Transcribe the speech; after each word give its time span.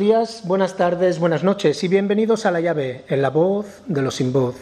Días, 0.00 0.44
buenas 0.46 0.78
tardes, 0.78 1.18
buenas 1.18 1.44
noches 1.44 1.84
y 1.84 1.88
bienvenidos 1.88 2.46
a 2.46 2.50
La 2.50 2.62
Llave, 2.62 3.04
en 3.08 3.20
la 3.20 3.28
voz 3.28 3.82
de 3.86 4.00
los 4.00 4.14
sin 4.14 4.32
voz. 4.32 4.54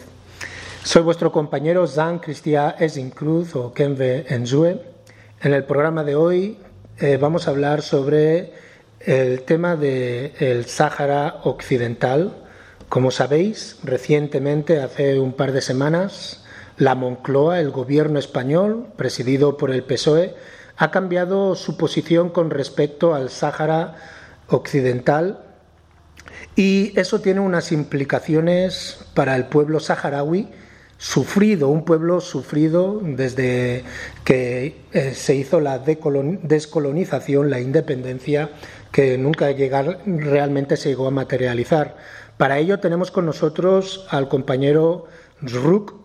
Soy 0.83 1.01
vuestro 1.01 1.31
compañero 1.31 1.85
Jean 1.85 2.19
Christian 2.19 3.09
Cruz 3.11 3.55
o 3.55 3.71
Kenve 3.71 4.25
Enzue. 4.27 4.81
En 5.39 5.53
el 5.53 5.63
programa 5.63 6.03
de 6.03 6.15
hoy 6.15 6.57
eh, 6.97 7.15
vamos 7.15 7.47
a 7.47 7.51
hablar 7.51 7.83
sobre 7.83 8.51
el 8.99 9.43
tema 9.43 9.77
del 9.77 10.65
Sáhara 10.65 11.39
Occidental. 11.45 12.35
Como 12.89 13.09
sabéis, 13.09 13.77
recientemente, 13.85 14.81
hace 14.81 15.21
un 15.21 15.31
par 15.31 15.53
de 15.53 15.61
semanas, 15.61 16.43
la 16.75 16.95
Moncloa, 16.95 17.61
el 17.61 17.71
gobierno 17.71 18.19
español, 18.19 18.87
presidido 18.97 19.55
por 19.55 19.71
el 19.71 19.83
PSOE, 19.83 20.35
ha 20.75 20.91
cambiado 20.91 21.55
su 21.55 21.77
posición 21.77 22.29
con 22.29 22.49
respecto 22.49 23.15
al 23.15 23.29
Sáhara 23.29 23.95
occidental 24.49 25.43
y 26.55 26.93
eso 26.99 27.21
tiene 27.21 27.39
unas 27.39 27.71
implicaciones 27.71 29.05
para 29.13 29.35
el 29.35 29.45
pueblo 29.45 29.79
saharaui 29.79 30.49
sufrido, 30.97 31.69
un 31.69 31.85
pueblo 31.85 32.19
sufrido 32.19 32.99
desde 33.01 33.83
que 34.25 34.81
eh, 34.91 35.13
se 35.13 35.35
hizo 35.35 35.61
la 35.61 35.79
descolonización, 35.79 37.49
la 37.49 37.61
independencia, 37.61 38.49
que 38.91 39.17
nunca 39.17 39.51
llegar, 39.51 39.99
realmente 40.05 40.75
se 40.75 40.89
llegó 40.89 41.07
a 41.07 41.11
materializar. 41.11 41.95
Para 42.37 42.57
ello 42.57 42.79
tenemos 42.79 43.11
con 43.11 43.25
nosotros 43.25 44.05
al 44.09 44.27
compañero 44.27 45.05
Zruk, 45.47 45.95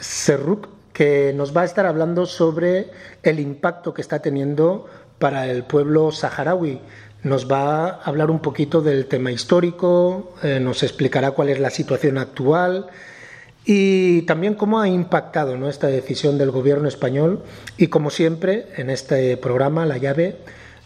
Serruk, 0.00 0.68
que 0.94 1.34
nos 1.34 1.54
va 1.54 1.62
a 1.62 1.64
estar 1.66 1.84
hablando 1.84 2.24
sobre 2.24 2.90
el 3.22 3.40
impacto 3.40 3.92
que 3.92 4.00
está 4.00 4.20
teniendo 4.22 4.86
para 5.18 5.46
el 5.46 5.64
pueblo 5.64 6.10
saharaui 6.12 6.80
nos 7.26 7.50
va 7.50 7.86
a 7.86 8.02
hablar 8.04 8.30
un 8.30 8.38
poquito 8.38 8.80
del 8.80 9.06
tema 9.06 9.32
histórico, 9.32 10.34
eh, 10.44 10.60
nos 10.60 10.84
explicará 10.84 11.32
cuál 11.32 11.48
es 11.48 11.58
la 11.58 11.70
situación 11.70 12.18
actual 12.18 12.86
y 13.64 14.22
también 14.22 14.54
cómo 14.54 14.78
ha 14.78 14.88
impactado 14.88 15.68
esta 15.68 15.88
decisión 15.88 16.38
del 16.38 16.52
gobierno 16.52 16.86
español 16.86 17.42
y 17.76 17.88
como 17.88 18.10
siempre 18.10 18.68
en 18.76 18.90
este 18.90 19.36
programa, 19.38 19.86
La 19.86 19.96
llave, 19.96 20.36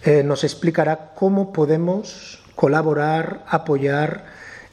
eh, 0.03 0.23
nos 0.23 0.43
explicará 0.43 1.13
cómo 1.15 1.53
podemos 1.53 2.43
colaborar, 2.57 3.45
apoyar 3.47 4.25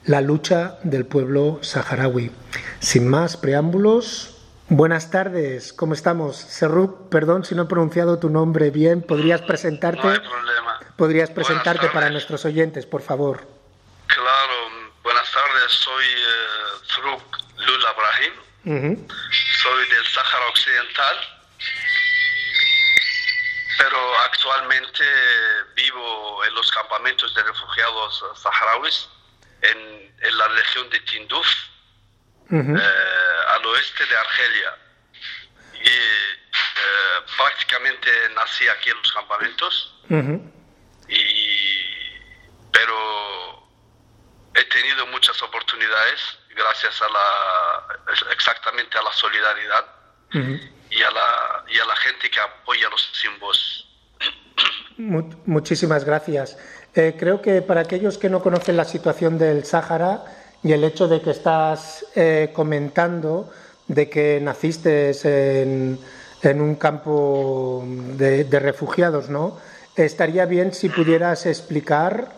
la 0.06 0.22
lucha 0.22 0.78
del 0.84 1.06
pueblo 1.06 1.60
saharaui. 1.64 2.32
Sin 2.80 3.10
más 3.10 3.36
preámbulos, 3.36 4.37
Buenas 4.70 5.12
tardes, 5.12 5.72
¿cómo 5.72 5.94
estamos? 5.94 6.36
Serruk, 6.36 7.08
perdón 7.10 7.46
si 7.46 7.56
no 7.56 7.64
he 7.64 7.66
pronunciado 7.68 8.20
tu 8.20 8.30
nombre 8.30 8.70
bien, 8.70 9.02
¿podrías 9.02 9.42
presentarte? 9.42 10.04
No 10.04 10.12
hay 10.12 10.20
problema. 10.20 10.80
¿Podrías 10.98 11.30
presentarte 11.30 11.88
para 11.88 12.10
nuestros 12.10 12.44
oyentes, 12.44 12.86
por 12.86 13.02
favor? 13.02 13.48
Claro, 14.08 14.54
buenas 15.04 15.32
tardes, 15.32 15.72
soy 15.72 16.06
uh, 16.06 16.86
Serruk 16.86 17.38
Lula 17.60 17.94
Brahim, 17.94 18.94
soy 19.64 19.88
del 19.88 20.06
Sáhara 20.06 20.48
Occidental, 20.50 21.18
pero 23.78 24.20
actualmente 24.26 25.06
vivo 25.78 26.44
en 26.44 26.54
los 26.56 26.70
campamentos 26.72 27.34
de 27.34 27.44
refugiados 27.44 28.22
saharauis 28.36 29.08
en, 29.62 29.78
en 30.20 30.38
la 30.38 30.48
región 30.50 30.90
de 30.90 31.00
Tinduf 31.00 31.48
eh, 32.50 33.17
oeste 33.68 34.06
de 34.06 34.16
Argelia. 34.16 34.76
Y 35.74 35.88
eh, 35.88 37.22
prácticamente 37.38 38.10
nací 38.36 38.68
aquí 38.68 38.90
en 38.90 38.98
los 38.98 39.12
campamentos. 39.12 40.02
y, 41.10 41.78
pero 42.72 43.70
he 44.54 44.64
tenido 44.66 45.06
muchas 45.08 45.42
oportunidades 45.42 46.38
gracias 46.56 47.02
a 47.02 47.08
la, 47.10 48.32
exactamente 48.32 48.98
a 48.98 49.04
la 49.04 49.14
solidaridad 49.14 49.86
y, 50.90 51.02
a 51.02 51.12
la, 51.12 51.64
y 51.70 51.80
a 51.80 51.86
la 51.86 51.96
gente 51.98 52.30
que 52.30 52.40
apoya 52.40 52.90
los 52.90 53.10
sin 53.14 53.40
voz. 53.40 53.88
Muchísimas 54.98 56.04
gracias. 56.04 56.58
Eh, 56.96 57.16
creo 57.18 57.42
que 57.42 57.62
para 57.62 57.82
aquellos 57.82 58.18
que 58.18 58.30
no 58.30 58.42
conocen 58.42 58.76
la 58.76 58.86
situación 58.86 59.38
del 59.38 59.66
Sáhara, 59.66 60.24
y 60.64 60.72
el 60.74 60.84
hecho 60.84 61.08
de 61.08 61.22
que 61.22 61.32
estás 61.32 62.06
eh, 62.16 62.52
comentando 62.54 63.50
de 63.88 64.10
que 64.10 64.40
naciste 64.42 65.12
en, 65.64 66.00
un 66.62 66.76
campo 66.76 67.84
de, 67.86 68.60
refugiados, 68.60 69.30
¿no? 69.30 69.58
Estaría 69.96 70.46
bien 70.46 70.74
si 70.74 70.90
pudieras 70.90 71.46
explicar 71.46 72.34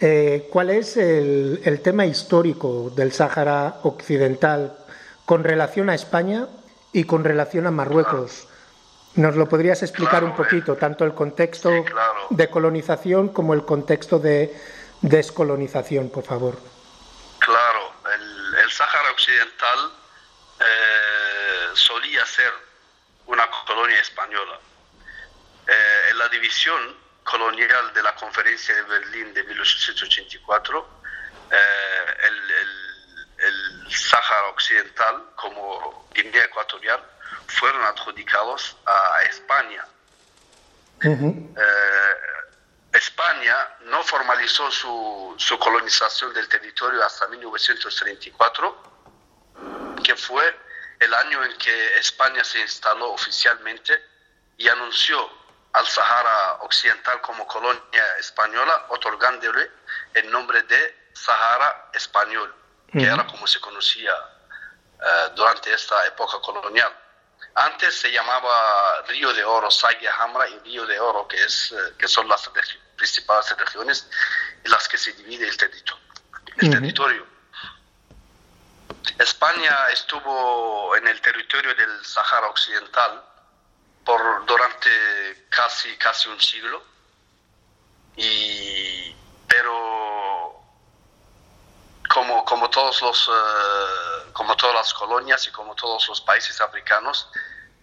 eh, 0.00 0.48
cuál 0.50 0.70
es 0.70 0.96
el, 0.96 1.80
tema 1.82 2.06
histórico 2.06 2.90
del 2.94 3.12
Sáhara 3.12 3.76
Occidental 3.82 4.74
con 5.24 5.44
relación 5.44 5.90
a 5.90 5.94
España 5.94 6.48
y 6.92 7.04
con 7.04 7.24
relación 7.24 7.66
a 7.66 7.70
Marruecos. 7.70 8.48
¿Nos 9.14 9.36
lo 9.36 9.48
podrías 9.48 9.82
explicar 9.82 10.24
un 10.24 10.34
poquito, 10.34 10.76
tanto 10.76 11.04
el 11.04 11.12
contexto 11.12 11.70
de 12.30 12.48
colonización 12.48 13.28
como 13.28 13.52
el 13.52 13.64
contexto 13.64 14.18
de 14.18 14.54
descolonización, 15.02 16.08
por 16.08 16.24
favor? 16.24 16.71
Sáhara 18.72 19.10
Occidental 19.10 19.92
eh, 20.60 21.70
solía 21.74 22.24
ser 22.26 22.52
una 23.26 23.48
colonia 23.66 24.00
española. 24.00 24.58
Eh, 25.66 26.08
en 26.10 26.18
la 26.18 26.28
división 26.28 26.96
colonial 27.22 27.92
de 27.94 28.02
la 28.02 28.14
Conferencia 28.14 28.74
de 28.74 28.82
Berlín 28.82 29.34
de 29.34 29.44
1884, 29.44 30.88
eh, 31.50 31.56
el, 32.24 32.50
el, 33.38 33.92
Sáhara 33.92 34.48
Occidental 34.48 35.22
como 35.36 36.08
Guinea 36.14 36.44
Ecuatorial 36.44 37.00
fueron 37.46 37.84
adjudicados 37.84 38.76
a 38.86 39.22
España. 39.24 39.84
España 42.92 43.56
no 43.82 44.02
formalizó 44.04 44.70
su, 44.70 45.34
su, 45.38 45.58
colonización 45.58 46.34
del 46.34 46.48
territorio 46.48 47.04
hasta 47.04 47.26
1934, 47.28 48.82
que 50.04 50.14
fue 50.14 50.58
el 51.00 51.14
año 51.14 51.42
en 51.44 51.56
que 51.58 51.96
España 51.98 52.44
se 52.44 52.60
instaló 52.60 53.12
oficialmente 53.12 53.98
y 54.58 54.68
anunció 54.68 55.28
al 55.72 55.86
Sahara 55.86 56.58
Occidental 56.60 57.20
como 57.22 57.46
colonia 57.46 58.16
española, 58.18 58.86
otorgándole 58.90 59.70
el 60.14 60.30
nombre 60.30 60.62
de 60.62 61.10
Sahara 61.14 61.90
Español, 61.94 62.54
que 62.92 63.04
era 63.04 63.26
como 63.26 63.46
se 63.46 63.58
conocía 63.60 64.12
eh, 65.00 65.30
durante 65.34 65.72
esta 65.72 66.06
época 66.06 66.38
colonial. 66.40 66.92
Antes 67.54 68.00
se 68.00 68.10
llamaba 68.10 69.02
Río 69.08 69.32
de 69.34 69.44
Oro, 69.44 69.70
Sagia 69.70 70.14
Hamra 70.18 70.48
y 70.48 70.58
Río 70.60 70.86
de 70.86 70.98
Oro, 70.98 71.28
que, 71.28 71.36
es, 71.42 71.72
eh, 71.72 71.94
que 71.98 72.08
son 72.08 72.26
las 72.28 72.50
principales 72.96 73.56
regiones 73.58 74.08
en 74.64 74.70
las 74.70 74.88
que 74.88 74.96
se 74.96 75.12
divide 75.12 75.48
el 75.48 75.56
territorio. 75.56 76.02
El 76.58 76.70
territorio. 76.70 77.26
España 79.18 79.88
estuvo 79.92 80.96
en 80.96 81.06
el 81.06 81.20
territorio 81.20 81.74
del 81.74 82.04
Sahara 82.04 82.48
Occidental 82.48 83.22
por 84.04 84.46
durante 84.46 85.46
casi 85.50 85.96
casi 85.96 86.28
un 86.28 86.40
siglo 86.40 86.82
y 88.16 89.14
pero 89.46 90.60
como, 92.08 92.44
como 92.44 92.68
todos 92.70 93.00
los 93.02 93.28
eh, 93.28 94.11
como 94.32 94.56
todas 94.56 94.74
las 94.74 94.94
colonias 94.94 95.46
y 95.46 95.50
como 95.50 95.74
todos 95.74 96.08
los 96.08 96.20
países 96.20 96.60
africanos 96.60 97.28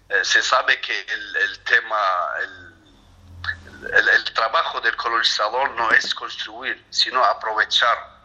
eh, 0.10 0.24
se 0.24 0.42
sabe 0.42 0.80
que 0.82 1.00
el, 1.02 1.36
el 1.36 1.60
tema 1.60 1.98
el, 2.42 4.10
el, 4.10 4.24
trabajo 4.34 4.82
del 4.82 4.96
colonizador 4.96 5.72
no 5.72 5.92
es 5.92 6.14
construir, 6.14 6.84
sino 6.90 7.24
aprovechar 7.24 8.20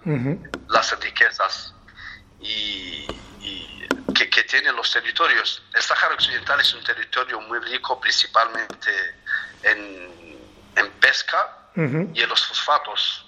las 0.68 1.00
riquezas 1.00 1.74
y, 2.40 3.06
que, 4.14 4.44
tienen 4.44 4.76
los 4.76 4.92
territorios. 4.92 5.62
El 5.74 5.82
Sáhara 5.82 6.14
Occidental 6.14 6.60
es 6.60 6.74
un 6.74 6.84
territorio 6.84 7.40
muy 7.40 7.58
rico 7.60 7.98
principalmente 8.00 8.90
en, 9.62 10.38
en 10.76 10.90
pesca 11.00 11.70
y 11.76 12.22
en 12.22 12.28
los 12.28 12.46
fosfatos. 12.46 13.26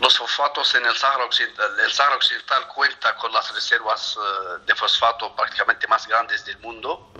Los 0.00 0.16
fosfatos 0.16 0.74
en 0.76 0.86
el 0.86 0.96
Sáhara 0.96 1.24
Occidental, 1.24 1.80
el 1.80 1.92
Sáhara 1.92 2.16
Occidental 2.16 2.68
cuenta 2.68 3.16
con 3.16 3.32
las 3.32 3.52
reservas 3.52 4.16
eh, 4.16 4.58
de 4.64 4.74
fosfato 4.74 5.34
prácticamente 5.34 5.88
más 5.88 6.06
grandes 6.06 6.44
del 6.44 6.58
mundo 6.58 7.12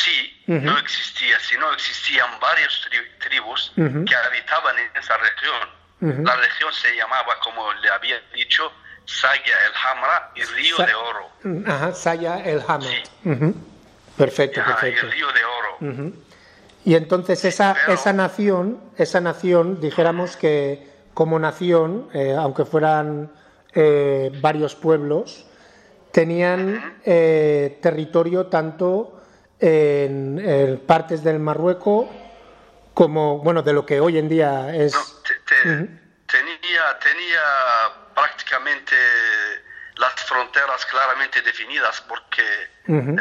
sí 0.46 0.52
no 0.52 0.78
existía, 0.78 1.38
sino 1.40 1.72
existían 1.72 2.28
varias 2.40 2.80
tribus 3.20 3.72
que 3.74 4.14
habitaban 4.14 4.78
en 4.78 4.90
esa 5.00 5.16
región. 5.16 6.24
La 6.24 6.36
región 6.36 6.72
se 6.72 6.94
llamaba, 6.96 7.38
como 7.42 7.72
le 7.74 7.88
había 7.88 8.20
dicho, 8.34 8.70
Saya 9.06 9.54
el 9.66 9.72
Hamra 9.74 10.30
y 10.34 10.42
Río 10.42 10.76
de 10.78 10.94
Oro. 10.94 11.30
Ajá, 11.66 11.92
Saya 11.94 12.40
el 12.44 12.62
Hamra. 12.66 12.90
Perfecto, 14.16 14.62
perfecto. 14.64 15.06
Y 15.06 15.10
Río 15.10 15.32
de 15.32 15.44
Oro. 15.44 16.12
Y 16.84 16.94
entonces 16.94 17.44
esa, 17.44 17.76
esa 17.88 18.12
nación, 18.12 18.78
esa 18.98 19.20
nación, 19.20 19.80
dijéramos 19.80 20.36
que 20.36 20.86
como 21.14 21.38
nación, 21.38 22.08
eh, 22.12 22.36
aunque 22.38 22.64
fueran 22.64 23.32
eh, 23.72 24.30
varios 24.40 24.74
pueblos, 24.74 25.46
tenían 26.12 26.98
eh, 27.04 27.78
territorio 27.80 28.46
tanto 28.46 29.22
en, 29.60 30.82
partes 30.86 31.22
del 31.22 31.38
Marruecos 31.38 32.08
como, 32.92 33.38
bueno, 33.38 33.62
de 33.62 33.72
lo 33.72 33.84
que 33.84 34.00
hoy 34.00 34.18
en 34.18 34.28
día 34.28 34.74
es... 34.74 34.94
tenía, 36.26 36.98
tenía 37.00 37.40
prácticamente 38.14 38.94
las 39.96 40.12
fronteras 40.14 40.84
claramente 40.86 41.42
definidas 41.42 42.00
porque 42.02 42.42
eh, 42.88 43.16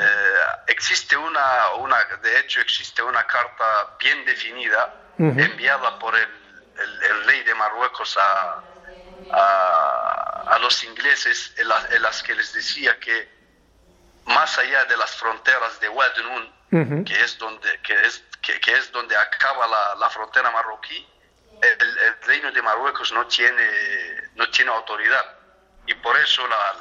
existe 0.67 1.15
una, 1.15 1.75
una, 1.79 1.97
de 2.21 2.39
hecho 2.39 2.61
existe 2.61 3.01
una 3.03 3.25
carta 3.25 3.95
bien 3.99 4.25
definida 4.25 4.93
enviada 5.17 5.99
por 5.99 6.15
el, 6.15 6.27
el, 6.77 7.25
rey 7.25 7.43
de 7.43 7.53
Marruecos 7.53 8.17
a, 8.19 8.63
a, 9.31 10.59
los 10.59 10.83
ingleses 10.83 11.53
en, 11.57 11.67
en 11.95 12.01
las 12.01 12.23
que 12.23 12.35
les 12.35 12.53
decía 12.53 12.99
que 12.99 13.32
más 14.25 14.57
allá 14.57 14.85
de 14.85 14.97
las 14.97 15.11
fronteras 15.15 15.79
de 15.79 15.89
Wadenoun, 15.89 17.05
que, 17.05 17.21
es 17.21 17.37
donde, 17.37 17.79
que, 17.83 17.93
es, 18.01 18.23
que, 18.41 18.71
es 18.71 18.91
donde 18.91 19.15
acaba 19.15 19.67
la, 19.67 19.95
la 19.99 20.09
frontera 20.09 20.49
marroquí, 20.49 21.07
el, 21.61 22.25
reino 22.25 22.51
de 22.51 22.61
Marruecos 22.61 23.11
no 23.13 23.25
tiene, 23.27 23.67
no 24.35 24.49
tiene 24.49 24.71
autoridad. 24.71 25.25
Y 25.85 25.93
por 25.95 26.17
eso 26.17 26.41
la, 26.47 26.73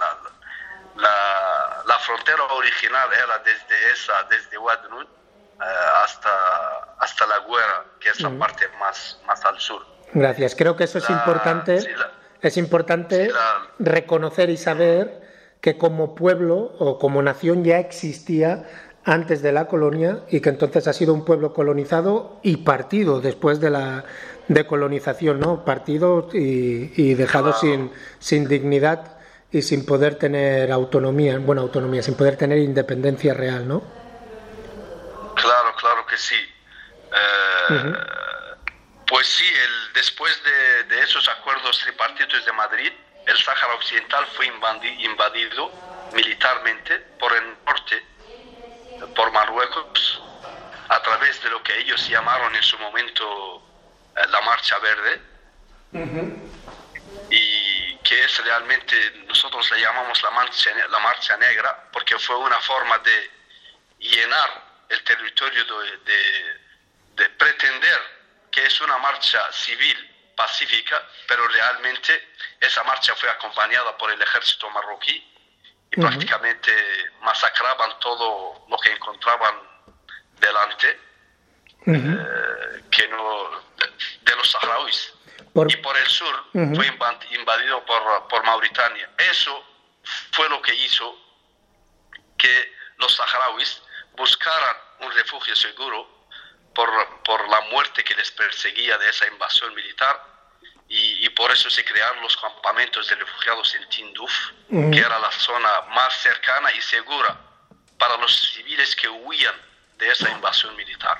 la, 0.96 1.82
la, 1.84 1.98
frontera 1.98 2.44
original 2.44 3.08
era 3.12 3.38
desde 3.38 3.92
esa, 3.92 4.22
desde 4.24 4.56
Wadenoun 4.58 5.04
eh, 5.04 5.64
hasta, 6.02 6.94
hasta 6.98 7.26
la 7.26 7.40
Guerra, 7.40 7.84
que 8.00 8.10
es 8.10 8.20
la 8.20 8.30
parte 8.30 8.68
más, 8.80 9.18
más 9.26 9.44
al 9.44 9.58
sur. 9.60 9.84
Gracias. 10.14 10.54
Creo 10.54 10.76
que 10.76 10.84
eso 10.84 10.98
es 10.98 11.10
importante. 11.10 11.94
es 12.40 12.56
importante 12.56 13.32
reconocer 13.78 14.50
y 14.50 14.56
saber 14.56 15.31
que 15.62 15.79
como 15.79 16.14
pueblo 16.17 16.75
o 16.79 16.99
como 16.99 17.23
nación 17.23 17.64
ya 17.64 17.79
existía 17.79 18.69
antes 19.05 19.43
de 19.43 19.53
la 19.53 19.67
colonia 19.67 20.25
y 20.29 20.41
que 20.41 20.49
entonces 20.49 20.88
ha 20.88 20.93
sido 20.93 21.14
un 21.14 21.25
pueblo 21.25 21.55
colonizado 21.55 22.41
y 22.43 22.59
partido 22.59 23.20
después 23.20 23.61
de 23.61 23.70
la 23.70 24.05
decolonización, 24.49 25.38
¿no? 25.38 25.64
Partido 25.64 26.28
y, 26.33 27.14
dejado 27.14 27.52
sin, 27.52 27.92
sin 28.19 28.49
dignidad 28.49 29.16
y 29.52 29.62
sin 29.62 29.87
poder 29.87 30.16
tener 30.16 30.73
autonomía, 30.73 31.38
buena 31.38 31.62
autonomía, 31.62 32.02
sin 32.02 32.16
poder 32.16 32.37
tener 32.37 32.59
independencia 32.59 33.33
real, 33.33 33.66
¿no? 33.66 33.83
Claro, 35.37 35.75
claro 35.78 36.07
que 36.07 36.16
sí. 36.16 36.35
Eh, 37.14 37.92
pues 39.07 39.28
sí, 39.28 39.45
el, 39.47 39.92
después 39.95 40.42
de, 40.42 40.97
de 40.97 41.02
esos 41.02 41.28
acuerdos 41.28 41.78
tripartitos 41.85 42.45
de 42.45 42.52
Madrid, 42.52 42.92
el 43.26 43.38
Sáhara 43.38 43.75
Occidental 43.75 44.26
fue 44.35 44.47
invadido 44.47 45.73
militarmente 46.12 46.99
por 47.19 47.33
el 47.33 47.57
norte, 47.64 48.05
por 49.14 49.31
Marruecos, 49.33 50.23
a 50.88 51.02
través 51.02 51.43
de 51.43 51.50
lo 51.50 51.62
que 51.62 51.79
ellos 51.79 52.09
llamaron 52.09 52.55
en 52.55 52.62
su 52.62 52.79
momento 52.79 53.62
eh, 54.17 54.26
la 54.29 54.41
Marcha 54.43 54.79
Verde, 54.79 55.23
y 57.31 57.97
que 57.99 58.25
es 58.25 58.45
realmente, 58.45 59.25
nosotros 59.26 59.71
le 59.71 59.81
llamamos 59.81 60.23
la 60.23 60.31
marcha, 60.31 60.71
la 60.88 60.99
marcha 60.99 61.37
Negra, 61.37 61.88
porque 61.93 62.19
fue 62.19 62.37
una 62.37 62.59
forma 62.61 62.99
de 62.99 63.31
llenar 63.99 64.62
el 64.88 65.02
territorio 65.05 65.64
de, 66.05 66.61
de 67.14 67.29
pretender 67.31 68.00
que 68.50 68.67
es 68.67 68.81
una 68.81 68.99
marcha 68.99 69.41
civil 69.52 70.12
pacífica, 70.42 71.00
pero 71.28 71.46
realmente 71.46 72.34
esa 72.58 72.82
marcha 72.82 73.14
fue 73.14 73.30
acompañada 73.30 73.96
por 73.96 74.11
el 74.11 74.20
ejército 74.20 74.68
marroquí 74.70 75.16
y 75.92 76.00
prácticamente 76.00 76.72
masacraban 77.20 77.99
todo 78.00 78.66
lo 78.68 78.76
que 78.78 78.90
encontraban 78.90 79.54
delante 80.40 81.00
eh, 81.87 82.82
que 82.90 83.08
no, 83.08 83.50
de, 84.25 84.37
los 84.37 84.50
saharauis. 84.50 85.12
Y 85.68 85.76
por 85.76 85.96
el 85.96 86.06
sur 86.08 86.44
fue 86.52 86.87
invadido 87.30 87.84
por, 87.84 88.28
por 88.28 88.42
Mauritania. 88.44 89.11
Eso 89.18 89.64
fue 90.32 90.49
lo 90.49 90.61
que 90.61 90.75
hizo 90.75 91.16
que 92.37 92.72
los 92.96 93.14
saharauis 93.14 93.80
buscaran 94.16 94.76
un 95.00 95.12
refugio 95.12 95.54
seguro 95.54 96.26
por, 96.75 96.90
por 97.22 97.49
la 97.49 97.61
muerte 97.72 98.02
que 98.02 98.14
les 98.14 98.30
perseguía 98.32 98.99
de 98.99 99.08
esa 99.11 99.26
invasión 99.28 99.72
militar 99.75 100.31
y, 100.94 101.28
por 101.30 101.50
eso 101.50 101.70
se 101.70 101.82
crearon 101.84 102.22
los 102.22 102.37
campamentos 102.37 103.08
de 103.08 103.14
refugiados 103.14 103.75
en 103.75 103.88
Tinduf, 103.88 104.30
que 104.68 104.99
era 104.99 105.18
la 105.18 105.30
zona 105.30 105.68
más 105.94 106.12
cercana 106.18 106.70
y 106.76 106.80
segura 106.82 107.37
para 107.99 108.18
los 108.18 108.52
civiles 108.52 108.94
que 108.94 109.08
huían 109.08 109.54
de 109.99 110.08
esa 110.08 110.30
invasión 110.30 110.76
militar. 110.76 111.18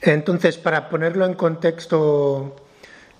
Entonces, 0.00 0.56
para 0.56 0.88
ponerlo 0.88 1.26
en 1.26 1.34
contexto, 1.34 2.56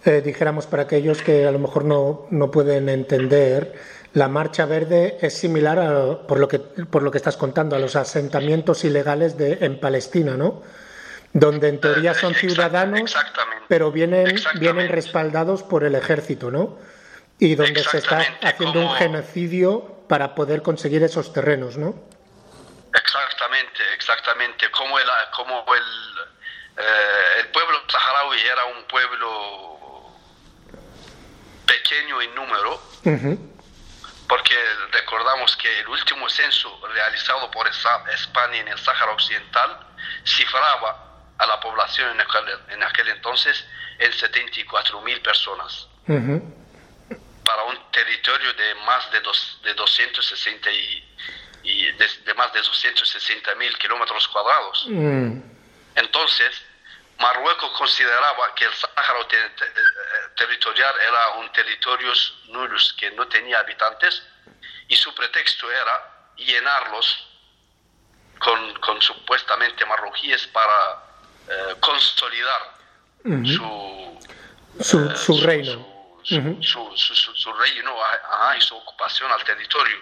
eh, 0.06 0.22
dijéramos 0.24 0.66
para 0.66 0.84
aquellos 0.84 1.20
que 1.20 1.46
a 1.46 1.50
lo 1.50 1.58
mejor 1.58 1.84
no, 1.84 2.26
no, 2.30 2.50
pueden 2.50 2.88
entender, 2.88 3.78
la 4.14 4.28
Marcha 4.28 4.64
Verde 4.64 5.18
es 5.20 5.36
similar, 5.36 5.78
a, 5.78 6.26
por, 6.26 6.38
lo 6.38 6.48
que, 6.48 6.58
por 6.58 7.02
lo 7.02 7.10
que 7.10 7.18
estás 7.18 7.36
contando, 7.36 7.76
a 7.76 7.78
los 7.78 7.94
asentamientos 7.94 8.84
ilegales 8.84 9.36
de, 9.36 9.58
en 9.60 9.78
Palestina, 9.78 10.36
¿no? 10.38 10.62
donde 11.32 11.68
en 11.68 11.80
teoría 11.80 12.12
eh, 12.12 12.14
son 12.14 12.34
ciudadanos, 12.34 13.14
pero 13.68 13.92
vienen, 13.92 14.40
vienen 14.54 14.88
respaldados 14.88 15.62
por 15.62 15.84
el 15.84 15.94
ejército, 15.94 16.50
¿no? 16.50 16.78
Y 17.38 17.54
donde 17.54 17.82
se 17.84 17.98
está 17.98 18.26
haciendo 18.42 18.80
un 18.80 18.94
genocidio 18.96 20.04
para 20.08 20.34
poder 20.34 20.62
conseguir 20.62 21.02
esos 21.02 21.32
terrenos, 21.32 21.76
¿no? 21.76 21.94
Exactamente, 22.92 23.80
exactamente. 23.94 24.70
Como 24.72 24.98
el, 24.98 25.06
como 25.34 25.64
el, 25.74 25.82
eh, 26.76 27.40
el 27.40 27.48
pueblo 27.48 27.80
saharaui 27.88 28.40
era 28.40 28.64
un 28.64 28.84
pueblo 28.84 30.10
pequeño 31.64 32.20
en 32.20 32.34
número, 32.34 32.82
porque 34.28 34.56
recordamos 34.92 35.56
que 35.56 35.80
el 35.80 35.88
último 35.88 36.28
censo 36.28 36.80
realizado 36.92 37.50
por 37.52 37.68
España 37.68 38.56
en 38.56 38.68
el 38.68 38.78
Sáhara 38.78 39.12
Occidental 39.12 39.78
cifraba 40.24 41.09
a 41.40 41.46
la 41.46 41.58
población 41.58 42.10
en 42.10 42.20
aquel, 42.20 42.44
en 42.68 42.82
aquel 42.82 43.08
entonces 43.08 43.64
en 43.98 44.12
74 44.12 45.00
mil 45.00 45.20
personas. 45.22 45.88
Para 46.06 47.62
un 47.64 47.90
territorio 47.92 48.52
de 48.52 48.74
más 48.86 49.10
de, 49.10 49.20
dos, 49.20 49.58
de 49.64 49.72
260 49.72 50.70
y, 51.62 51.92
de, 51.92 52.34
más 52.34 52.52
de 52.52 52.60
260 52.60 53.54
mil 53.54 53.76
kilómetros 53.78 54.28
cuadrados. 54.28 54.84
Mm. 54.88 55.40
Entonces, 55.94 56.62
Marruecos 57.18 57.70
consideraba 57.72 58.54
que 58.54 58.66
el 58.66 58.74
Sáhara 58.74 59.26
territorial 60.36 60.94
era 61.00 61.28
un 61.38 61.50
territorio 61.52 62.12
nulo 62.48 62.76
que 62.98 63.10
no 63.12 63.26
tenía 63.28 63.60
habitantes 63.60 64.22
y 64.88 64.96
su 64.96 65.14
pretexto 65.14 65.70
era 65.70 66.28
llenarlos 66.36 67.28
con, 68.38 68.74
con 68.80 69.00
supuestamente 69.00 69.84
marroquíes 69.86 70.46
para 70.48 71.09
eh, 71.50 71.74
consolidar 71.80 72.60
su, 73.44 74.18
su, 74.80 75.16
su, 75.16 75.40
reino. 75.40 75.86
Su, 76.22 76.92
su, 76.96 77.52
reino 77.54 77.94
y 78.56 78.60
su 78.60 78.76
ocupación 78.76 79.32
al 79.32 79.42
territorio. 79.42 79.96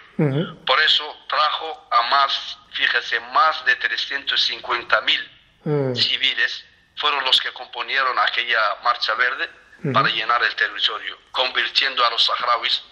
Por 0.65 0.79
eso 0.81 1.03
trajo 1.27 1.87
a 1.91 2.09
más, 2.09 2.57
fíjese, 2.71 3.19
más 3.33 3.65
de 3.65 3.75
350 3.77 5.01
mil 5.01 5.95
civiles 5.95 6.65
fueron 6.97 7.23
los 7.25 7.39
que 7.41 7.51
componieron 7.51 8.17
aquella 8.19 8.59
marcha 8.83 9.15
verde 9.15 9.49
para 9.93 10.09
llenar 10.09 10.43
el 10.43 10.55
territorio, 10.55 11.17
convirtiendo 11.31 12.05
a 12.05 12.11
los 12.11 12.25
saharauis 12.25 12.83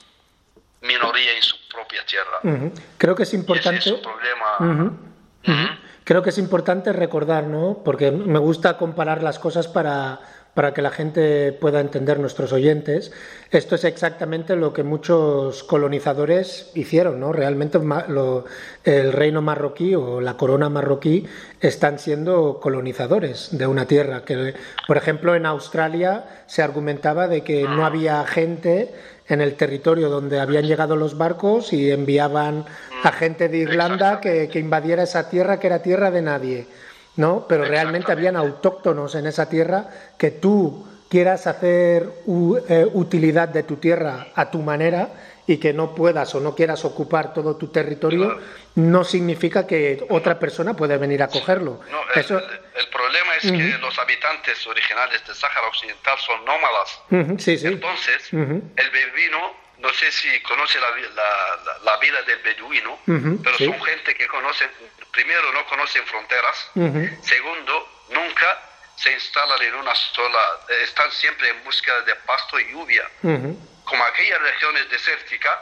minoría 0.82 1.34
en 1.36 1.44
su 1.44 1.56
propia 1.68 2.06
tierra. 2.06 2.40
Creo 2.98 3.16
que 3.16 3.24
es 3.24 3.34
importante. 3.34 3.94
problema. 3.94 4.98
Creo 6.08 6.24
que 6.24 6.30
es 6.30 6.38
importante 6.38 6.94
recordar, 6.94 7.48
¿no? 7.48 7.82
Porque 7.84 8.12
me 8.12 8.40
gusta 8.40 8.78
comparar 8.78 9.22
las 9.22 9.40
cosas 9.40 9.68
para, 9.68 10.22
para 10.54 10.74
que 10.74 10.82
la 10.82 10.90
gente 10.90 11.52
pueda 11.52 11.82
entender 11.82 12.18
nuestros 12.18 12.54
oyentes. 12.54 13.12
Esto 13.52 13.76
es 13.76 13.84
exactamente 13.84 14.56
lo 14.56 14.72
que 14.72 14.84
muchos 14.84 15.66
colonizadores 15.66 16.72
hicieron, 16.76 17.20
¿no? 17.20 17.34
Realmente 17.34 17.78
el 18.86 19.12
reino 19.12 19.42
marroquí 19.42 19.96
o 19.96 20.22
la 20.22 20.38
corona 20.38 20.70
marroquí 20.70 21.26
están 21.60 22.00
siendo 22.00 22.62
colonizadores 22.62 23.50
de 23.52 23.68
una 23.68 23.86
tierra. 23.86 24.24
Por 24.88 24.96
ejemplo, 24.96 25.36
en 25.36 25.46
Australia 25.46 26.24
se 26.46 26.64
argumentaba 26.64 27.28
de 27.28 27.44
que 27.44 27.64
no 27.64 27.86
había 27.86 28.26
gente 28.26 28.94
en 29.30 29.42
el 29.42 29.56
territorio 29.56 30.10
donde 30.10 30.40
habían 30.40 30.66
llegado 30.66 30.96
los 30.96 31.18
barcos 31.18 31.74
y 31.74 31.92
enviaban 31.92 32.66
a 33.04 33.12
gente 33.12 33.50
de 33.50 33.58
Irlanda 33.58 34.22
que, 34.22 34.48
que 34.50 34.60
invadiera 34.60 35.04
esa 35.04 35.30
tierra 35.30 35.60
que 35.60 35.68
era 35.68 35.82
tierra 35.82 36.12
de 36.12 36.22
nadie. 36.22 36.68
¿no? 37.18 37.46
Pero 37.48 37.66
realmente 37.66 38.12
habían 38.12 38.36
autóctonos 38.36 39.16
en 39.16 39.28
esa 39.28 39.50
tierra 39.50 39.90
que 40.18 40.32
tú 40.32 40.86
quieras 41.10 41.48
hacer 41.48 42.10
eh, 42.70 42.90
utilidad 42.94 43.50
de 43.50 43.64
tu 43.64 43.78
tierra 43.78 44.28
a 44.36 44.52
tu 44.52 44.60
manera 44.60 45.10
y 45.48 45.58
que 45.58 45.72
no 45.72 45.96
puedas 45.96 46.36
o 46.36 46.42
no 46.42 46.54
quieras 46.54 46.84
ocupar 46.84 47.34
todo 47.34 47.56
tu 47.56 47.72
territorio, 47.72 48.40
no 48.76 49.04
significa 49.06 49.66
que 49.66 50.06
otra 50.10 50.38
persona 50.38 50.76
puede 50.76 50.98
venir 50.98 51.24
a 51.24 51.30
cogerlo. 51.30 51.82
el, 52.14 52.20
Eso... 52.20 52.38
el, 52.38 52.88
problema 52.90 53.36
es 53.38 53.44
que 53.44 53.78
los 53.80 53.98
habitantes 53.98 54.68
originales 54.68 55.26
del 55.26 55.36
Sáhara 55.36 55.68
Occidental 55.68 56.18
son 56.20 56.44
nómadas. 56.44 57.00
Entonces, 57.10 58.34
el 58.34 58.90
beduino, 58.92 59.56
no 59.80 59.90
sé 59.94 60.12
si 60.12 60.28
conoce 60.42 60.80
la, 60.82 60.90
la, 61.86 61.98
vida 61.98 62.22
del 62.24 62.40
beduino, 62.40 63.00
pero 63.06 63.58
son 63.58 63.82
gente 63.86 64.14
que 64.16 64.28
conocen, 64.28 64.70
primero 65.12 65.54
no 65.54 65.66
conocen 65.68 66.04
fronteras, 66.06 66.72
segundo, 67.22 67.88
nunca 68.10 68.60
se 68.98 69.14
instalan 69.14 69.62
en 69.62 69.76
una 69.76 69.96
sola, 69.96 70.40
están 70.84 71.10
siempre 71.12 71.50
en 71.50 71.64
búsqueda 71.64 72.02
de 72.02 72.16
pasto 72.16 72.60
y 72.60 72.70
lluvia. 72.72 73.08
Como 73.88 74.04
aquellas 74.04 74.42
regiones 74.42 74.90
desérticas, 74.90 75.58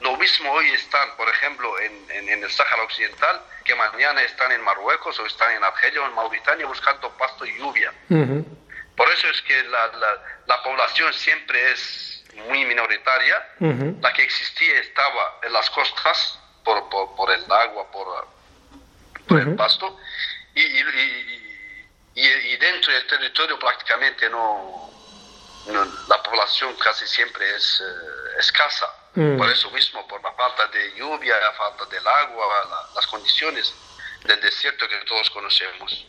lo 0.00 0.16
mismo 0.16 0.50
hoy 0.52 0.70
están, 0.70 1.16
por 1.16 1.28
ejemplo, 1.28 1.78
en, 1.80 2.10
en, 2.10 2.42
el 2.42 2.50
Sáhara 2.50 2.82
Occidental, 2.82 3.40
que 3.64 3.74
mañana 3.74 4.22
están 4.22 4.50
en 4.52 4.62
Marruecos 4.62 5.18
o 5.18 5.26
están 5.26 5.52
en 5.52 5.62
Argelia 5.62 6.02
o 6.02 6.06
en 6.06 6.14
Mauritania 6.14 6.66
buscando 6.66 7.10
pasto 7.16 7.44
y 7.44 7.56
lluvia. 7.58 7.92
Por 8.96 9.10
eso 9.10 9.28
es 9.28 9.42
que 9.42 9.62
la, 9.64 9.90
la, 10.46 10.62
población 10.62 11.12
siempre 11.12 11.72
es 11.72 12.24
muy 12.48 12.64
minoritaria. 12.64 13.46
La 14.00 14.12
que 14.12 14.22
existía 14.22 14.78
estaba 14.80 15.40
en 15.42 15.52
las 15.52 15.68
costas 15.70 16.38
por, 16.64 16.88
por, 16.88 17.30
el 17.30 17.44
agua, 17.50 17.90
por, 17.90 18.28
por 19.28 19.40
el 19.40 19.54
pasto. 19.54 19.98
y, 20.54 20.62
y 20.62 21.46
y, 22.16 22.56
dentro 22.56 22.92
del 22.92 23.06
territorio 23.06 23.58
prácticamente 23.58 24.30
no, 24.30 24.90
la 26.08 26.22
población 26.22 26.74
casi 26.76 27.06
siempre 27.06 27.44
es 27.54 27.80
eh, 27.80 28.38
escasa. 28.38 28.86
Mm. 29.14 29.38
Por 29.38 29.50
eso 29.50 29.70
mismo, 29.70 30.06
por 30.06 30.22
la 30.22 30.32
falta 30.32 30.66
de 30.68 30.94
lluvia, 30.96 31.38
la 31.38 31.52
falta 31.52 31.84
del 31.86 32.06
agua, 32.06 32.88
las 32.94 33.06
condiciones 33.06 33.74
del 34.24 34.40
desierto 34.40 34.88
que 34.88 34.96
todos 35.06 35.30
conocemos. 35.30 36.06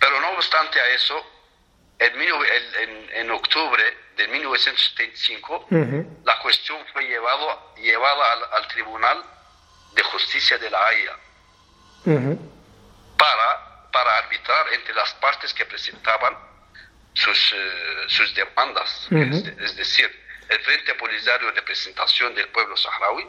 Pero 0.00 0.20
no 0.20 0.30
obstante 0.30 0.80
a 0.80 0.88
eso, 0.90 1.24
en, 1.98 3.10
en, 3.12 3.30
octubre 3.30 3.82
de 4.16 4.28
1975, 4.28 5.66
la 6.24 6.38
cuestión 6.40 6.78
fue 6.92 7.04
llevado, 7.04 7.74
llevada 7.76 8.32
al, 8.52 8.68
Tribunal 8.68 9.22
de 9.94 10.02
Justicia 10.02 10.58
de 10.58 10.70
la 10.70 10.86
Haya 10.86 11.16
para 13.16 13.66
para 13.96 14.18
arbitrar 14.18 14.74
entre 14.74 14.92
las 14.92 15.14
partes 15.14 15.54
que 15.54 15.64
presentaban 15.64 16.36
sus, 17.16 17.52
eh, 17.52 18.04
sus 18.08 18.34
demandas, 18.34 19.08
es, 19.10 19.76
decir, 19.76 20.24
el 20.48 20.60
Frente 20.60 20.94
Polisario 20.94 21.48
de 21.48 21.54
Representación 21.54 22.34
del 22.34 22.48
Pueblo 22.48 22.76
Saharaui, 22.76 23.26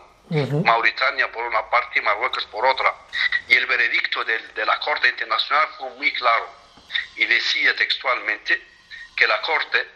Mauritania 0.65 1.31
por 1.31 1.45
una 1.45 1.69
parte 1.69 1.99
y 1.99 2.01
Marruecos 2.01 2.45
por 2.47 2.65
otra. 2.65 2.93
Y 3.47 3.53
el 3.53 3.65
veredicto 3.65 4.25
de 4.25 4.65
la 4.65 4.77
Corte 4.81 5.07
Internacional 5.07 5.67
fue 5.77 5.89
muy 5.91 6.11
claro 6.11 6.49
y 7.15 7.25
decía 7.25 7.75
textualmente 7.77 8.61
que 9.15 9.25
la 9.25 9.41
Corte 9.41 9.87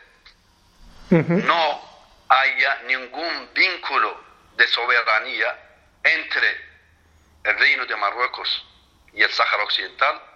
no 1.10 1.82
haya 2.30 2.82
ningún 2.88 3.50
vínculo 3.54 4.24
de 4.56 4.68
soberanía 4.68 5.60
entre 6.02 6.72
el 7.44 7.60
Reino 7.60 7.86
de 7.86 7.96
Marruecos 7.98 8.66
y 9.14 9.22
el 9.22 9.32
Sáhara 9.32 9.64
Occidental 9.64 10.31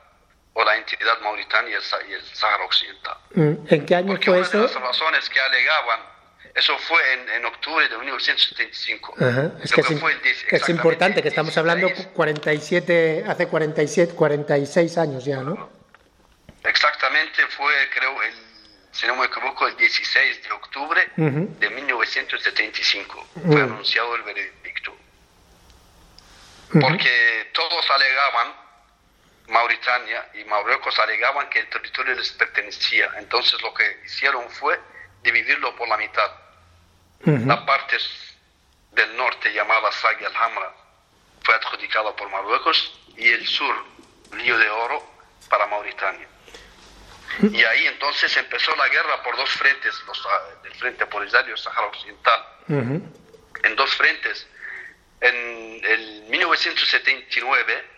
o 0.58 0.64
la 0.64 0.78
entidad 0.78 1.20
mauritania 1.22 1.80
y 2.08 2.14
el, 2.14 2.24
Sahara 2.34 2.64
Occidental. 2.64 3.18
Mm, 3.34 3.54
¿En 3.68 3.86
qué 3.86 3.96
año 3.96 4.18
fue 4.24 4.40
eso? 4.40 4.64
Las 4.64 4.74
razones 4.74 5.30
que 5.30 5.40
alegaban, 5.40 6.00
eso 6.56 6.78
fue 6.78 7.02
en, 7.36 7.46
octubre 7.46 7.88
de 7.90 7.98
1975. 7.98 9.16
Es 9.62 9.72
que, 9.74 9.82
es, 10.56 10.70
importante 10.70 11.22
que 11.22 11.28
estamos 11.28 11.58
hablando 11.58 11.90
47, 12.14 13.26
hace 13.28 13.48
47, 13.48 14.16
46 14.16 14.98
años 14.98 15.26
ya, 15.26 15.42
¿no? 15.42 15.70
Exactamente, 16.64 17.46
fue 17.48 17.74
creo 17.94 18.24
el, 18.24 18.34
si 18.92 19.08
no 19.08 19.18
me 19.18 19.26
equivoco, 19.26 19.68
el 19.68 19.76
16 19.76 20.42
de 20.42 20.52
octubre 20.54 21.12
de 21.18 21.70
1975 21.70 23.28
fue 23.46 23.62
anunciado 23.62 24.16
el 24.16 24.24
veredicto. 24.24 24.96
Porque 26.72 27.50
todos 27.54 27.92
alegaban 27.92 28.65
Mauritania 29.48 30.30
y 30.34 30.44
Marruecos 30.46 30.98
alegaban 31.00 31.50
que 31.50 31.60
el 31.60 31.70
territorio 31.70 32.16
les 32.16 32.32
pertenecía. 32.32 33.12
Entonces 33.18 33.62
lo 33.62 33.74
que 33.74 34.02
hicieron 34.06 34.50
fue 34.50 34.80
dividirlo 35.24 35.76
por 35.76 35.88
la 35.88 35.98
mitad. 35.98 36.32
La 37.26 37.66
parte 37.66 37.98
del 38.92 39.18
norte 39.18 39.52
llamada 39.52 39.92
Sagi 39.92 40.26
al-Hamra 40.26 40.72
fue 41.42 41.56
adjudicada 41.56 42.16
por 42.16 42.30
Marruecos 42.30 43.00
y 43.18 43.30
el 43.30 43.48
sur, 43.48 43.76
Río 44.32 44.58
de 44.58 44.70
Oro, 44.70 45.04
para 45.50 45.66
Mauritania. 45.68 46.28
Y 47.42 47.64
ahí 47.64 47.88
entonces 47.88 48.36
empezó 48.38 48.76
la 48.76 48.88
guerra 48.90 49.22
por 49.24 49.36
dos 49.36 49.50
frentes, 49.52 49.94
los, 50.08 50.26
ah, 50.26 50.42
el 50.64 50.74
Frente 50.76 51.06
Polisario 51.08 51.58
Sahara 51.58 51.88
Occidental, 51.88 52.46
en 52.68 53.76
dos 53.76 53.96
frentes. 53.96 54.48
En 55.22 55.84
el 55.84 56.24
1979 56.30 57.95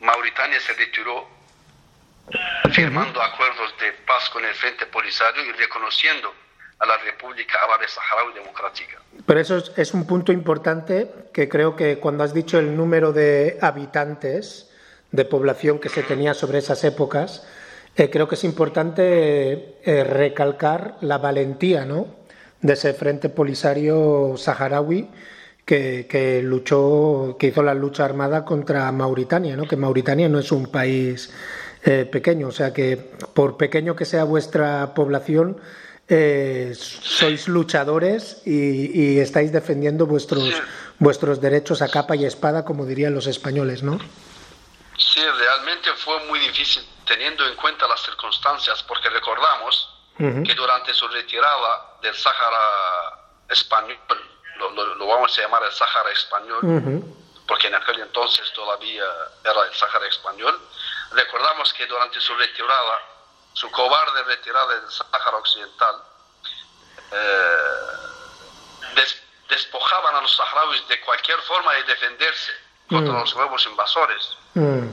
Mauritania 0.00 0.60
se 0.60 0.72
retiró 0.74 1.26
firmando 2.72 3.20
acuerdos 3.20 3.74
de 3.80 3.92
paz 4.06 4.28
con 4.30 4.44
el 4.44 4.54
Frente 4.54 4.86
Polisario 4.86 5.44
y 5.44 5.52
reconociendo 5.52 6.32
a 6.78 6.86
la 6.86 6.96
República 6.98 7.58
Árabe 7.64 7.86
Saharaui 7.88 8.34
Democrática. 8.34 8.98
Pero 9.26 9.40
eso 9.40 9.62
es, 9.76 9.92
un 9.92 10.06
punto 10.06 10.32
importante 10.32 11.10
que 11.32 11.48
creo 11.48 11.76
que 11.76 11.98
cuando 11.98 12.24
has 12.24 12.32
dicho 12.32 12.58
el 12.58 12.76
número 12.76 13.12
de 13.12 13.58
habitantes, 13.60 14.70
de 15.12 15.24
población 15.24 15.78
que 15.78 15.88
se 15.88 16.02
tenía 16.02 16.34
sobre 16.34 16.58
esas 16.58 16.82
épocas, 16.84 17.46
eh, 17.96 18.08
creo 18.10 18.28
que 18.28 18.36
es 18.36 18.44
importante 18.44 19.76
eh, 19.84 20.04
recalcar 20.04 20.96
la 21.00 21.18
valentía 21.18 21.84
¿no? 21.84 22.06
de 22.62 22.74
ese 22.74 22.94
frente 22.94 23.28
polisario 23.28 24.34
saharaui 24.36 25.10
que, 25.70 26.40
luchó, 26.42 27.36
que 27.38 27.48
hizo 27.48 27.62
la 27.62 27.74
lucha 27.74 28.04
armada 28.04 28.44
contra 28.44 28.90
Mauritania, 28.90 29.56
¿no? 29.56 29.68
que 29.68 29.76
Mauritania 29.76 30.28
no 30.28 30.40
es 30.40 30.50
un 30.50 30.70
país 30.70 31.32
eh, 31.84 32.08
pequeño, 32.10 32.48
o 32.48 32.52
sea 32.52 32.72
que 32.72 32.96
por 32.96 33.56
pequeño 33.56 33.94
que 33.94 34.04
sea 34.04 34.24
vuestra 34.24 34.94
población, 34.94 35.60
eh, 36.08 36.74
sois 36.74 37.46
luchadores 37.46 38.42
y, 38.44 39.20
estáis 39.20 39.52
defendiendo 39.52 40.06
vuestros, 40.06 40.60
vuestros 40.98 41.40
derechos 41.40 41.82
a 41.82 41.88
capa 41.88 42.16
y 42.16 42.24
espada, 42.24 42.64
como 42.64 42.84
dirían 42.84 43.14
los 43.14 43.28
españoles, 43.28 43.84
¿no? 43.84 43.98
Sí, 44.98 45.22
realmente 45.22 45.90
fue 45.96 46.18
muy 46.26 46.40
difícil 46.40 46.82
teniendo 47.06 47.46
en 47.46 47.54
cuenta 47.54 47.86
las 47.86 48.02
circunstancias, 48.02 48.82
porque 48.88 49.08
recordamos 49.08 49.88
que 50.18 50.54
durante 50.54 50.92
su 50.92 51.08
retirada 51.08 51.96
del 52.02 52.14
Sáhara 52.14 52.58
español, 53.48 53.96
lo, 54.60 55.06
vamos 55.06 55.36
a 55.38 55.42
llamar 55.42 55.62
el 55.64 55.72
Sáhara 55.72 56.10
español, 56.10 57.04
porque 57.46 57.68
en 57.68 57.74
aquel 57.74 58.00
entonces 58.00 58.52
todavía 58.52 59.04
era 59.44 59.66
el 59.66 59.74
Sáhara 59.74 60.06
español, 60.06 60.60
recordamos 61.12 61.72
que 61.72 61.86
durante 61.86 62.20
su 62.20 62.34
retirada 62.34 63.00
su 63.52 63.70
cobarde 63.70 64.22
retirada 64.24 64.80
del 64.80 64.90
Sáhara 64.90 65.36
Occidental, 65.36 65.96
eh, 67.12 67.60
despojaban 69.48 70.14
a 70.14 70.20
los 70.22 70.34
saharauis 70.36 70.86
de 70.88 71.00
cualquier 71.00 71.38
forma 71.42 71.74
de 71.74 71.82
defenderse 71.84 72.52
contra 72.88 73.12
mm. 73.12 73.20
los 73.20 73.36
nuevos 73.36 73.66
invasores. 73.66 74.36
Mm. 74.54 74.88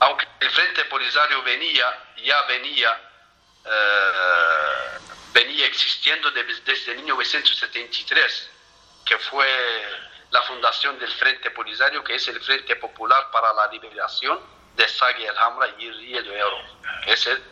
Aunque 0.00 0.26
el 0.40 0.50
Frente 0.50 0.84
Polisario 0.84 1.42
venía, 1.42 1.86
ya 2.22 2.42
venía, 2.42 3.00
eh, 3.64 4.98
venía 5.32 5.66
existiendo 5.66 6.30
desde 6.30 6.94
1973, 6.94 8.50
que 9.08 9.18
fue 9.18 9.46
la 10.30 10.42
fundación 10.42 10.98
del 10.98 11.10
Frente 11.12 11.50
Polisario, 11.50 12.04
que 12.04 12.14
es 12.14 12.28
el 12.28 12.40
Frente 12.40 12.76
Popular 12.76 13.30
para 13.32 13.52
la 13.54 13.66
Liberación 13.68 14.38
de 14.76 14.86
Sagui 14.86 15.24
el 15.24 15.36
Hamra 15.38 15.68
y 15.78 15.90
Río 15.90 16.22
de 16.22 16.42
Oro. 16.42 16.58
Es 17.06 17.26
el 17.26 17.42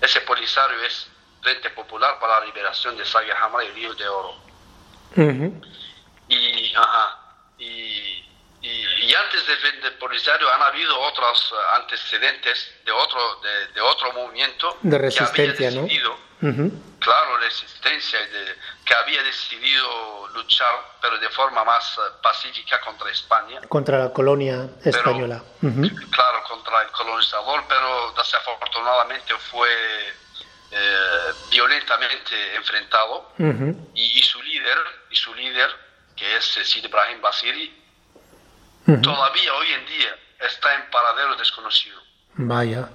ese 0.00 0.20
Polisario 0.20 0.80
es 0.84 1.10
Frente 1.42 1.70
Popular 1.70 2.18
para 2.20 2.40
la 2.40 2.46
Liberación 2.46 2.96
de 2.96 3.04
Saga 3.04 3.36
Hamra 3.42 3.64
y 3.64 3.70
Río 3.70 3.94
de 3.94 4.08
Oro. 4.08 4.34
y, 6.28 6.72
y, 7.58 8.17
antes 9.14 9.46
del 9.46 9.56
Frente 9.58 9.90
Polisario 9.92 10.52
han 10.52 10.62
habido 10.62 10.98
otros 11.00 11.54
antecedentes 11.74 12.70
de 12.84 12.92
otro, 12.92 13.40
de, 13.74 13.80
otro 13.80 14.12
movimiento 14.12 14.78
de 14.82 14.98
resistencia, 14.98 15.54
que 15.54 15.66
había 15.66 15.82
decidido, 15.82 16.28
Claro, 17.00 17.38
resistencia, 17.38 18.18
de, 18.20 18.56
que 18.84 18.94
había 18.94 19.22
decidido 19.22 20.28
luchar, 20.34 20.72
pero 21.00 21.18
de 21.18 21.28
forma 21.30 21.64
más 21.64 21.98
pacífica 22.22 22.80
contra 22.80 23.10
España. 23.10 23.60
Contra 23.68 23.98
la 23.98 24.12
colonia 24.12 24.68
española. 24.84 25.42
Claro, 25.60 26.44
contra 26.48 26.82
el 26.82 26.90
colonizador, 26.90 27.64
pero 27.68 28.12
desafortunadamente 28.16 29.34
fue 29.50 29.68
eh, 30.70 31.32
violentamente 31.50 32.54
enfrentado. 32.56 33.32
Y, 33.94 34.22
su 34.22 34.42
líder, 34.42 34.78
y 35.10 35.16
su 35.16 35.34
líder, 35.34 35.70
que 36.14 36.36
es 36.36 36.44
Sid 36.44 36.84
Ibrahim 36.84 37.20
Basiri, 37.20 37.77
todavía 38.96 39.54
hoy 39.54 39.72
en 39.72 39.86
día 39.86 40.18
está 40.40 40.74
en 40.74 40.90
paradero 40.90 41.36
desconocido. 41.36 42.00
Vaya. 42.34 42.88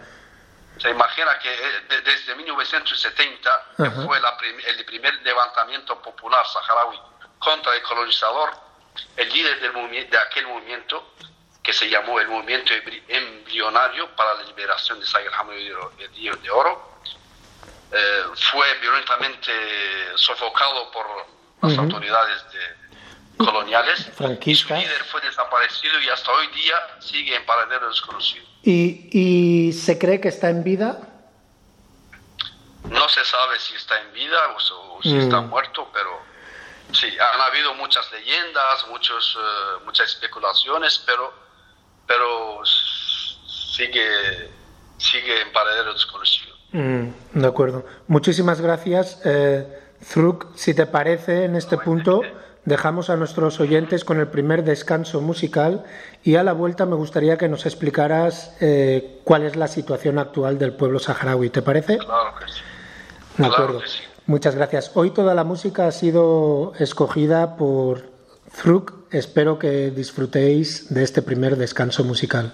Se 0.79 0.89
imagina 0.89 1.37
que 1.39 1.53
eh, 1.53 2.01
desde 2.03 2.35
1970, 2.35 3.65
que 3.77 3.91
fue 3.91 4.17
el 4.17 4.85
primer 4.85 5.21
levantamiento 5.21 6.01
popular 6.01 6.45
saharaui 6.47 6.99
contra 7.39 7.75
el 7.75 7.83
colonizador, 7.83 8.51
el 9.17 9.29
líder 9.29 9.59
del 9.61 10.09
de 10.09 10.17
aquel 10.17 10.47
movimiento, 10.47 11.13
que 11.61 11.71
se 11.71 11.89
llamó 11.89 12.19
el 12.19 12.27
Movimiento 12.27 12.73
Embrionario 13.07 14.13
para 14.15 14.33
la 14.33 14.43
Liberación 14.43 14.99
de 14.99 15.05
y 16.17 16.27
el 16.27 16.41
de 16.41 16.51
Oro, 16.51 16.99
eh, 17.91 18.23
fue 18.51 18.73
violentamente 18.79 19.51
sofocado 20.15 20.91
por 20.91 21.05
las 21.61 21.77
autoridades 21.77 22.43
coloniales. 23.45 24.09
Franquistas. 24.15 24.81
Su 24.81 24.87
líder 24.87 25.03
fue 25.05 25.21
desaparecido 25.21 25.99
y 26.01 26.09
hasta 26.09 26.31
hoy 26.31 26.47
día 26.47 26.75
sigue 26.99 27.35
en 27.35 27.45
paradero 27.45 27.89
desconocido. 27.89 28.45
¿Y, 28.63 29.71
se 29.73 29.97
cree 29.97 30.21
que 30.21 30.29
está 30.29 30.49
en 30.49 30.63
vida? 30.63 30.99
No 32.89 33.09
se 33.09 33.23
sabe 33.25 33.59
si 33.59 33.75
está 33.75 33.99
en 34.01 34.13
vida 34.13 34.39
o, 34.55 35.01
si 35.01 35.17
está 35.17 35.41
mm. 35.41 35.49
muerto, 35.49 35.89
pero 35.93 36.21
sí, 36.91 37.07
han 37.19 37.41
habido 37.41 37.73
muchas 37.75 38.09
leyendas, 38.11 38.87
muchos, 38.89 39.37
eh, 39.39 39.83
muchas 39.85 40.09
especulaciones, 40.09 41.03
pero, 41.05 41.33
pero 42.07 42.61
sigue, 42.65 44.49
sigue 44.97 45.41
en 45.41 45.51
paradero 45.51 45.93
desconocido. 45.93 46.55
Mm, 46.71 47.09
de 47.33 47.47
acuerdo. 47.47 47.85
Muchísimas 48.07 48.61
gracias. 48.61 49.21
Eh, 49.25 49.79
si 50.55 50.73
te 50.73 50.85
parece, 50.85 51.45
en 51.45 51.55
este 51.55 51.77
punto 51.77 52.21
dejamos 52.65 53.09
a 53.09 53.17
nuestros 53.17 53.59
oyentes 53.59 54.05
con 54.05 54.19
el 54.19 54.27
primer 54.27 54.63
descanso 54.63 55.21
musical 55.21 55.83
y 56.23 56.35
a 56.35 56.43
la 56.43 56.53
vuelta 56.53 56.85
me 56.85 56.95
gustaría 56.95 57.37
que 57.37 57.49
nos 57.49 57.65
explicaras 57.65 58.55
eh, 58.61 59.19
cuál 59.23 59.43
es 59.43 59.55
la 59.55 59.67
situación 59.67 60.19
actual 60.19 60.57
del 60.57 60.73
pueblo 60.73 60.99
saharaui. 60.99 61.49
¿Te 61.49 61.61
parece? 61.61 61.97
Claro 61.97 62.35
que 62.39 62.51
sí. 62.51 62.61
De 63.37 63.47
acuerdo. 63.47 63.81
Muchas 64.25 64.55
gracias. 64.55 64.91
Hoy 64.93 65.11
toda 65.11 65.33
la 65.33 65.43
música 65.43 65.87
ha 65.87 65.91
sido 65.91 66.73
escogida 66.79 67.57
por 67.57 68.03
Zruk. 68.55 68.93
Espero 69.11 69.59
que 69.59 69.91
disfrutéis 69.91 70.93
de 70.93 71.03
este 71.03 71.21
primer 71.21 71.57
descanso 71.57 72.03
musical. 72.03 72.53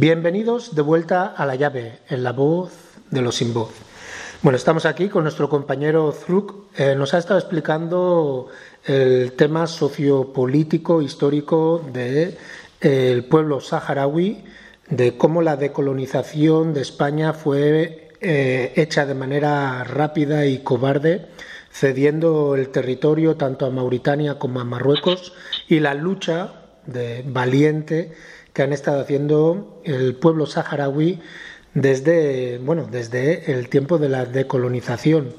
Bienvenidos 0.00 0.76
de 0.76 0.82
vuelta 0.82 1.26
a 1.26 1.44
la 1.44 1.56
llave, 1.56 1.98
en 2.08 2.22
la 2.22 2.30
voz 2.30 2.70
de 3.10 3.20
los 3.20 3.34
sin 3.34 3.52
voz. 3.52 3.70
Bueno, 4.42 4.56
estamos 4.56 4.86
aquí 4.86 5.08
con 5.08 5.24
nuestro 5.24 5.48
compañero 5.48 6.12
Zruk. 6.12 6.68
Eh, 6.76 6.94
nos 6.96 7.14
ha 7.14 7.18
estado 7.18 7.40
explicando 7.40 8.46
el 8.84 9.32
tema 9.32 9.66
sociopolítico, 9.66 11.02
histórico 11.02 11.84
del 11.92 12.38
de, 12.80 13.22
pueblo 13.28 13.60
saharaui, 13.60 14.44
de 14.88 15.16
cómo 15.16 15.42
la 15.42 15.56
decolonización 15.56 16.74
de 16.74 16.82
España 16.82 17.32
fue 17.32 18.10
eh, 18.20 18.74
hecha 18.76 19.04
de 19.04 19.14
manera 19.14 19.82
rápida 19.82 20.46
y 20.46 20.58
cobarde, 20.58 21.26
cediendo 21.72 22.54
el 22.54 22.68
territorio 22.68 23.34
tanto 23.34 23.66
a 23.66 23.70
Mauritania 23.70 24.38
como 24.38 24.60
a 24.60 24.64
Marruecos, 24.64 25.32
y 25.66 25.80
la 25.80 25.94
lucha 25.94 26.52
de 26.86 27.24
valiente 27.26 28.12
que 28.58 28.64
han 28.64 28.72
estado 28.72 29.00
haciendo 29.00 29.80
el 29.84 30.16
pueblo 30.16 30.44
saharaui 30.44 31.20
desde, 31.74 32.58
bueno, 32.58 32.88
desde 32.90 33.52
el 33.52 33.68
tiempo 33.68 33.98
de 33.98 34.08
la 34.08 34.24
decolonización. 34.24 35.32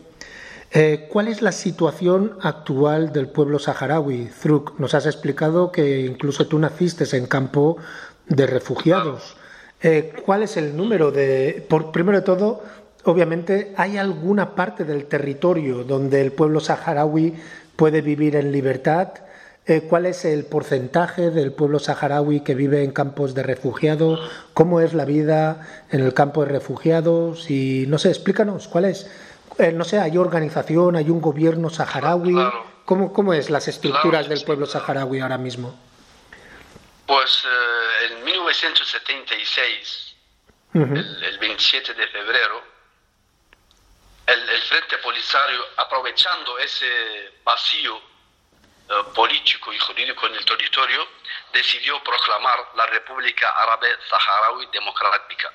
Eh, 0.72 1.10
¿Cuál 1.12 1.28
es 1.28 1.42
la 1.42 1.52
situación 1.52 2.38
actual 2.42 3.12
del 3.12 3.28
pueblo 3.28 3.60
saharaui? 3.60 4.30
Zruk, 4.30 4.80
nos 4.80 4.94
has 4.94 5.06
explicado 5.06 5.74
que 5.74 6.06
incluso 6.06 6.48
tú 6.48 6.60
naciste 6.60 7.04
en 7.18 7.26
campo 7.26 7.76
de 8.30 8.48
refugiados. 8.48 9.36
Eh, 9.82 10.14
¿Cuál 10.26 10.44
es 10.44 10.56
el 10.56 10.78
número 10.78 11.12
de... 11.12 11.66
Por, 11.68 11.92
primero 11.92 12.20
de 12.20 12.24
todo, 12.24 12.64
obviamente, 13.04 13.74
¿hay 13.76 13.98
alguna 13.98 14.56
parte 14.56 14.86
del 14.86 15.08
territorio 15.08 15.84
donde 15.84 16.22
el 16.22 16.32
pueblo 16.32 16.62
saharaui 16.62 17.34
puede 17.76 18.00
vivir 18.00 18.38
en 18.38 18.54
libertad? 18.54 19.10
Eh, 19.66 19.82
cuál 19.88 20.08
es 20.08 20.26
el 20.26 20.46
porcentaje 20.46 21.30
del 21.30 21.52
pueblo 21.54 21.78
saharaui 21.78 22.44
que 22.44 22.56
vive 22.56 22.84
en 22.84 22.92
campos 22.92 23.36
de 23.36 23.44
refugiados, 23.44 24.20
cómo 24.56 24.82
es 24.82 24.96
la 24.96 25.06
vida 25.06 25.86
en 25.92 26.02
el 26.02 26.16
campo 26.16 26.44
de 26.44 26.52
refugiados 26.52 27.52
y 27.52 27.86
no 27.88 28.00
sé, 28.00 28.10
explícanos 28.10 28.68
cuál 28.68 28.86
es. 28.86 29.12
Eh, 29.60 29.72
no 29.72 29.84
sé, 29.84 30.00
hay 30.00 30.18
organización, 30.18 30.96
hay 30.96 31.12
un 31.12 31.22
gobierno 31.22 31.70
saharaui. 31.70 32.36
¿Cómo, 32.86 33.14
¿Cómo 33.14 33.36
es 33.36 33.52
las 33.52 33.68
estructuras 33.68 34.28
del 34.28 34.44
pueblo 34.44 34.66
saharaui 34.66 35.20
ahora 35.20 35.38
mismo? 35.38 35.78
Pues 37.06 37.46
eh, 37.46 38.08
en 38.10 38.24
1976, 38.24 40.16
el, 40.74 41.38
27 41.40 41.94
de 41.94 42.08
febrero, 42.08 42.64
el, 44.26 44.50
el 44.50 44.62
Frente 44.62 44.98
Polisario, 44.98 45.62
aprovechando 45.78 46.58
ese 46.58 46.88
vacío 47.44 48.09
político 49.14 49.72
y 49.72 49.78
jurídico 49.78 50.28
en 50.28 50.36
el 50.36 50.46
territorio, 50.46 51.08
decidió 51.54 52.04
proclamar 52.04 52.72
la 52.76 52.86
República 52.88 53.50
Árabe 53.50 53.96
Saharaui 54.10 54.68
Democrática. 54.68 55.52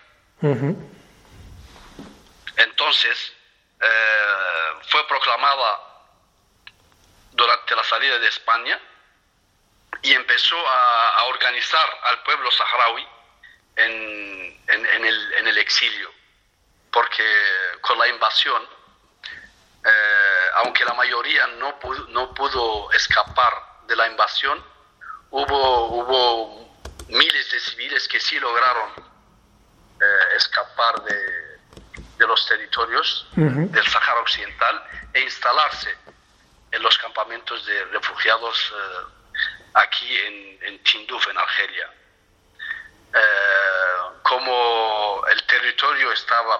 Entonces, 2.56 3.32
eh, 3.80 4.72
fue 4.88 5.06
proclamada 5.08 5.80
durante 7.32 7.74
la 7.74 7.84
salida 7.84 8.18
de 8.18 8.28
España 8.28 8.80
y 10.02 10.12
empezó 10.12 10.56
a, 10.68 11.24
organizar 11.24 12.00
al 12.04 12.22
pueblo 12.22 12.50
saharaui 12.50 13.06
en, 13.76 14.62
en, 14.68 15.04
el, 15.04 15.32
en 15.34 15.48
el 15.48 15.58
exilio, 15.58 16.12
porque 16.92 17.24
con 17.80 17.98
la 17.98 18.06
invasión 18.08 18.62
eh, 19.84 20.50
aunque 20.56 20.84
la 20.84 20.94
mayoría 20.94 21.46
no 21.58 21.78
pudo, 21.78 22.06
no 22.08 22.32
pudo 22.32 22.90
escapar 22.92 23.52
de 23.86 23.94
la 23.94 24.06
invasión, 24.06 24.64
hubo, 25.30 25.86
hubo 25.88 26.76
miles 27.08 27.50
de 27.50 27.60
civiles 27.60 28.08
que 28.08 28.18
sí 28.18 28.40
lograron 28.40 28.90
eh, 30.00 30.36
escapar 30.36 31.02
de, 31.02 31.54
los 32.26 32.46
territorios 32.46 33.28
del 33.36 33.86
Sahara 33.86 34.20
Occidental 34.20 34.82
e 35.12 35.20
instalarse 35.20 35.94
en 36.72 36.82
los 36.82 36.96
campamentos 36.96 37.66
de 37.66 37.84
refugiados 37.86 38.72
eh, 38.74 39.32
aquí 39.74 40.16
en, 40.20 40.58
en, 40.62 40.82
Tinduf, 40.82 41.28
en 41.28 41.36
Argelia. 41.36 41.90
como 44.22 45.22
el 45.28 45.42
territorio 45.44 46.12
estaba 46.12 46.58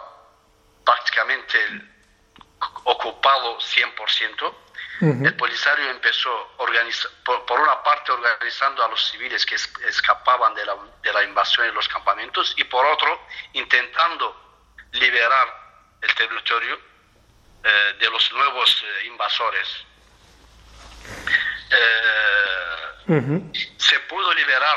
prácticamente 0.85 1.94
ocupado 2.85 3.59
100%, 3.59 4.55
el 5.01 5.37
Polisario 5.37 5.91
empezó, 5.91 6.55
por, 7.25 7.45
por, 7.45 7.61
una 7.61 7.83
parte, 7.83 8.13
organizando 8.13 8.85
a 8.85 8.89
los 8.89 9.11
civiles 9.11 9.45
que 9.45 9.57
escapaban 9.57 10.55
de 10.55 10.65
la, 10.65 10.77
de 11.03 11.13
la 11.13 11.25
invasión 11.25 11.67
en 11.67 11.75
los 11.75 11.89
campamentos 11.89 12.55
y 12.57 12.65
por 12.65 12.87
otro, 12.87 13.27
intentando 13.53 14.35
liberar 14.93 15.47
el 16.01 16.15
territorio 16.15 16.79
eh, 17.65 17.95
de 17.99 18.11
los 18.11 18.33
nuevos 18.33 18.85
eh, 18.85 19.07
invasores. 19.07 19.85
Eh, 21.71 23.53
se 23.77 24.01
pudo 24.01 24.33
liberar 24.33 24.77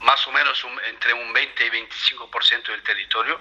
más 0.00 0.26
o 0.26 0.32
menos 0.32 0.66
entre 0.88 1.12
un 1.12 1.32
20 1.32 1.66
y 1.66 1.70
25% 1.70 2.66
del 2.66 2.82
territorio, 2.82 3.40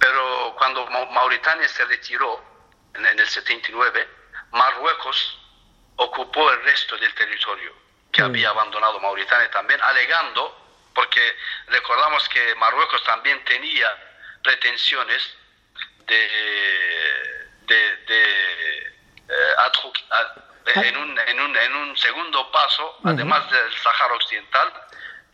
pero 0.00 0.54
cuando 0.56 0.86
Mauritania 0.86 1.68
se 1.68 1.84
retiró 1.84 2.42
en, 2.94 3.06
el 3.06 3.28
79, 3.28 4.08
Marruecos 4.52 5.38
ocupó 5.96 6.50
el 6.50 6.62
resto 6.64 6.96
del 6.96 7.14
territorio 7.14 7.72
que 8.10 8.22
mm. 8.22 8.24
había 8.24 8.48
abandonado 8.48 8.98
Mauritania 8.98 9.50
también, 9.50 9.80
alegando, 9.82 10.56
porque 10.94 11.36
recordamos 11.68 12.26
que 12.30 12.54
Marruecos 12.56 13.04
también 13.04 13.44
tenía 13.44 13.88
pretensiones 14.42 15.36
de, 16.06 16.28
de, 17.66 18.24
eh, 19.28 19.54
ah. 19.58 19.72
en, 20.76 20.96
un, 20.96 21.18
en, 21.18 21.40
un, 21.40 21.56
en, 21.56 21.76
un, 21.76 21.96
segundo 21.98 22.50
paso, 22.50 22.98
además 23.04 23.48
del 23.50 23.72
Sahara 23.76 24.14
Occidental, 24.14 24.72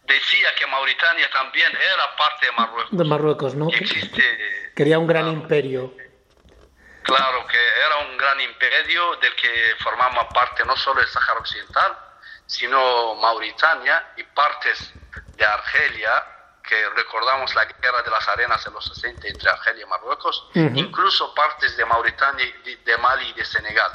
decía 0.07 0.55
que 0.59 0.67
Mauritania 0.67 1.29
también 1.31 1.71
era 1.73 2.17
parte 2.17 2.47
de 2.47 2.53
Marruecos. 2.53 2.97
De 2.97 3.05
Marruecos, 3.05 3.55
¿no? 3.55 3.69
Quería 4.75 4.99
un 4.99 5.07
gran 5.07 5.29
imperio. 5.29 5.93
Claro, 7.03 7.47
que 7.47 7.59
era 7.59 7.97
un 8.09 8.17
gran 8.17 8.41
imperio 8.41 9.17
del 9.17 9.35
que 9.37 9.75
formaba 9.79 10.29
parte 10.31 10.65
no 10.65 10.77
solo 10.77 11.01
el 11.01 11.07
Sahara 11.07 11.39
Occidental, 11.39 11.97
sino 12.47 13.15
Mauritania 13.17 14.13
y 14.17 14.23
partes 14.25 14.93
de 15.37 15.45
Argelia, 15.45 16.25
que 16.63 16.89
recordamos 16.91 17.55
la 17.55 17.65
guerra 17.65 18.03
de 18.03 18.11
las 18.11 18.29
arenas 18.29 18.67
en 18.67 18.73
los 18.73 18.85
60 18.87 19.29
entre 19.29 19.51
Argelia 19.51 19.85
y 19.85 19.89
Marruecos, 19.89 20.49
incluso 20.55 21.33
partes 21.35 21.77
de 21.77 21.85
Mauritania, 21.85 22.47
de 22.85 22.99
Mali 22.99 23.29
y 23.29 23.33
de 23.35 23.45
Senegal, 23.45 23.93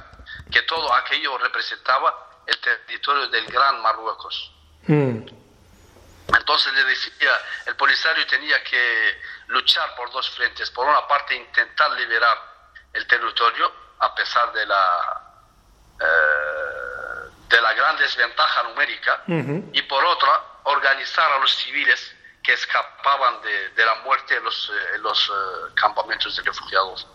que 0.49 0.61
todo 0.61 0.93
aquello 0.93 1.37
representaba 1.37 2.43
el 2.47 2.57
territorio 2.59 3.27
del 3.27 3.45
Gran 3.47 3.81
Marruecos. 3.81 4.53
Mm. 4.87 5.40
Entonces 6.37 6.73
le 6.73 6.83
decía, 6.85 7.39
el 7.65 7.75
Polisario 7.75 8.25
tenía 8.27 8.63
que 8.63 9.21
luchar 9.47 9.95
por 9.95 10.11
dos 10.11 10.29
frentes. 10.31 10.69
Por 10.71 10.87
una 10.87 11.07
parte, 11.07 11.35
intentar 11.35 11.91
liberar 11.91 12.37
el 12.93 13.05
territorio 13.07 13.71
a 13.99 14.15
pesar 14.15 14.51
de 14.53 14.65
la, 14.65 15.21
eh, 15.99 17.29
de 17.47 17.61
la 17.61 17.73
gran 17.73 17.97
desventaja 17.97 18.63
numérica 18.63 19.23
y 19.27 19.81
por 19.83 20.03
otra, 20.05 20.41
organizar 20.63 21.31
a 21.31 21.39
los 21.39 21.55
civiles 21.55 22.15
que 22.43 22.53
escapaban 22.53 23.41
de, 23.41 23.85
la 23.85 23.95
muerte 23.95 24.35
en 24.35 24.43
los, 24.43 24.69
eh, 24.69 24.97
los 24.99 25.29
eh, 25.29 25.73
campamentos 25.75 26.35
de 26.35 26.43
refugiados. 26.43 27.07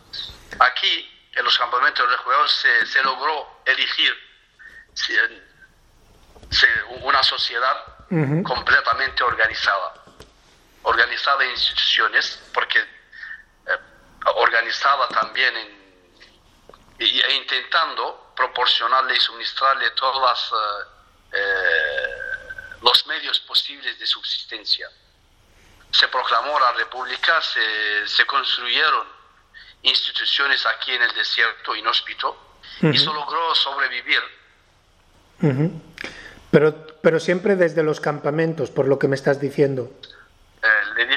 Aquí, 0.60 1.28
en 1.32 1.44
los 1.44 1.58
campamentos 1.58 2.08
de 2.08 2.16
refugiados, 2.16 2.52
se, 2.52 2.86
se 2.86 3.02
logró 3.02 3.60
elegir 3.64 4.26
una 7.02 7.22
sociedad 7.22 7.95
completamente 8.44 9.24
organizada, 9.24 9.94
organizada 10.82 11.44
en 11.44 11.50
instituciones, 11.50 12.40
porque 12.54 12.78
eh, 12.78 13.78
organizada 14.36 15.08
también 15.08 15.56
en, 15.56 15.76
e, 16.98 17.34
intentando 17.34 18.32
proporcionarle 18.36 19.16
y 19.16 19.20
suministrarle 19.20 19.90
todos 19.90 20.52
eh, 20.52 21.36
eh, 21.36 22.78
los 22.82 23.06
medios 23.06 23.40
posibles 23.40 23.98
de 23.98 24.06
subsistencia. 24.06 24.88
Se 25.90 26.08
proclamó 26.08 26.60
la 26.60 26.72
república, 26.72 27.40
se, 27.40 28.06
se 28.06 28.24
construyeron 28.26 29.06
instituciones 29.82 30.64
aquí 30.66 30.92
en 30.92 31.02
el 31.02 31.12
desierto 31.14 31.74
inhóspito 31.74 32.36
y 32.82 32.98
se 32.98 33.06
logró 33.06 33.54
sobrevivir. 33.54 34.22
Pero 36.50 36.86
pero 37.06 37.20
siempre 37.20 37.54
desde 37.54 37.84
los 37.84 38.00
campamentos, 38.00 38.72
por 38.72 38.88
lo 38.88 38.98
que 38.98 39.06
me 39.06 39.14
estás 39.14 39.40
diciendo. 39.40 39.92
Eh, 40.60 41.16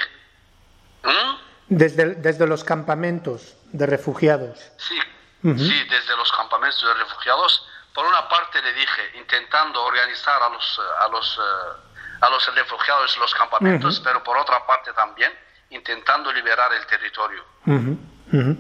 ¿Mm? 1.01 1.35
desde, 1.67 2.13
desde 2.13 2.45
los 2.45 2.63
campamentos 2.63 3.55
de 3.71 3.87
refugiados. 3.87 4.59
Sí, 4.77 4.99
sí, 5.41 5.83
desde 5.89 6.15
los 6.15 6.31
campamentos 6.31 6.83
de 6.85 6.93
refugiados. 6.93 7.67
Por 7.95 8.05
una 8.05 8.29
parte 8.29 8.61
le 8.61 8.71
dije, 8.73 9.17
intentando 9.17 9.83
organizar 9.83 10.39
a 10.43 10.49
los, 10.49 10.79
a 10.99 11.07
los, 11.07 11.39
eh, 11.39 12.21
a 12.21 12.29
los 12.29 12.53
refugiados 12.53 13.15
en 13.15 13.21
los 13.21 13.33
campamentos, 13.33 13.99
pero 14.01 14.23
por 14.23 14.37
otra 14.37 14.63
parte 14.67 14.93
también 14.93 15.31
intentando 15.71 16.31
liberar 16.31 16.71
el 16.71 16.85
territorio. 16.85 17.43
Eh, 17.65 18.51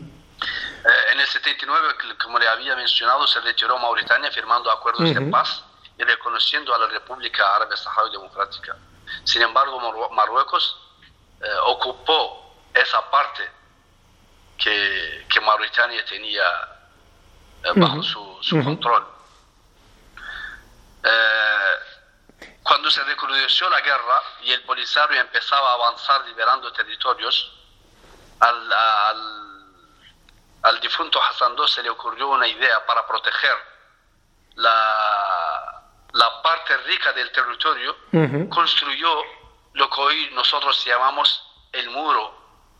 en 1.11 1.19
el 1.19 1.27
79, 1.27 1.93
como 2.23 2.39
le 2.39 2.47
había 2.47 2.75
mencionado, 2.75 3.27
se 3.27 3.39
retiró 3.41 3.77
Mauritania 3.77 4.31
firmando 4.31 4.71
acuerdos 4.71 5.13
de 5.13 5.21
paz 5.29 5.63
y 5.99 6.03
reconociendo 6.03 6.73
a 6.73 6.77
la 6.77 6.87
República 6.87 7.55
Árabe 7.55 7.75
Saharaui 7.75 8.11
Democrática. 8.11 8.75
Sin 9.25 9.41
embargo, 9.41 10.09
Marruecos 10.11 10.77
eh, 11.41 11.47
ocupó 11.65 12.55
esa 12.73 13.01
parte 13.11 13.51
que, 14.57 15.25
que 15.29 15.41
Mauritania 15.41 16.03
tenía 16.05 16.43
eh, 17.63 17.71
bajo 17.75 18.01
su, 18.01 18.63
control. 18.63 19.05
cuando 22.63 22.89
se 22.91 23.03
recrudeció 23.03 23.69
la 23.69 23.81
guerra 23.81 24.21
y 24.43 24.51
el 24.51 24.61
Polisario 24.61 25.19
empezaba 25.19 25.71
a 25.71 25.73
avanzar 25.73 26.25
liberando 26.25 26.71
territorios, 26.71 27.51
al 28.39 28.73
al 30.61 30.79
difunto 30.81 31.21
Hassan 31.21 31.55
II 31.57 31.67
se 31.67 31.83
le 31.83 31.89
ocurrió 31.89 32.29
una 32.29 32.47
idea 32.47 32.85
para 32.85 33.07
proteger 33.07 33.55
la, 34.55 35.78
la 36.13 36.41
parte 36.41 36.75
rica 36.77 37.13
del 37.13 37.31
territorio, 37.31 37.95
construyó 38.49 39.23
lo 39.73 39.89
que 39.89 40.01
hoy 40.01 40.29
nosotros 40.33 40.83
llamamos 40.85 41.43
el 41.71 41.89
muro 41.89 42.33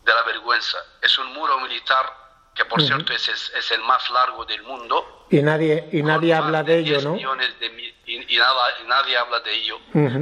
de 0.04 0.14
la 0.14 0.24
vergüenza. 0.24 0.78
Es 1.02 1.18
un 1.20 1.34
muro 1.34 1.60
militar 1.60 2.30
que 2.56 2.66
por 2.66 2.82
cierto 2.82 3.14
es, 3.14 3.30
es, 3.30 3.72
el 3.72 3.82
más 3.84 4.10
largo 4.10 4.44
del 4.46 4.64
mundo. 4.64 5.28
Y 5.30 5.42
nadie, 5.42 5.88
y 5.94 6.02
nadie 6.02 6.34
habla 6.34 6.64
de, 6.64 6.80
ello, 6.80 7.02
¿no? 7.02 7.16
y, 7.16 8.38
nada, 8.38 8.80
y 8.82 8.88
nadie 8.88 9.18
habla 9.18 9.40
de 9.40 9.54
ello, 9.54 9.80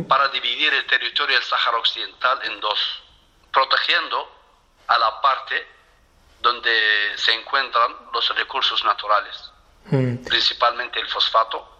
para 0.08 0.28
dividir 0.30 0.74
el 0.74 0.86
territorio 0.86 1.36
del 1.36 1.44
Sáhara 1.44 1.78
Occidental 1.78 2.40
en 2.44 2.60
dos, 2.60 3.04
protegiendo 3.52 4.30
a 4.88 5.00
la 5.00 5.22
parte 5.22 5.66
donde 6.42 7.14
se 7.16 7.34
encuentran 7.34 7.96
los 8.14 8.36
recursos 8.36 8.84
naturales, 8.84 9.52
principalmente 10.28 11.00
el 11.00 11.08
fosfato 11.08 11.77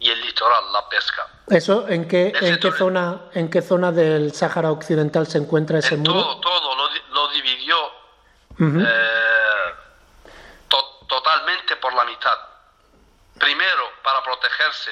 y 0.00 0.10
el 0.10 0.20
litoral, 0.20 0.72
la 0.72 0.88
pesca. 0.88 1.26
¿Eso 1.48 1.88
en 1.88 2.06
qué, 2.06 2.32
en 2.40 2.58
qué, 2.58 2.72
zona, 2.72 3.22
en 3.34 3.50
qué 3.50 3.62
zona 3.62 3.90
del 3.90 4.32
Sáhara 4.32 4.70
Occidental 4.70 5.26
se 5.26 5.38
encuentra 5.38 5.78
ese 5.78 5.96
muro? 5.96 6.12
Todo, 6.12 6.40
todo, 6.40 6.74
lo, 7.10 7.28
dividió 7.28 7.76
eh, 8.60 9.74
totalmente 11.08 11.76
por 11.76 11.94
la 11.94 12.04
mitad. 12.04 12.38
Primero, 13.38 13.92
para 14.02 14.22
protegerse 14.22 14.90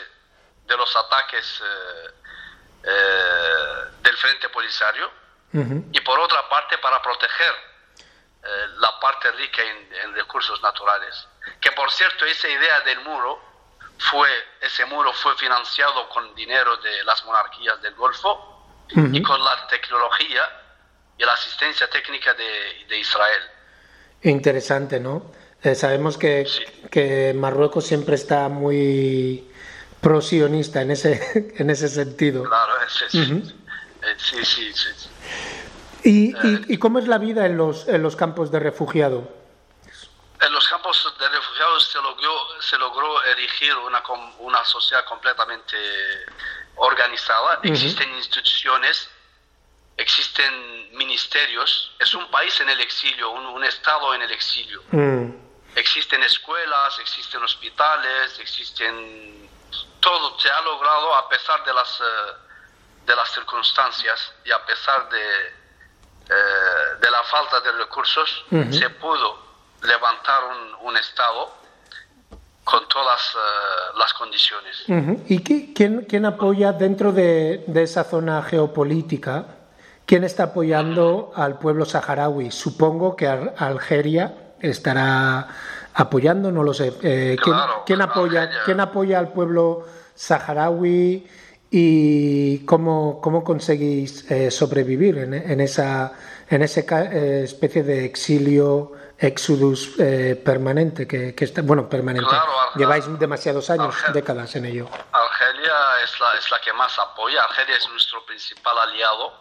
de 0.66 0.76
los 0.76 0.94
ataques 0.96 1.62
eh, 1.64 2.10
eh, 2.84 3.84
del 4.02 4.16
Frente 4.16 4.48
Polisario, 4.48 5.10
y 5.92 6.00
por 6.02 6.20
otra 6.20 6.46
parte, 6.50 6.76
para 6.78 7.00
proteger 7.00 7.54
eh, 8.46 8.66
la 8.78 9.00
parte 9.00 9.30
rica 9.32 9.62
en, 9.62 10.14
recursos 10.14 10.60
naturales. 10.62 11.28
Que 11.60 11.72
por 11.72 11.90
cierto, 11.90 12.24
esa 12.26 12.48
idea 12.48 12.80
del 12.82 13.00
muro 13.00 13.40
fue, 13.98 14.28
ese 14.60 14.84
muro 14.86 15.12
fue 15.12 15.36
financiado 15.36 16.08
con 16.08 16.34
dinero 16.34 16.76
de 16.78 17.04
las 17.04 17.24
monarquías 17.24 17.80
del 17.82 17.94
Golfo 17.94 18.52
y 18.88 19.22
con 19.22 19.42
la 19.42 19.66
tecnología 19.68 20.42
y 21.18 21.24
la 21.24 21.32
asistencia 21.32 21.88
técnica 21.88 22.34
de, 22.34 22.98
Israel. 22.98 23.42
Interesante, 24.22 25.00
¿no? 25.00 25.30
Eh, 25.62 25.74
sabemos 25.74 26.18
que, 26.18 26.46
que, 26.90 27.34
Marruecos 27.34 27.86
siempre 27.86 28.14
está 28.14 28.48
muy 28.48 29.50
pro-sionista 30.00 30.82
en 30.82 30.90
ese, 30.92 31.54
en 31.58 31.70
ese 31.70 31.88
sentido. 31.88 32.44
Claro, 32.44 32.74
sí, 32.88 33.54
sí, 34.18 34.44
sí, 34.44 34.72
sí. 34.74 35.08
¿Y, 36.08 36.78
cómo 36.78 36.98
es 37.00 37.08
la 37.08 37.18
vida 37.18 37.46
en 37.46 37.56
los, 37.56 37.88
en 37.88 38.02
los 38.02 38.14
campos 38.14 38.52
de 38.52 38.60
refugiado? 38.60 39.28
En 40.40 40.52
los 40.52 40.68
campos 40.68 41.14
de 41.18 41.28
refugiados 41.28 41.88
se 41.88 42.00
logró, 42.00 42.55
se 42.68 42.76
logró 42.78 43.22
erigir 43.24 43.74
una, 43.76 44.02
una 44.38 44.64
sociedad 44.64 45.04
completamente 45.04 45.76
organizada. 46.76 47.60
Existen 47.62 48.12
instituciones, 48.16 49.08
existen 49.96 50.96
ministerios. 50.96 51.94
Es 51.98 52.14
un 52.14 52.28
país 52.30 52.58
en 52.60 52.68
el 52.68 52.80
exilio, 52.80 53.30
un, 53.30 53.64
estado 53.64 54.14
en 54.14 54.22
el 54.22 54.30
exilio. 54.32 54.82
Mm. 54.90 55.30
Existen 55.76 56.22
escuelas, 56.22 56.98
existen 56.98 57.42
hospitales, 57.42 58.38
existen... 58.40 59.48
Todo 60.00 60.38
se 60.38 60.50
ha 60.50 60.60
logrado 60.62 61.14
a 61.14 61.28
pesar 61.28 61.64
de 61.64 61.74
las, 61.74 62.00
eh, 62.00 62.32
de 63.06 63.16
las 63.16 63.30
circunstancias 63.32 64.32
y 64.44 64.50
a 64.50 64.64
pesar 64.64 65.08
de, 65.08 65.46
eh, 66.28 66.96
de 67.00 67.10
la 67.10 67.22
falta 67.24 67.60
de 67.60 67.72
recursos, 67.72 68.44
se 68.70 68.90
pudo 68.90 69.46
levantar 69.82 70.44
un, 70.80 70.96
Estado 70.96 71.65
con 72.66 72.88
todas 72.88 73.20
eh, 73.36 73.96
las 73.96 74.12
condiciones. 74.12 75.22
¿Y 75.28 75.38
quién, 75.72 76.04
quién, 76.08 76.26
apoya 76.26 76.72
dentro 76.72 77.12
de, 77.12 77.64
esa 77.76 78.02
zona 78.02 78.42
geopolítica? 78.42 79.46
¿Quién 80.04 80.24
está 80.24 80.44
apoyando 80.50 81.32
al 81.36 81.60
pueblo 81.60 81.84
saharaui? 81.84 82.50
Supongo 82.50 83.14
que 83.14 83.28
Algeria 83.28 84.34
estará 84.60 85.46
apoyando, 85.94 86.50
no 86.50 86.64
lo 86.64 86.74
sé. 86.74 86.92
Eh, 87.02 87.36
¿quién, 87.86 88.02
apoya, 88.02 88.50
¿Quién 88.64 88.80
apoya 88.80 89.20
al 89.20 89.28
pueblo 89.28 89.86
saharaui? 90.16 91.24
¿Y 91.70 92.58
cómo, 92.64 93.20
cómo 93.20 93.44
conseguís 93.44 94.28
eh, 94.28 94.50
sobrevivir 94.50 95.18
en, 95.18 95.34
en, 95.34 95.60
esa 95.60 96.14
en 96.48 96.62
ese 96.62 96.84
eh, 96.90 97.42
especie 97.44 97.84
de 97.84 98.04
exilio, 98.04 98.92
exodus 99.18 99.98
eh, 99.98 100.40
permanente 100.44 101.06
que, 101.06 101.34
que, 101.34 101.44
está, 101.44 101.62
bueno, 101.62 101.88
permanente? 101.88 102.30
Lleváis 102.76 103.06
demasiados 103.18 103.70
años, 103.70 103.94
décadas 104.12 104.54
en 104.56 104.66
ello. 104.66 104.88
Argelia 105.12 105.74
es 106.04 106.20
la, 106.20 106.34
es 106.34 106.50
la 106.50 106.60
que 106.60 106.72
más 106.72 106.98
apoya. 106.98 107.44
Argelia 107.44 107.76
es 107.76 107.88
nuestro 107.88 108.24
principal 108.26 108.78
aliado, 108.78 109.32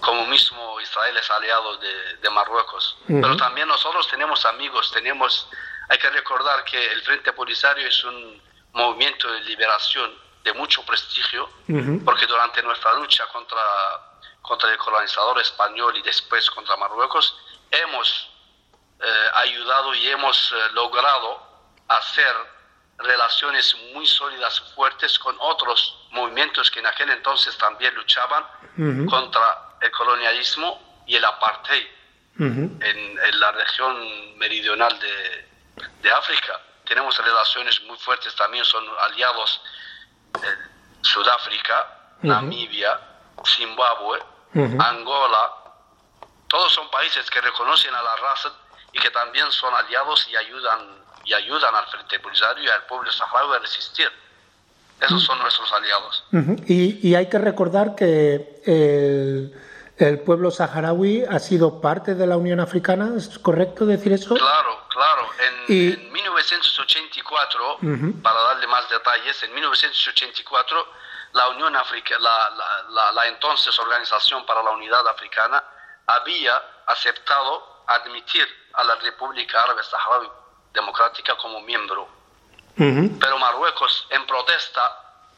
como 0.00 0.26
mismo 0.26 0.80
Israel 0.80 1.16
es 1.16 1.30
aliado 1.30 1.76
de, 1.78 2.16
de 2.22 2.30
Marruecos. 2.30 2.98
Pero 3.06 3.36
también 3.36 3.68
nosotros 3.68 4.06
tenemos 4.08 4.44
amigos, 4.46 4.90
tenemos, 4.92 5.48
hay 5.88 5.98
que 5.98 6.10
recordar 6.10 6.64
que 6.64 6.92
el 6.92 7.02
Frente 7.02 7.32
Polisario 7.32 7.86
es 7.88 8.04
un 8.04 8.42
movimiento 8.72 9.30
de 9.32 9.40
liberación 9.40 10.12
de 10.44 10.52
mucho 10.52 10.84
prestigio, 10.84 11.48
porque 12.04 12.26
durante 12.26 12.62
nuestra 12.62 12.92
lucha 12.94 13.26
contra, 13.28 13.58
contra 14.42 14.70
el 14.70 14.76
colonizador 14.76 15.40
español 15.40 15.96
y 15.96 16.02
después 16.02 16.50
contra 16.50 16.76
Marruecos, 16.76 17.34
hemos 17.70 18.30
eh, 19.00 19.30
ayudado 19.34 19.94
y 19.94 20.08
hemos 20.08 20.52
eh, 20.52 20.72
logrado 20.72 21.42
hacer 21.88 22.34
relaciones 22.98 23.76
muy 23.92 24.06
sólidas, 24.06 24.60
fuertes 24.74 25.18
con 25.18 25.36
otros 25.40 26.08
movimientos 26.12 26.70
que 26.70 26.80
en 26.80 26.86
aquel 26.86 27.10
entonces 27.10 27.56
también 27.58 27.94
luchaban 27.94 28.44
contra 29.08 29.76
el 29.80 29.90
colonialismo 29.90 31.02
y 31.06 31.16
el 31.16 31.24
apartheid 31.24 31.86
en, 32.38 32.80
en, 32.80 33.40
la 33.40 33.52
región 33.52 34.38
meridional 34.38 34.98
de, 34.98 35.48
de 36.02 36.10
África. 36.10 36.60
Tenemos 36.84 37.16
relaciones 37.18 37.82
muy 37.82 37.98
fuertes 37.98 38.34
también, 38.36 38.64
son 38.64 38.84
aliados 39.00 39.60
Sudáfrica, 41.02 42.16
Namibia, 42.22 42.98
Zimbabue, 43.44 44.20
Angola, 44.54 45.52
todos 46.48 46.72
son 46.72 46.88
países 46.90 47.28
que 47.30 47.40
reconocen 47.40 47.92
a 47.94 48.02
la 48.02 48.16
raza 48.16 48.52
y 48.94 48.98
que 48.98 49.10
también 49.10 49.50
son 49.50 49.74
aliados 49.74 50.26
y 50.30 50.36
ayudan 50.36 51.04
y 51.24 51.32
ayudan 51.32 51.74
al 51.74 51.86
Frente 51.86 52.20
Polisario 52.20 52.64
y 52.64 52.68
al 52.68 52.84
pueblo 52.84 53.10
saharaui 53.10 53.56
a 53.56 53.58
resistir. 53.58 54.10
Esos 55.00 55.22
son 55.24 55.38
nuestros 55.40 55.70
aliados. 55.72 56.24
y, 56.66 57.14
hay 57.14 57.28
que 57.28 57.38
recordar 57.38 57.94
que 57.94 58.62
el, 59.98 60.20
pueblo 60.20 60.50
saharaui 60.50 61.24
ha 61.28 61.38
sido 61.38 61.80
parte 61.80 62.14
de 62.14 62.26
la 62.26 62.36
Unión 62.36 62.60
Africana, 62.60 63.10
¿es 63.16 63.38
correcto 63.38 63.86
decir 63.86 64.12
eso? 64.12 64.34
Claro, 64.34 64.86
claro. 64.88 65.28
En, 65.68 66.12
1984, 66.12 67.78
para 68.22 68.40
darle 68.40 68.66
más 68.66 68.88
detalles, 68.88 69.42
en 69.42 69.54
1984 69.54 70.86
la 71.32 71.48
Unión 71.48 71.74
Africana, 71.74 72.20
la, 72.90 73.12
la, 73.12 73.26
entonces 73.26 73.76
Organización 73.78 74.46
para 74.46 74.62
la 74.62 74.70
Unidad 74.70 75.06
Africana, 75.08 75.62
había 76.06 76.62
aceptado 76.86 77.82
admitir 77.88 78.46
a 78.76 78.84
la 78.84 78.94
República 78.96 79.62
Árabe 79.62 79.82
Saharaui 79.82 80.28
Democrática 80.72 81.36
como 81.36 81.60
miembro. 81.60 82.08
Pero 82.76 83.38
Marruecos, 83.38 84.08
en 84.10 84.26
protesta, 84.26 84.82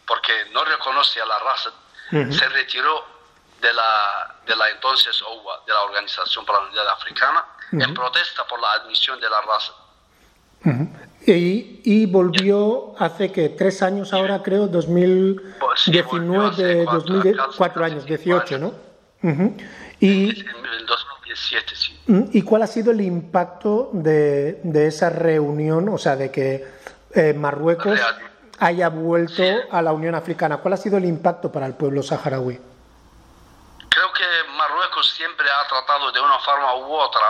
porque 0.06 0.32
no 0.52 0.64
reconoce 0.64 1.20
a 1.20 1.26
la 1.26 1.38
raza, 1.38 1.70
se 2.10 2.48
retiró 2.48 3.04
de 3.60 3.72
la, 3.72 4.36
de 4.46 4.56
la 4.56 4.70
entonces 4.70 5.20
OUA, 5.22 5.60
de 5.66 5.72
la 5.72 5.82
Organización 5.82 6.46
para 6.46 6.60
la 6.60 6.66
Unidad 6.68 6.88
Africana, 6.88 7.44
en 7.72 7.92
protesta 7.92 8.46
por 8.46 8.60
la 8.60 8.72
admisión 8.72 9.20
de 9.20 9.28
la 9.28 9.40
raza. 9.42 9.72
Y, 11.26 11.80
y 11.84 12.06
volvió 12.06 12.94
hace 12.98 13.30
que 13.30 13.50
tres 13.50 13.82
años 13.82 14.12
ahora, 14.12 14.42
creo, 14.42 14.66
2019, 14.68 15.58
Pues 15.60 15.80
sí, 15.80 16.02
volvió 16.02 16.46
hace 16.46 16.84
cuatro, 16.84 17.14
2004 17.14 17.82
casi 17.82 17.92
años, 17.92 18.04
cinco 18.06 18.22
18, 18.22 18.58
¿no? 18.58 18.74
Ujú. 19.22 19.56
Y, 20.00 20.40
En 20.40 20.66
el 20.66 20.86
2017, 21.36 21.76
sí. 21.76 21.98
¿Y 22.32 22.42
cuál 22.42 22.62
ha 22.62 22.66
sido 22.66 22.92
el 22.92 23.00
impacto 23.00 23.90
de, 23.92 24.60
de 24.64 24.86
esa 24.86 25.10
reunión, 25.10 25.88
o 25.88 25.98
sea, 25.98 26.16
de 26.16 26.30
que 26.30 26.66
eh, 27.14 27.34
Marruecos 27.34 27.98
Real. 27.98 28.18
haya 28.58 28.88
vuelto 28.88 29.42
a 29.70 29.82
la 29.82 29.92
Unión 29.92 30.14
Africana? 30.14 30.58
¿Cuál 30.58 30.74
ha 30.74 30.76
sido 30.76 30.96
el 30.96 31.04
impacto 31.04 31.52
para 31.52 31.66
el 31.66 31.74
pueblo 31.74 32.02
saharaui? 32.02 32.60
Creo 33.88 34.12
que 34.12 34.24
Marruecos 34.56 35.10
siempre 35.10 35.46
ha 35.50 35.68
tratado 35.68 36.10
de 36.12 36.20
una 36.20 36.38
forma 36.40 36.74
u 36.74 36.92
otra 36.94 37.26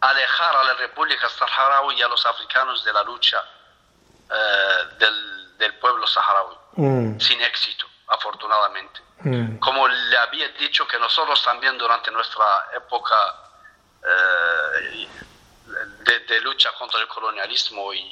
alejar 0.00 0.56
a 0.56 0.64
la 0.64 0.74
República 0.74 1.28
Saharaui 1.28 1.96
y 1.96 2.02
a 2.02 2.08
los 2.08 2.24
africanos 2.26 2.84
de 2.84 2.92
la 2.92 3.02
lucha 3.04 3.38
eh, 4.30 4.96
del, 4.98 5.58
del 5.58 5.74
pueblo 5.78 6.06
saharaui, 6.06 6.56
Mm, 6.74 7.20
sin 7.20 7.38
éxito, 7.42 7.84
afortunadamente. 8.08 9.01
Mm, 9.24 9.58
Como 9.58 9.86
le 9.88 10.16
había 10.18 10.48
dicho 10.50 10.86
que 10.86 10.98
nosotros 10.98 11.42
también 11.44 11.76
durante 11.78 12.10
nuestra 12.10 12.68
época 12.76 13.16
eh, 14.04 15.08
de, 16.04 16.20
de 16.20 16.40
lucha 16.40 16.72
contra 16.72 17.00
el 17.00 17.06
colonialismo 17.08 17.92
y, 17.94 18.10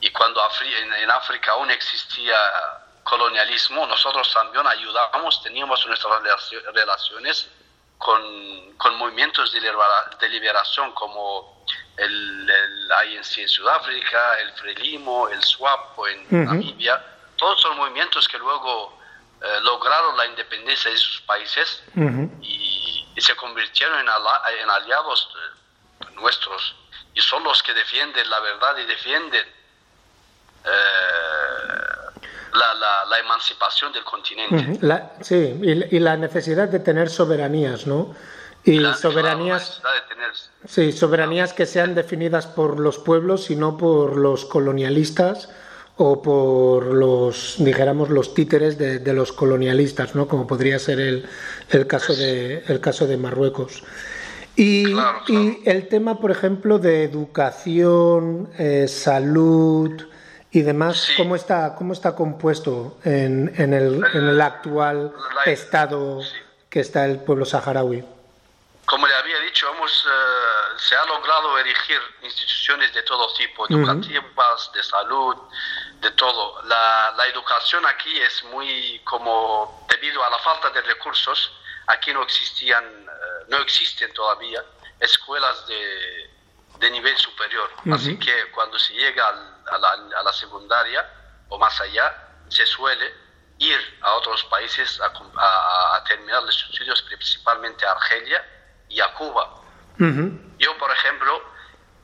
y 0.00 0.10
cuando 0.10 0.42
Afri- 0.42 0.74
en, 0.82 0.92
en 0.94 1.10
África 1.10 1.52
aún 1.52 1.70
existía 1.70 2.36
colonialismo, 3.02 3.86
nosotros 3.86 4.32
también 4.32 4.66
ayudamos, 4.66 5.42
teníamos 5.42 5.84
nuestras 5.86 6.22
relacio- 6.22 6.62
relaciones 6.72 7.48
con, 7.98 8.76
con 8.78 8.94
movimientos 8.96 9.52
de, 9.52 9.60
libera- 9.60 10.10
de 10.18 10.28
liberación 10.28 10.92
como 10.92 11.64
el, 11.96 12.48
el 12.48 13.12
INC 13.12 13.38
en 13.38 13.48
Sudáfrica, 13.48 14.38
el 14.40 14.52
Frelimo, 14.52 15.28
el 15.28 15.42
SWAPO 15.42 16.08
en. 16.08 16.26
Namibia, 16.46 17.04
todos 17.36 17.60
son 17.60 17.76
movimientos 17.76 18.26
que 18.28 18.38
luego 18.38 18.99
eh, 19.42 19.46
lograron 19.62 20.16
la 20.16 20.26
independencia 20.26 20.90
de 20.90 20.96
sus 20.98 21.20
países 21.22 21.82
y, 22.42 23.06
y 23.16 23.20
se 23.20 23.34
convirtieron 23.36 23.98
en, 24.00 24.08
ala- 24.08 24.42
en 24.62 24.68
aliados 24.70 25.28
eh, 25.34 26.06
nuestros 26.20 26.74
y 27.14 27.20
son 27.20 27.42
los 27.44 27.62
que 27.62 27.72
defienden 27.74 28.28
la 28.28 28.40
verdad 28.40 28.76
y 28.78 28.84
defienden 28.86 29.46
eh, 30.64 30.68
la, 32.52 32.74
la- 32.74 33.04
la 33.06 33.18
emancipación 33.18 33.92
del 33.92 34.04
continente. 34.04 34.78
La- 34.86 35.12
sí, 35.20 35.58
y, 35.62 35.96
y 35.96 36.00
la 36.00 36.16
necesidad 36.16 36.68
de 36.68 36.80
tener 36.80 37.08
soberanías, 37.08 37.86
¿no? 37.86 38.14
Y 38.64 38.78
La- 38.78 38.94
soberanías, 38.94 39.80
la 39.82 39.90
necesidad 39.94 39.94
de 40.08 40.14
tener- 40.14 40.34
sí, 40.66 40.92
soberanías 40.92 41.52
que 41.54 41.64
sean 41.66 41.94
definidas 41.94 42.46
por 42.46 42.78
los 42.78 42.98
pueblos 42.98 43.50
y 43.50 43.56
no 43.56 43.76
por 43.78 44.16
los 44.16 44.44
colonialistas 44.44 45.48
o 46.02 46.22
por 46.22 46.86
los, 46.86 47.56
dijéramos, 47.58 48.08
los 48.08 48.32
títeres 48.32 48.78
de, 48.78 49.00
de 49.00 49.12
los 49.12 49.32
colonialistas, 49.32 50.14
¿no? 50.14 50.26
Como 50.26 50.46
podría 50.46 50.78
ser 50.78 50.98
el, 50.98 51.28
el 51.68 51.86
caso 51.86 52.14
de 52.16 52.64
el 52.68 52.80
caso 52.80 53.06
de 53.06 53.18
Marruecos. 53.18 53.82
Y, 54.56 54.92
Claro, 54.94 55.18
y 55.28 55.60
el 55.66 55.88
tema, 55.88 56.18
por 56.18 56.30
ejemplo, 56.30 56.78
de 56.78 57.04
educación, 57.04 58.48
eh, 58.58 58.88
salud 58.88 59.92
y 60.50 60.62
demás, 60.62 60.96
Sí. 61.02 61.12
¿cómo 61.18 61.36
está 61.36 61.74
cómo 61.76 61.92
está 61.92 62.14
compuesto 62.16 62.96
en, 63.04 63.52
en 63.58 63.74
el, 63.74 64.02
en 64.14 64.24
el 64.28 64.40
actual 64.40 65.12
La- 65.44 65.52
estado 65.52 66.22
sí. 66.22 66.32
que 66.70 66.80
está 66.80 67.04
el 67.04 67.18
pueblo 67.18 67.44
saharaui? 67.44 68.02
Como 68.86 69.06
le 69.06 69.14
había 69.14 69.38
dicho, 69.40 69.66
hemos, 69.72 69.92
eh, 70.04 70.78
se 70.78 70.96
ha 70.96 71.04
logrado 71.06 71.56
erigir 71.58 71.98
instituciones 72.24 72.92
de 72.92 73.02
todo 73.02 73.28
tipo, 73.38 73.64
educativas, 73.68 74.70
de 74.74 74.82
salud, 74.82 75.36
de 76.00 76.10
todo. 76.12 76.62
La, 76.64 77.12
la 77.16 77.26
educación 77.26 77.84
aquí 77.86 78.18
es 78.20 78.42
muy 78.44 79.00
como, 79.04 79.86
debido 79.88 80.24
a 80.24 80.30
la 80.30 80.38
falta 80.38 80.70
de 80.70 80.80
recursos, 80.82 81.52
aquí 81.86 82.12
no 82.12 82.22
existían, 82.22 82.84
eh, 82.84 83.44
no 83.48 83.58
existen 83.58 84.12
todavía 84.14 84.64
escuelas 84.98 85.66
de, 85.66 86.30
de 86.78 86.90
nivel 86.90 87.16
superior. 87.18 87.70
Así 87.92 88.18
que 88.18 88.50
cuando 88.52 88.78
se 88.78 88.94
llega 88.94 89.28
al- 89.28 89.56
a, 89.70 89.78
la, 89.78 90.18
a 90.18 90.22
la 90.22 90.32
secundaria 90.32 91.06
o 91.48 91.58
más 91.58 91.78
allá, 91.80 92.12
se 92.48 92.64
suele 92.66 93.14
ir 93.58 93.98
a 94.02 94.14
otros 94.14 94.42
países 94.44 95.00
a, 95.00 95.06
a- 95.36 95.96
a 95.96 96.04
terminar 96.04 96.42
los 96.42 96.56
estudios, 96.70 97.02
principalmente 97.02 97.84
a 97.86 97.92
Argelia 97.92 98.44
y 98.88 99.00
a 99.00 99.12
Cuba. 99.14 99.54
Yo, 100.58 100.76
por 100.78 100.90
ejemplo, 100.90 101.42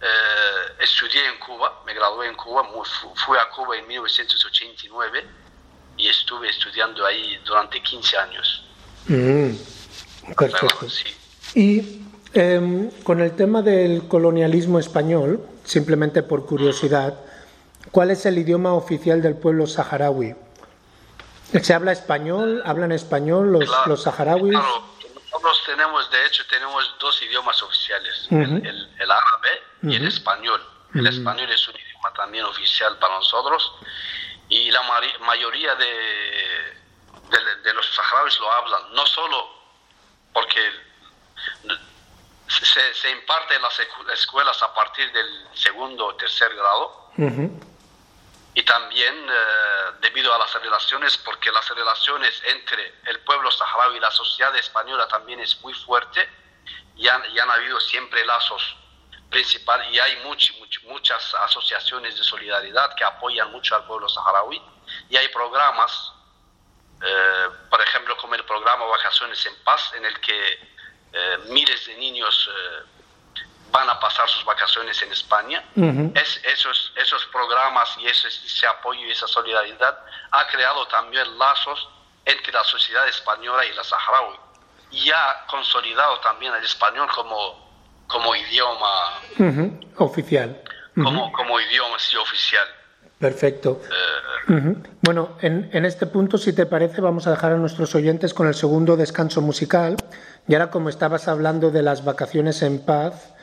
eh, 0.06 0.72
estudié 0.84 1.26
en 1.26 1.38
Cuba, 1.38 1.82
me 1.84 1.94
gradué 1.94 2.28
en 2.28 2.34
Cuba, 2.34 2.68
fui 3.24 3.36
a 3.38 3.48
Cuba 3.50 3.76
en 3.76 3.86
1989 3.88 5.24
y 5.96 6.08
estuve 6.08 6.48
estudiando 6.48 7.04
ahí 7.04 7.38
durante 7.44 7.82
15 7.82 8.16
años. 8.18 8.64
Mm, 9.08 9.50
perfecto. 10.36 10.88
Sí. 10.90 11.04
Y 11.54 12.02
em, 12.34 12.90
con 13.02 13.20
el 13.20 13.34
tema 13.34 13.62
del 13.62 14.06
colonialismo 14.08 14.78
español, 14.78 15.40
simplemente 15.64 16.22
por 16.22 16.44
curiosidad, 16.46 17.14
¿cuál 17.90 18.10
es 18.10 18.26
el 18.26 18.38
idioma 18.38 18.74
oficial 18.74 19.22
del 19.22 19.36
pueblo 19.36 19.66
saharaui? 19.66 20.34
¿Se 21.62 21.72
habla 21.72 21.92
español? 21.92 22.62
¿Hablan 22.66 22.92
español 22.92 23.52
los, 23.52 23.64
Claro, 23.64 23.86
los 23.86 24.02
saharauis? 24.02 24.50
Claro, 24.52 24.82
nosotros 25.14 25.62
tenemos, 25.64 26.10
de 26.10 26.26
hecho, 26.26 26.42
tenemos 26.50 26.94
dos 27.00 27.22
idiomas 27.22 27.62
oficiales, 27.62 28.26
Ujú. 28.30 28.40
el, 28.42 28.66
el- 28.66 28.88
el 28.98 29.10
árabe 29.10 29.48
y 29.82 29.94
el 29.96 30.02
Ujú. 30.02 30.08
español. 30.08 30.66
El 30.94 31.06
español 31.06 31.50
es 31.50 31.68
un 31.68 31.76
idioma 31.76 32.12
también 32.14 32.44
oficial 32.44 32.98
para 32.98 33.14
nosotros 33.16 33.72
y 34.48 34.70
la 34.70 34.82
mayoría 35.20 35.74
de, 35.74 35.86
de- 37.28 37.54
de 37.62 37.74
los 37.74 37.86
saharauis 37.94 38.38
lo 38.40 38.50
hablan, 38.52 38.94
no 38.94 39.04
solo 39.06 39.50
porque 40.32 40.70
se, 42.48 42.94
se 42.94 43.10
imparte 43.10 43.54
en 43.56 43.62
las 43.62 43.78
escu- 43.80 44.10
escuelas 44.12 44.62
a 44.62 44.72
partir 44.72 45.10
del 45.12 45.48
segundo 45.54 46.06
o 46.06 46.14
tercer 46.14 46.54
grado, 46.54 47.10
y 48.54 48.62
también 48.62 49.14
eh, 49.28 49.34
debido 50.00 50.32
a 50.32 50.38
las 50.38 50.54
relaciones, 50.54 51.18
porque 51.18 51.50
las 51.50 51.68
relaciones 51.70 52.42
entre 52.46 53.00
el 53.06 53.20
pueblo 53.20 53.50
saharaui 53.50 53.96
y 53.96 54.00
la 54.00 54.10
sociedad 54.10 54.54
española 54.56 55.06
también 55.08 55.40
es 55.40 55.60
muy 55.62 55.74
fuerte 55.74 56.26
y 56.96 57.06
han, 57.08 57.22
y 57.34 57.38
han 57.38 57.50
habido 57.50 57.78
siempre 57.80 58.24
lazos 58.24 58.76
principales 59.30 59.88
y 59.92 59.98
hay 59.98 60.16
much- 60.24 60.52
much- 60.58 60.82
muchas 60.84 61.34
asociaciones 61.34 62.16
de 62.16 62.22
solidaridad 62.24 62.94
que 62.94 63.04
apoyan 63.04 63.50
mucho 63.52 63.74
al 63.74 63.84
pueblo 63.84 64.08
saharaui 64.08 64.60
y 65.10 65.16
hay 65.16 65.28
programas, 65.28 66.12
eh, 67.02 67.48
por 67.70 67.80
ejemplo 67.82 68.16
como 68.16 68.34
el 68.34 68.44
programa 68.44 68.84
Vacaciones 68.86 69.44
en 69.46 69.56
Paz, 69.64 69.92
en 69.96 70.04
el 70.04 70.18
que 70.20 70.76
eh, 71.12 71.38
miles 71.48 71.86
de 71.86 71.94
niños 71.96 72.48
eh, 72.52 72.82
van 73.70 73.88
a 73.90 73.98
pasar 73.98 74.28
sus 74.28 74.44
vacaciones 74.44 75.00
en 75.02 75.10
España. 75.12 75.64
ujú. 75.74 76.12
Es- 76.14 76.40
esos, 76.44 76.92
esos 76.96 77.24
programas 77.26 77.96
y 77.98 78.06
ese, 78.06 78.28
ese 78.28 78.66
apoyo 78.66 79.00
y 79.06 79.10
esa 79.10 79.26
solidaridad 79.26 79.98
ha 80.30 80.46
creado 80.48 80.86
también 80.88 81.38
lazos 81.38 81.88
entre 82.24 82.52
la 82.52 82.64
sociedad 82.64 83.06
española 83.08 83.64
y 83.64 83.72
la 83.74 83.82
saharaui 83.84 84.36
y 84.90 85.10
ha 85.10 85.44
consolidado 85.48 86.20
también 86.20 86.54
el 86.54 86.64
español 86.64 87.08
como, 87.14 87.65
como 88.06 88.34
idioma 88.34 89.66
Oficial. 89.96 90.62
Como, 90.94 91.30
como 91.32 91.60
idioma 91.60 91.98
sí, 91.98 92.16
oficial. 92.16 92.64
Perfecto. 93.18 93.80
Ujú. 94.48 94.82
Bueno, 95.02 95.36
en, 95.40 95.68
en 95.72 95.84
este 95.84 96.06
punto, 96.06 96.38
si 96.38 96.52
te 96.52 96.66
parece, 96.66 97.00
vamos 97.00 97.26
a 97.26 97.30
dejar 97.30 97.52
a 97.52 97.56
nuestros 97.56 97.94
oyentes 97.94 98.34
con 98.34 98.46
el 98.46 98.54
segundo 98.54 98.96
descanso 98.96 99.40
musical. 99.40 99.96
Y 100.48 100.54
ahora, 100.54 100.70
como 100.70 100.88
estabas 100.88 101.28
hablando 101.28 101.70
de 101.70 101.82
las 101.82 102.04
vacaciones 102.04 102.62
en 102.62 102.78
paz, 102.78 103.34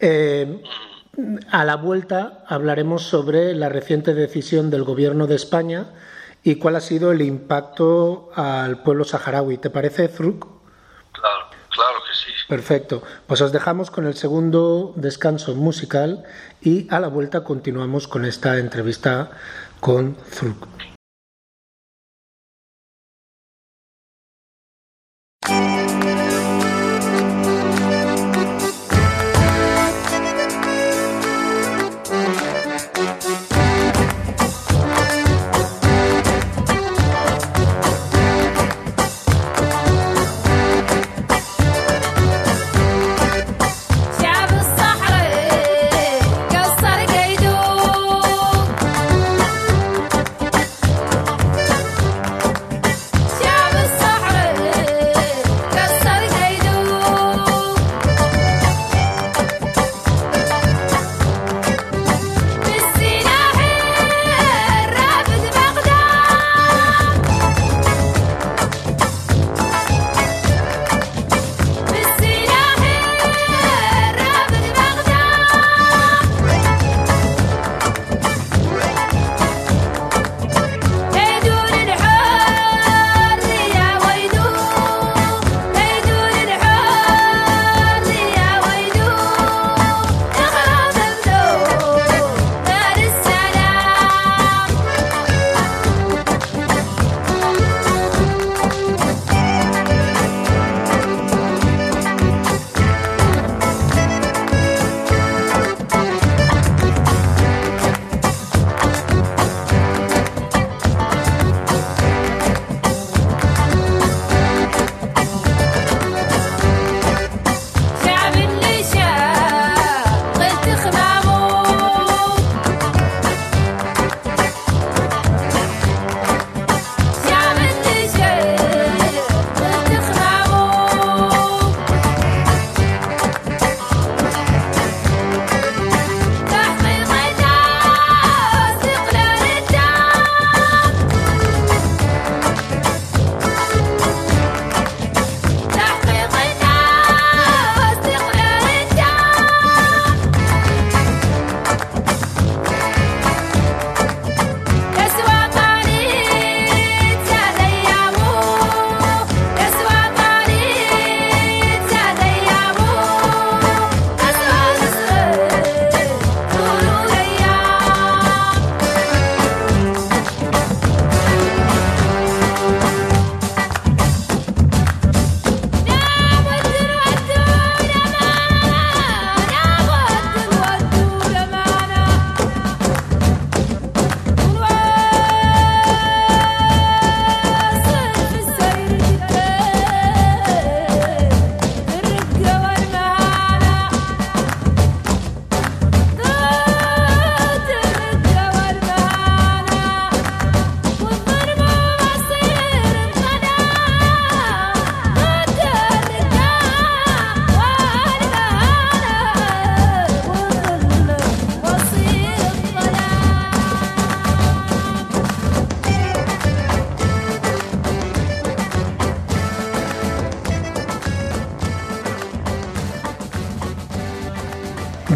eh, 0.00 0.62
a 1.50 1.64
la 1.64 1.76
vuelta 1.76 2.44
hablaremos 2.46 3.02
sobre 3.04 3.54
la 3.54 3.68
reciente 3.68 4.14
decisión 4.14 4.70
del 4.70 4.84
Gobierno 4.84 5.26
de 5.26 5.36
España 5.36 5.86
y 6.42 6.56
cuál 6.56 6.76
ha 6.76 6.80
sido 6.80 7.12
el 7.12 7.22
impacto 7.22 8.30
al 8.34 8.82
pueblo 8.82 9.04
saharaui. 9.04 9.58
¿Te 9.58 9.70
parece, 9.70 10.08
Fruk? 10.08 10.46
Claro, 11.12 11.50
claro 11.70 11.98
que 12.08 12.14
sí. 12.14 12.31
Perfecto. 12.48 13.02
Pues 13.26 13.40
os 13.40 13.52
dejamos 13.52 13.90
con 13.90 14.06
el 14.06 14.14
segundo 14.14 14.92
descanso 14.96 15.54
musical 15.54 16.24
y 16.60 16.86
a 16.90 17.00
la 17.00 17.08
vuelta 17.08 17.44
continuamos 17.44 18.08
con 18.08 18.24
esta 18.24 18.58
entrevista 18.58 19.30
con 19.80 20.16
Fruk. 20.16 20.91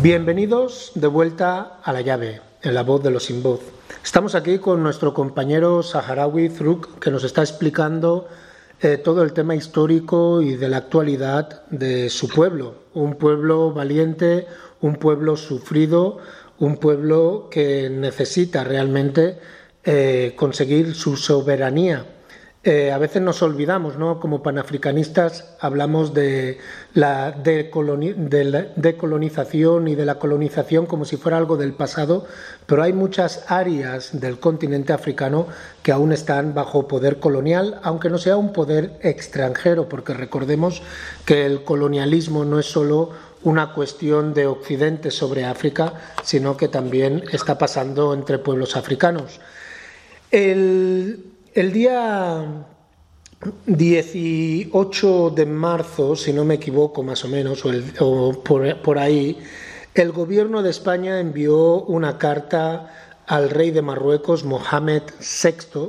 Bienvenidos 0.07 0.92
de 0.94 1.09
vuelta 1.09 1.80
a 1.82 1.92
la 1.92 2.00
llave, 2.00 2.40
en 2.62 2.74
la 2.74 2.84
voz 2.84 3.02
de 3.02 3.11
los 3.11 3.24
sin 3.24 3.42
voz. 3.42 3.59
Estamos 4.04 4.36
aquí 4.36 4.59
con 4.61 4.80
nuestro 4.80 5.12
compañero 5.12 5.82
saharaui 5.82 6.48
Zruk, 6.48 7.00
que 7.00 7.11
nos 7.11 7.24
está 7.24 7.40
explicando 7.40 8.28
eh, 8.80 8.98
todo 8.98 9.24
el 9.24 9.32
tema 9.32 9.57
histórico 9.57 10.42
y 10.42 10.54
de 10.54 10.68
la 10.68 10.76
actualidad 10.76 11.66
de 11.70 12.09
su 12.09 12.28
pueblo. 12.28 12.74
Un 12.94 13.16
pueblo 13.16 13.72
valiente, 13.72 14.46
un 14.80 14.94
pueblo 14.94 15.36
sufrido, 15.36 16.18
un 16.61 16.76
pueblo 16.76 17.48
que 17.50 17.90
necesita 17.90 18.62
realmente 18.62 19.40
eh, 19.82 20.34
conseguir 20.36 20.94
su 20.94 21.16
soberanía 21.16 22.07
eh, 22.68 22.90
a 22.90 22.98
veces 22.98 23.22
nos 23.22 23.42
olvidamos, 23.42 23.96
¿no? 23.96 24.18
Como 24.18 24.42
panafricanistas 24.42 25.54
hablamos 25.60 26.14
de 26.14 26.58
la, 26.94 27.30
decolonización 27.30 29.86
y 29.86 29.94
de 29.94 30.04
la 30.04 30.18
colonización 30.18 30.86
como 30.86 31.04
si 31.04 31.16
fuera 31.16 31.38
algo 31.38 31.56
del 31.56 31.74
pasado, 31.74 32.26
pero 32.66 32.82
hay 32.82 32.92
muchas 32.92 33.44
áreas 33.46 34.18
del 34.18 34.40
continente 34.40 34.92
africano 34.92 35.46
que 35.84 35.92
aún 35.92 36.10
están 36.10 36.54
bajo 36.54 36.88
poder 36.88 37.20
colonial, 37.20 37.78
aunque 37.84 38.10
no 38.10 38.18
sea 38.18 38.36
un 38.36 38.52
poder 38.52 38.98
extranjero, 39.00 39.88
porque 39.88 40.12
recordemos 40.12 40.82
que 41.24 41.46
el 41.46 41.62
colonialismo 41.62 42.44
no 42.44 42.58
es 42.58 42.66
solo 42.66 43.10
una 43.44 43.74
cuestión 43.74 44.34
de 44.34 44.48
Occidente 44.48 45.12
sobre 45.12 45.44
África, 45.44 45.92
sino 46.24 46.56
que 46.56 46.66
también 46.66 47.22
está 47.30 47.58
pasando 47.58 48.12
entre 48.12 48.40
pueblos 48.40 48.74
africanos. 48.74 49.38
El, 50.32 51.36
el 51.57 51.72
día 51.72 52.66
18 53.64 55.30
de 55.30 55.46
marzo, 55.46 56.14
si 56.14 56.34
no 56.34 56.44
me 56.44 56.54
equivoco 56.54 57.02
más 57.02 57.24
o 57.24 57.28
menos, 57.28 57.64
o, 57.98 58.42
por, 58.42 58.98
ahí, 58.98 59.38
el 59.94 60.12
gobierno 60.12 60.62
de 60.62 60.68
España 60.68 61.18
envió 61.18 61.80
una 61.84 62.18
carta 62.18 63.22
al 63.26 63.48
rey 63.48 63.70
de 63.70 63.80
Marruecos, 63.80 64.44
Mohamed 64.44 65.04
VI, 65.18 65.88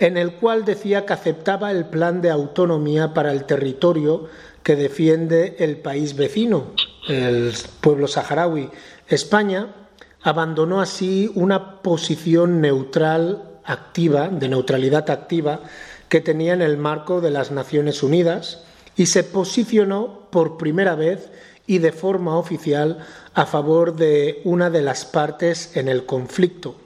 en 0.00 0.18
el 0.18 0.34
cual 0.34 0.66
decía 0.66 1.06
que 1.06 1.14
aceptaba 1.14 1.70
el 1.70 1.86
plan 1.86 2.20
de 2.20 2.28
autonomía 2.28 3.14
para 3.14 3.32
el 3.32 3.44
territorio 3.44 4.28
que 4.62 4.76
defiende 4.76 5.56
el 5.60 5.78
país 5.78 6.14
vecino, 6.14 6.72
el 7.08 7.54
pueblo 7.80 8.06
saharaui. 8.06 8.68
España 9.08 9.74
abandonó 10.22 10.82
así 10.82 11.32
una 11.34 11.80
posición 11.80 12.60
neutral 12.60 13.53
activa, 13.64 14.28
de 14.28 14.48
neutralidad 14.48 15.10
activa, 15.10 15.60
que 16.08 16.20
tenía 16.20 16.52
en 16.52 16.62
el 16.62 16.76
marco 16.76 17.20
de 17.20 17.30
las 17.30 17.50
Naciones 17.50 18.02
Unidas 18.02 18.62
y 18.96 19.06
se 19.06 19.24
posicionó 19.24 20.28
por 20.30 20.56
primera 20.56 20.94
vez 20.94 21.30
y 21.66 21.78
de 21.78 21.92
forma 21.92 22.36
oficial 22.36 22.98
a 23.32 23.46
favor 23.46 23.96
de 23.96 24.40
una 24.44 24.70
de 24.70 24.82
las 24.82 25.04
partes 25.04 25.76
en 25.76 25.88
el 25.88 26.06
conflicto. 26.06 26.76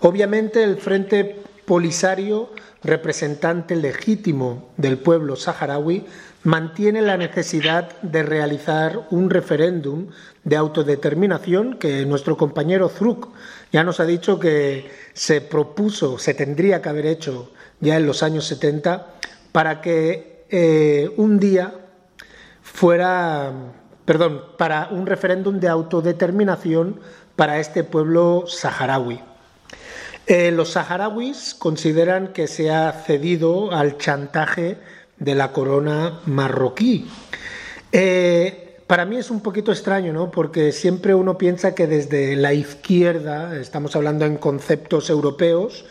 Obviamente 0.00 0.62
el 0.62 0.78
Frente 0.78 1.42
Polisario, 1.66 2.50
representante 2.82 3.76
legítimo 3.76 4.70
del 4.76 4.98
pueblo 4.98 5.36
saharaui, 5.36 6.06
mantiene 6.44 7.02
la 7.02 7.16
necesidad 7.16 8.00
de 8.00 8.22
realizar 8.22 9.06
un 9.10 9.28
referéndum 9.28 10.06
de 10.44 10.56
autodeterminación 10.56 11.78
que 11.78 12.06
nuestro 12.06 12.36
compañero 12.36 12.88
Zruk 12.88 13.28
ya 13.72 13.84
nos 13.84 14.00
ha 14.00 14.04
dicho 14.04 14.38
que 14.38 14.90
se 15.12 15.40
propuso, 15.40 16.18
se 16.18 16.34
tendría 16.34 16.80
que 16.80 16.88
haber 16.88 17.06
hecho 17.06 17.52
ya 17.80 17.96
en 17.96 18.06
los 18.06 18.22
años 18.22 18.46
70 18.46 19.14
para 19.52 19.80
que 19.80 20.44
eh, 20.50 21.10
un 21.16 21.38
día 21.38 21.74
fuera, 22.62 23.52
perdón, 24.04 24.42
para 24.56 24.88
un 24.90 25.06
referéndum 25.06 25.60
de 25.60 25.68
autodeterminación 25.68 27.00
para 27.36 27.58
este 27.58 27.84
pueblo 27.84 28.44
saharaui. 28.46 29.20
Eh, 30.26 30.50
los 30.50 30.72
saharauis 30.72 31.54
consideran 31.54 32.34
que 32.34 32.48
se 32.48 32.70
ha 32.70 32.92
cedido 32.92 33.72
al 33.72 33.96
chantaje 33.96 34.76
de 35.18 35.34
la 35.34 35.52
corona 35.52 36.20
marroquí. 36.26 37.08
Eh, 37.92 38.67
para 38.88 39.04
mí 39.04 39.18
es 39.18 39.30
un 39.30 39.42
poquito 39.42 39.70
extraño, 39.70 40.14
¿no? 40.14 40.30
Porque 40.30 40.72
siempre 40.72 41.14
uno 41.14 41.36
piensa 41.36 41.74
que 41.74 41.86
desde 41.86 42.34
la 42.36 42.54
izquierda, 42.54 43.54
estamos 43.60 43.94
hablando 43.94 44.24
en 44.24 44.38
conceptos 44.38 45.10
europeos, 45.10 45.84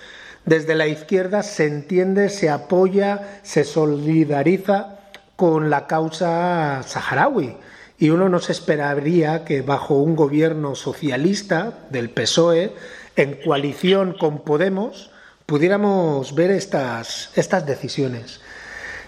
desde 0.46 0.74
la 0.74 0.88
izquierda 0.88 1.44
se 1.44 1.68
entiende, 1.68 2.30
se 2.30 2.50
apoya, 2.50 3.40
se 3.44 3.66
solidariza 3.66 4.98
con 5.36 5.70
la 5.70 5.86
causa 5.86 6.82
saharaui. 6.84 7.58
Y 8.00 8.10
uno 8.10 8.30
no 8.30 8.40
se 8.40 8.52
esperaría 8.52 9.46
que 9.46 9.62
bajo 9.62 9.96
un 9.96 10.16
gobierno 10.16 10.74
socialista 10.74 11.86
del 11.92 12.10
PSOE, 12.10 12.74
en 13.16 13.36
coalición 13.44 14.16
con 14.20 14.40
Podemos, 14.44 15.12
pudiéramos 15.46 16.34
ver 16.34 16.50
estas, 16.50 17.30
estas 17.36 17.66
decisiones. 17.66 18.42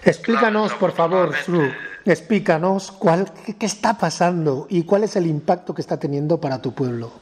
Explícanos, 0.04 0.74
por 0.74 0.92
favor, 0.92 1.34
Fru, 1.34 1.70
explícanos 2.04 2.92
cuál, 2.92 3.32
qué, 3.58 3.66
está 3.66 3.98
pasando 3.98 4.66
y 4.70 4.84
cuál 4.84 5.04
es 5.04 5.16
el 5.16 5.26
impacto 5.26 5.74
que 5.74 5.82
está 5.82 5.98
teniendo 5.98 6.40
para 6.40 6.60
tu 6.62 6.74
pueblo. 6.74 7.12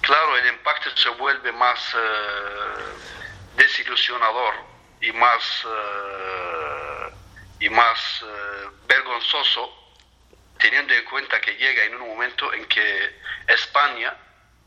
Claro, 0.00 0.36
el 0.36 0.48
impacto 0.48 0.90
se 0.96 1.08
vuelve 1.10 1.52
más 1.52 1.94
eh, 1.94 1.98
desilusionador 3.56 4.54
y 5.00 5.12
más, 5.12 5.64
eh, 5.64 7.14
y 7.60 7.68
más 7.70 8.22
eh, 8.22 8.68
vergonzoso, 8.86 9.70
teniendo 10.58 10.92
en 10.92 11.04
cuenta 11.04 11.40
que 11.40 11.52
llega 11.56 11.84
en 11.84 11.94
un 11.94 12.08
momento 12.08 12.52
en 12.52 12.66
que 12.66 13.20
España 13.48 14.14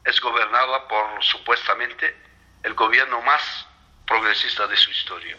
es 0.04 0.20
gobernada 0.22 0.88
por 0.88 1.24
supuestamente 1.24 2.16
el 2.64 2.74
gobierno 2.74 3.22
más 3.22 3.68
progresista 4.08 4.66
de 4.68 4.78
su 4.78 4.90
historia. 4.90 5.38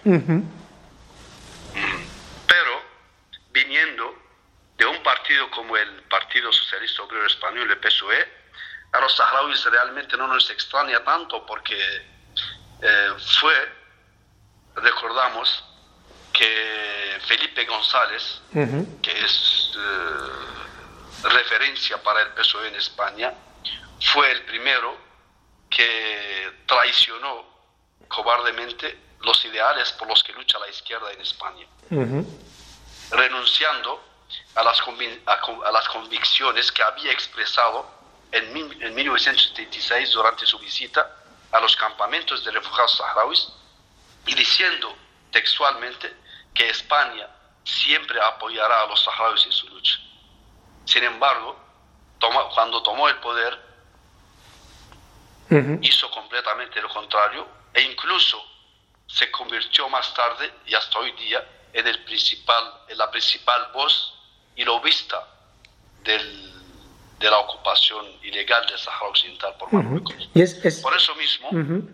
Pero 2.47 2.88
viniendo 3.65 4.15
de 4.77 4.87
un 4.87 5.03
partido 5.03 5.51
como 5.51 5.77
el 5.77 6.03
Partido 6.05 6.53
Socialista 6.53 7.03
Obrero 7.03 7.27
Español, 7.27 7.71
el 7.71 7.79
PSOE, 7.79 8.39
a 8.93 9.01
los 9.01 9.17
saharauis 9.17 9.65
realmente 9.65 10.17
no 10.17 10.27
nos 10.29 10.49
extraña 10.51 11.03
tanto 11.05 11.45
porque 11.45 11.77
eh, 12.83 13.13
fue, 13.41 13.55
recordamos, 14.77 15.65
que 16.33 17.19
Felipe 17.27 17.65
González, 17.65 18.41
que 19.03 19.25
es 19.25 19.73
eh, 19.77 21.29
referencia 21.29 22.01
para 22.01 22.23
el 22.23 22.29
PSOE 22.29 22.69
en 22.69 22.77
España, 22.77 23.35
fue 24.13 24.31
el 24.31 24.43
primero 24.43 24.97
que 25.69 26.63
traicionó 26.67 27.45
cobardemente 28.07 28.97
los 29.23 29.45
ideales 29.45 29.91
por 29.93 30.07
los 30.07 30.23
que 30.23 30.33
lucha 30.33 30.61
la 30.61 30.69
izquierda 30.69 31.13
en 31.13 31.21
España, 31.21 31.67
renunciando 33.11 34.03
a 34.55 34.63
las, 34.63 34.81
a, 34.83 35.73
las, 35.73 35.89
convicciones 35.89 36.71
que 36.73 36.83
había 36.83 37.13
expresado 37.13 37.89
en, 38.33 38.45
en 38.83 38.95
1976 38.95 40.13
durante 40.13 40.47
su 40.47 40.59
visita 40.59 41.17
a 41.53 41.61
los 41.61 41.75
campamentos 41.77 42.45
de 42.45 42.51
refugiados 42.51 42.97
saharauis 42.97 43.49
y 44.27 44.35
diciendo 44.35 44.95
textualmente 45.31 46.15
que 46.55 46.69
España 46.69 47.27
siempre 47.65 48.21
apoyará 48.21 48.83
a 48.83 48.87
los 48.87 49.03
saharauis 49.03 49.47
en 49.47 49.53
su 49.53 49.69
lucha. 49.69 49.99
Sin 50.85 51.05
embargo, 51.05 51.59
cuando 52.55 52.83
tomó 52.83 53.09
el 53.09 53.17
poder, 53.17 53.69
hizo 55.81 56.11
completamente 56.11 56.81
lo 56.83 56.89
contrario 56.89 57.47
e 57.73 57.83
incluso 57.83 58.43
se 59.07 59.31
convirtió 59.31 59.89
más 59.89 60.13
tarde 60.13 60.53
y 60.67 60.75
hasta 60.75 60.99
hoy 60.99 61.13
día 61.13 61.43
en, 61.73 61.87
el 61.87 62.05
principal, 62.05 62.65
en 62.89 62.99
la 62.99 63.11
principal 63.11 63.61
voz 63.73 64.15
y 64.57 64.65
lobista 64.65 65.17
del, 66.05 66.53
de 67.21 67.31
la 67.31 67.39
ocupación 67.39 68.07
ilegal 68.23 68.67
del 68.67 68.79
Sahara 68.79 69.07
Occidental 69.09 69.55
por 69.59 69.73
Marruecos. 69.73 70.31
por 70.83 70.97
eso 70.97 71.15
mismo, 71.17 71.85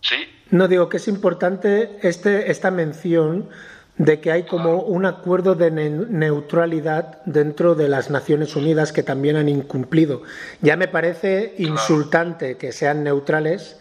¿sí? 0.00 0.28
No 0.50 0.68
digo 0.68 0.88
que 0.88 0.96
es 0.96 1.08
importante 1.08 1.98
este, 2.02 2.50
esta 2.50 2.70
mención 2.70 3.48
de 3.96 4.20
que 4.20 4.32
hay 4.32 4.44
como 4.44 4.80
un 4.80 5.04
acuerdo 5.04 5.54
de 5.54 5.70
neutralidad 5.70 7.22
dentro 7.26 7.74
de 7.74 7.86
las 7.86 8.08
Naciones 8.08 8.56
Unidas 8.56 8.92
que 8.92 9.02
también 9.02 9.36
han 9.36 9.48
incumplido. 9.48 10.22
Ya 10.62 10.76
me 10.76 10.88
parece 10.88 11.54
insultante 11.58 12.56
que 12.56 12.72
sean 12.72 13.04
neutrales 13.04 13.78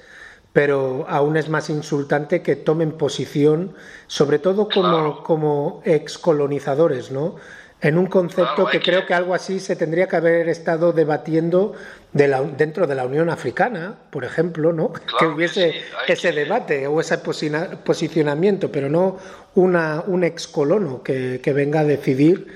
pero 0.60 1.06
aún 1.08 1.38
es 1.38 1.48
más 1.48 1.70
insultante 1.70 2.42
que 2.42 2.58
tomen 2.58 2.92
posición, 2.92 3.76
sobre 4.08 4.40
todo 4.40 4.68
como, 4.68 5.24
como 5.24 5.82
excolonizadores, 5.86 7.12
¿no? 7.12 7.38
En 7.80 7.98
un 7.98 8.08
concepto 8.08 8.66
que 8.66 8.82
creo 8.82 9.06
que 9.06 9.14
algo 9.14 9.34
así 9.34 9.62
se 9.62 9.78
tendría 9.78 10.10
que 10.10 10.18
haber 10.18 10.50
estado 10.50 10.92
debatiendo 10.92 11.76
de 12.12 12.28
la, 12.28 12.42
dentro 12.42 12.88
de 12.88 12.96
la 12.96 13.06
Unión 13.06 13.30
Africana, 13.30 14.00
por 14.10 14.26
ejemplo, 14.26 14.74
¿no? 14.74 14.92
que 15.20 15.28
hubiese 15.28 15.76
ese 16.10 16.34
debate 16.34 16.88
o 16.88 17.00
ese 17.00 17.20
posicionamiento, 17.20 18.70
pero 18.70 18.90
no 18.90 19.16
una, 19.56 20.04
un 20.06 20.26
excolono 20.26 21.04
que, 21.04 21.40
que 21.42 21.54
venga 21.54 21.80
a 21.80 21.86
decidir 21.86 22.48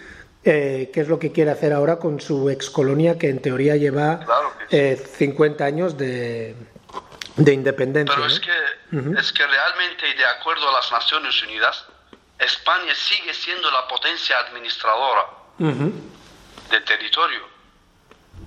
eh, 0.43 0.89
qué 0.93 0.99
es 0.99 1.07
lo 1.07 1.19
que 1.19 1.31
quiere 1.31 1.51
hacer 1.51 1.71
ahora 1.71 1.99
con 1.99 2.19
su 2.19 2.49
ex 2.49 2.69
colonia 2.69 3.17
que 3.17 3.29
en 3.29 3.39
teoría 3.39 3.77
lleva 3.77 4.25
50 4.69 5.63
años 5.63 5.97
de, 5.97 6.53
de 7.35 7.53
independencia. 7.53 8.15
Pero 8.15 8.27
es, 8.27 8.39
que, 8.39 9.19
es 9.19 9.33
que 9.33 9.47
realmente, 9.47 10.07
y 10.07 10.13
de 10.13 10.25
acuerdo 10.25 10.69
a 10.69 10.73
las 10.73 10.91
Naciones 10.91 11.41
Unidas, 11.43 11.85
España 12.39 12.93
sigue 12.93 13.33
siendo 13.33 13.69
la 13.71 13.87
potencia 13.87 14.37
administradora 14.39 15.25
del 15.57 16.83
territorio, 16.85 17.47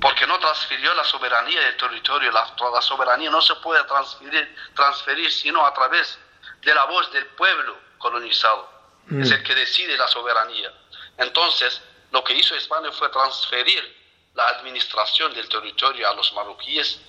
porque 0.01 0.27
no 0.27 0.39
transfirió 0.39 0.95
la 0.95 1.05
soberanía 1.05 1.61
del 1.61 1.77
territorio, 1.77 2.31
la, 2.31 2.55
la 2.73 2.83
soberanía 2.83 3.31
no 3.31 3.41
se 3.41 3.55
puede 3.57 3.83
transferir, 3.85 4.57
transferir 4.75 5.31
sino 5.31 5.65
a 5.65 5.73
través 5.73 6.19
de 6.63 6.75
la 6.75 6.85
voz 6.85 7.11
del 7.13 7.27
pueblo 7.27 7.79
colonizado, 7.99 8.71
es 9.11 9.31
el 9.31 9.43
que 9.43 9.55
decide 9.55 9.97
la 9.97 10.09
soberanía. 10.09 10.73
Entonces, 11.19 11.81
lo 12.11 12.23
que 12.23 12.35
hizo 12.35 12.55
España 12.55 12.91
fue 12.93 13.09
transferir 13.09 13.97
la 14.35 14.49
administración 14.49 15.33
del 15.33 15.49
territorio 15.49 16.09
a 16.09 16.15
los 16.15 16.33
marroquíes 16.35 17.01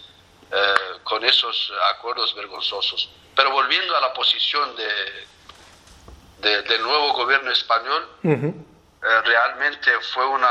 eh, 0.51 0.99
con 1.03 1.23
esos 1.25 1.71
acuerdos 1.95 2.33
vergonzosos. 2.35 3.09
Pero 3.35 3.51
volviendo 3.51 3.95
a 3.95 4.01
la 4.01 4.13
posición 4.13 4.75
de, 4.75 6.61
del 6.63 6.81
nuevo 6.81 7.13
gobierno 7.13 7.51
español, 7.51 8.07
eh, 8.23 9.21
realmente 9.25 9.91
fue 10.13 10.25
una, 10.25 10.49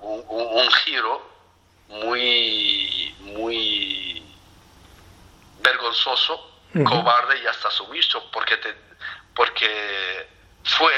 un, 0.00 0.70
giro 0.84 1.30
muy, 1.88 3.14
muy 3.20 4.22
vergonzoso, 5.60 6.50
cobarde 6.84 7.42
y 7.42 7.46
hasta 7.46 7.70
sumiso, 7.70 8.30
porque, 8.30 8.58
porque 9.34 10.28
fue 10.64 10.94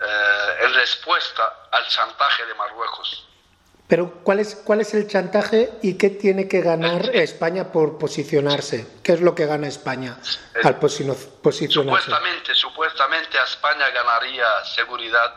eh, 0.00 0.56
en 0.60 0.74
respuesta 0.74 1.68
al 1.72 1.86
chantaje 1.88 2.44
de 2.46 2.54
Marruecos. 2.54 3.25
Pero 3.88 4.14
¿cuál 4.24 4.40
es, 4.40 4.56
¿cuál 4.56 4.80
es 4.80 4.94
el 4.94 5.06
chantaje 5.06 5.70
y 5.80 5.94
qué 5.94 6.10
tiene 6.10 6.48
que 6.48 6.60
ganar 6.60 7.14
España 7.14 7.70
por 7.70 7.98
posicionarse? 7.98 8.86
¿Qué 9.02 9.12
es 9.12 9.20
lo 9.20 9.34
que 9.36 9.46
gana 9.46 9.68
España 9.68 10.18
al 10.64 10.78
posicionarse? 10.78 11.68
Supuestamente, 11.70 12.54
supuestamente 12.54 13.38
España 13.44 13.88
ganaría 13.90 14.44
seguridad 14.74 15.34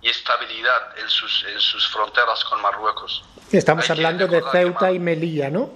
y 0.00 0.08
estabilidad 0.08 0.98
en 0.98 1.08
sus, 1.08 1.44
en 1.44 1.60
sus 1.60 1.88
fronteras 1.90 2.42
con 2.44 2.60
Marruecos. 2.60 3.24
Estamos 3.52 3.88
hablando 3.88 4.26
de 4.26 4.42
Ceuta 4.50 4.90
y 4.90 4.98
Melilla, 4.98 5.48
¿no? 5.48 5.70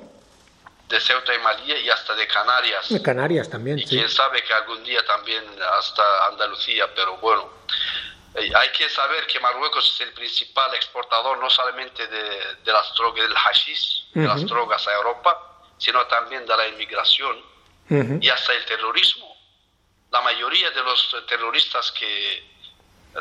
De 0.89 0.99
Ceuta 0.99 1.33
y 1.33 1.39
Melilla 1.39 1.79
y 1.79 1.91
hasta 1.91 2.15
de 2.17 2.27
Canarias. 2.27 2.89
De 2.89 3.03
Canarias 3.03 3.49
también, 3.49 3.79
y 3.79 3.85
quién 3.85 4.09
sabe 4.09 4.43
que 4.43 4.53
algún 4.53 4.83
día 4.83 5.05
también 5.05 5.45
hasta 5.79 6.03
Andalucía, 6.33 6.87
pero 6.95 7.17
bueno. 7.19 7.51
Eh, 8.37 8.53
hay 8.55 8.69
que 8.71 8.89
saber 8.91 9.27
que 9.27 9.41
Marruecos 9.41 9.95
es 9.95 10.01
el 10.07 10.13
principal 10.13 10.75
exportador 10.75 11.39
no 11.39 11.49
solamente 11.49 12.07
de, 12.07 12.73
las 12.73 12.95
drogas, 12.95 13.23
del 13.23 13.35
hashish, 13.35 14.11
de 14.13 14.27
las 14.27 14.45
drogas 14.47 14.87
a 14.87 14.93
Europa, 14.93 15.63
sino 15.79 16.05
también 16.07 16.45
de 16.47 16.57
la 16.57 16.69
inmigración 16.69 17.41
y 17.89 18.29
hasta 18.29 18.53
el 18.53 18.65
terrorismo. 18.67 19.37
La 20.11 20.21
mayoría 20.21 20.71
de 20.71 20.83
los 20.83 21.17
terroristas 21.29 21.93
que 21.93 22.57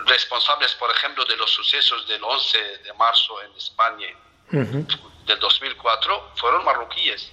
responsables, 0.06 0.74
por 0.76 0.92
ejemplo, 0.92 1.24
de 1.26 1.38
los 1.38 1.50
sucesos 1.52 2.06
del 2.08 2.24
11 2.24 2.78
de 2.80 2.94
marzo 2.94 3.42
en 3.42 3.56
España 3.56 4.08
del 4.50 5.40
2004 5.40 6.32
fueron 6.36 6.66
marroquíes. 6.66 7.32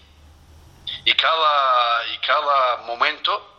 Y 1.04 1.12
cada, 1.14 2.06
y 2.14 2.18
cada 2.18 2.76
momento 2.86 3.51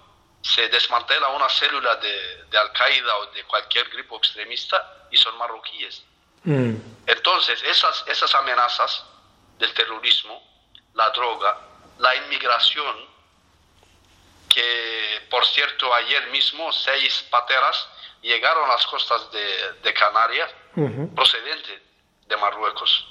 se 0.44 0.68
desmantela 0.68 1.30
una 1.30 1.48
célula 1.50 1.96
de, 1.96 2.44
de 2.52 2.58
Al-Qaeda 2.58 3.18
o 3.18 3.26
de 3.28 3.44
cualquier 3.46 3.90
grupo 3.90 4.18
extremista 4.18 5.08
y 5.10 5.18
son 5.18 5.38
marroquíes. 5.38 6.04
Mm. 6.44 6.76
Entonces, 7.08 7.64
esas, 7.64 8.04
esas 8.08 8.36
amenazas 8.36 9.06
del 9.58 9.74
terrorismo, 9.74 10.44
la 10.94 11.10
droga, 11.12 11.58
la 11.98 12.16
inmigración, 12.16 13.14
que 14.50 15.26
por 15.30 15.46
cierto 15.46 15.94
ayer 15.94 16.28
mismo 16.28 16.72
seis 16.72 17.26
pateras 17.30 17.88
llegaron 18.22 18.66
a 18.70 18.74
las 18.74 18.86
costas 18.86 19.32
de, 19.32 19.74
de 19.82 19.94
Canarias 19.94 20.52
procedentes 21.16 21.82
de 22.28 22.38
Marruecos. 22.38 23.08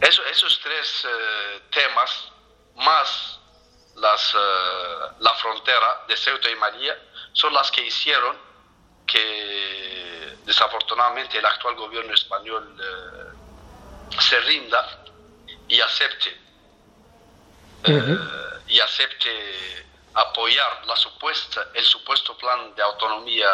esos 0.00 0.60
tres 0.62 1.06
eh, 1.08 1.60
temas, 1.70 2.28
más 2.76 3.35
las, 3.96 4.34
eh, 4.34 5.14
la 5.20 5.34
frontera 5.34 6.04
de 6.08 6.16
Ceuta 6.16 6.50
y 6.50 6.56
Melilla 6.56 6.96
son 7.32 7.52
las 7.52 7.70
que 7.70 7.86
hicieron 7.86 8.36
que 9.06 10.36
desafortunadamente 10.44 11.38
el 11.38 11.46
actual 11.46 11.76
gobierno 11.76 12.12
español 12.12 12.76
eh, 12.78 14.20
se 14.20 14.38
rinda 14.40 15.04
y 15.68 15.80
acepte 15.80 16.40
eh, 17.84 18.18
y 18.68 18.80
acepte 18.80 19.86
apoyar 20.14 20.84
la 20.86 20.96
supuesta 20.96 21.68
el 21.74 21.84
supuesto 21.84 22.36
plan 22.36 22.74
de 22.74 22.82
autonomía 22.82 23.48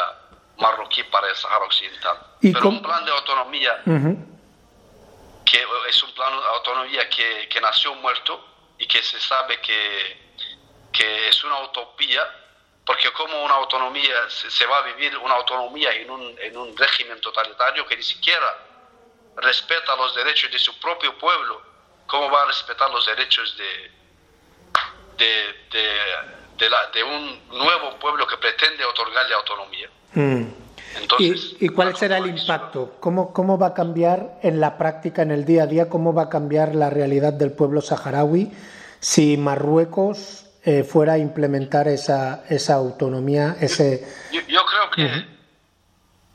marroquí 0.59 1.03
para 1.05 1.29
el 1.29 1.37
Sahara 1.37 1.65
Occidental. 1.65 2.19
Pero 2.41 2.69
un 2.69 2.83
plan 2.83 3.05
de 3.05 3.11
autonomía 3.11 3.83
que 5.45 5.67
es 5.89 6.03
un 6.03 6.13
plan 6.13 6.31
de 6.31 6.47
autonomía 6.49 7.09
que, 7.11 7.49
que 7.49 7.61
nació 7.61 7.95
muerto 7.97 8.43
y 8.79 8.87
que 8.87 9.03
se 9.03 9.21
sabe 9.21 9.61
que 9.61 10.22
que 10.93 11.29
es 11.29 11.43
una 11.45 11.61
utopía, 11.61 12.23
porque 12.85 13.11
como 13.13 13.45
una 13.45 13.55
autonomía 13.55 14.29
se, 14.29 14.67
va 14.67 14.79
a 14.79 14.83
vivir 14.83 15.17
una 15.19 15.35
autonomía 15.35 15.93
en 15.93 16.11
un, 16.11 16.37
en 16.41 16.57
un 16.57 16.77
régimen 16.77 17.21
totalitario 17.21 17.87
que 17.87 17.97
ni 17.97 18.03
siquiera 18.03 18.55
respeta 19.37 19.97
los 19.97 20.15
derechos 20.15 20.51
de 20.53 20.59
su 20.59 20.79
propio 20.79 21.17
pueblo, 21.19 21.63
¿cómo 22.07 22.31
va 22.31 22.43
a 22.43 22.47
respetar 22.47 22.91
los 22.91 23.07
derechos 23.07 23.57
de, 23.57 23.91
de, 25.19 25.89
de, 26.93 27.03
un 27.03 27.49
nuevo 27.49 27.99
pueblo 27.99 28.27
que 28.27 28.37
pretende 28.37 28.85
otorgarle 28.85 29.35
autonomía? 29.35 29.91
Mm. 30.15 30.63
Entonces, 31.01 31.57
¿Y, 31.59 31.71
cuál 31.71 31.97
será 31.97 32.19
el 32.19 32.27
impacto? 32.27 32.97
¿Cómo, 33.01 33.33
¿Cómo 33.33 33.59
va 33.59 33.69
a 33.69 33.75
cambiar 33.75 34.39
en 34.43 34.61
la 34.61 34.77
práctica, 34.77 35.23
en 35.23 35.31
el 35.31 35.47
día 35.47 35.63
a 35.63 35.67
día, 35.67 35.89
cómo 35.89 36.13
va 36.13 36.25
a 36.25 36.29
cambiar 36.29 36.75
la 36.75 36.91
realidad 36.91 37.33
del 37.33 37.53
pueblo 37.53 37.81
saharaui 37.81 38.53
si 39.01 39.37
Marruecos 39.37 40.42
eh, 40.65 40.85
fuera 40.85 41.15
a 41.15 41.19
implementar 41.19 41.89
esa, 41.89 42.45
esa 42.49 42.75
autonomía, 42.75 43.57
ese... 43.61 44.07
Yo, 44.31 44.65
creo 44.65 44.91
que, 44.91 45.27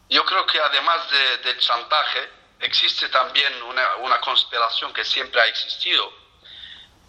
yo 0.09 0.25
creo 0.25 0.45
que 0.45 0.59
además 0.59 0.99
de, 1.11 1.49
del 1.49 1.59
chantaje, 1.59 2.19
existe 2.59 3.07
también 3.09 3.53
una, 3.63 3.95
una 3.97 4.19
conspiración 4.19 4.91
que 4.93 5.05
siempre 5.05 5.39
ha 5.41 5.45
existido, 5.47 6.11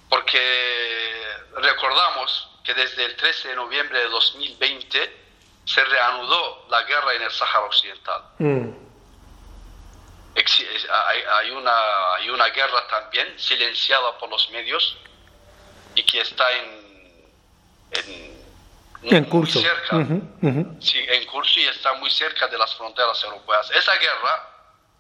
porque 0.09 0.39
recordamos 1.57 2.51
que 2.65 2.75
desde 2.75 3.05
el 3.05 3.17
13 3.17 3.49
de 3.49 3.57
noviembre 3.57 3.99
de 3.99 4.09
2020 4.09 5.17
se 5.65 5.85
reanudó 5.85 6.67
la 6.71 6.83
guerra 6.85 7.15
en 7.15 7.23
el 7.23 7.31
Sáhara 7.31 7.67
Occidental. 7.67 8.23
Mm. 8.39 8.71
Hay, 11.31 11.51
una, 11.51 12.15
hay 12.15 12.31
una 12.31 12.47
guerra 12.51 12.87
también 12.89 13.39
silenciada 13.39 14.17
por 14.19 14.31
los 14.31 14.49
medios 14.51 14.97
y 15.95 16.03
que 16.05 16.21
está 16.21 16.51
en, 16.53 16.88
en, 19.03 19.25
curso. 19.25 19.61
cerca, 19.61 19.97
Sí, 20.81 20.99
en 21.09 21.27
curso 21.27 21.61
y 21.61 21.65
está 21.65 21.95
muy 21.95 22.11
cerca 22.11 22.49
de 22.49 22.59
las 22.59 22.75
fronteras 22.75 23.23
europeas. 23.25 23.71
Esa 23.71 23.95
guerra, 23.97 24.49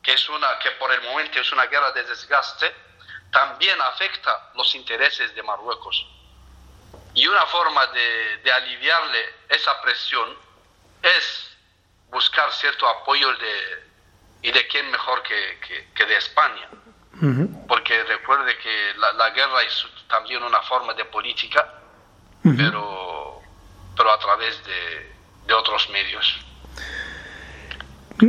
que, 0.02 0.12
es 0.12 0.28
una, 0.28 0.58
que 0.58 0.70
por 0.72 0.92
el 0.92 1.02
momento 1.02 1.40
es 1.40 1.52
una 1.52 1.66
guerra 1.66 1.92
de 1.92 2.04
desgaste, 2.04 2.72
también 3.32 3.80
afecta 3.80 4.50
los 4.54 4.74
intereses 4.74 5.34
de 5.34 5.42
Marruecos. 5.42 6.06
Y 7.14 7.26
una 7.26 7.44
forma 7.46 7.86
de, 7.88 8.38
de 8.44 8.52
aliviarle 8.52 9.34
esa 9.48 9.80
presión 9.82 10.36
es 11.02 11.56
buscar 12.10 12.52
cierto 12.52 12.86
apoyo 12.88 13.32
de, 13.34 13.88
y 14.42 14.52
de 14.52 14.66
quién 14.68 14.90
mejor 14.90 15.22
que, 15.22 15.86
que, 15.94 16.06
de 16.06 16.16
España. 16.16 16.68
Porque 17.66 18.04
recuerde 18.04 18.56
que 18.58 18.94
la, 18.96 19.12
la, 19.14 19.30
guerra 19.30 19.62
es 19.64 19.84
también 20.08 20.40
una 20.42 20.62
forma 20.62 20.94
de 20.94 21.04
política 21.06 21.68
pero, 22.56 23.40
pero 23.96 24.12
a 24.12 24.18
través 24.18 24.60
de, 24.64 25.54
otros 25.54 25.88
medios. 25.90 26.44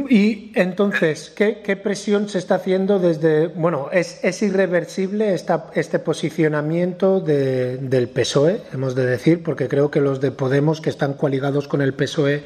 Y 0.09 0.51
entonces, 0.55 1.31
¿qué, 1.35 1.79
presión 1.81 2.29
se 2.29 2.37
está 2.37 2.55
haciendo 2.55 2.99
desde... 2.99 3.47
Bueno, 3.47 3.89
es, 3.91 4.23
es 4.23 4.41
irreversible 4.41 5.33
esta, 5.33 5.67
este 5.73 5.99
posicionamiento 5.99 7.19
del 7.19 8.09
PSOE, 8.09 8.61
hemos 8.71 8.95
de 8.95 9.05
decir, 9.05 9.43
porque 9.43 9.67
creo 9.67 9.91
que 9.91 9.99
los 9.99 10.21
de 10.21 10.31
Podemos 10.31 10.79
que 10.79 10.89
están 10.89 11.13
coaligados 11.13 11.67
con 11.67 11.81
el 11.81 11.93
PSOE 11.93 12.45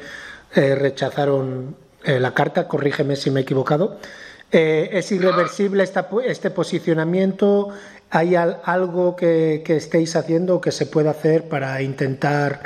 eh, 0.54 0.74
rechazaron 0.74 1.76
eh, 2.04 2.20
la 2.20 2.34
carta, 2.34 2.68
corrígeme 2.68 3.16
si 3.16 3.30
me 3.30 3.40
he 3.40 3.42
equivocado. 3.42 3.98
Eh, 4.52 4.90
¿Es 4.92 5.10
irreversible 5.10 5.82
esta, 5.82 6.08
este 6.24 6.50
posicionamiento? 6.50 7.70
¿Hay 8.14 8.36
algo 8.36 9.16
que, 9.16 9.64
estéis 9.66 10.14
haciendo 10.14 10.54
o 10.54 10.60
que 10.60 10.70
se 10.70 10.86
pueda 10.86 11.10
hacer 11.10 11.48
para 11.48 11.82
intentar 11.82 12.62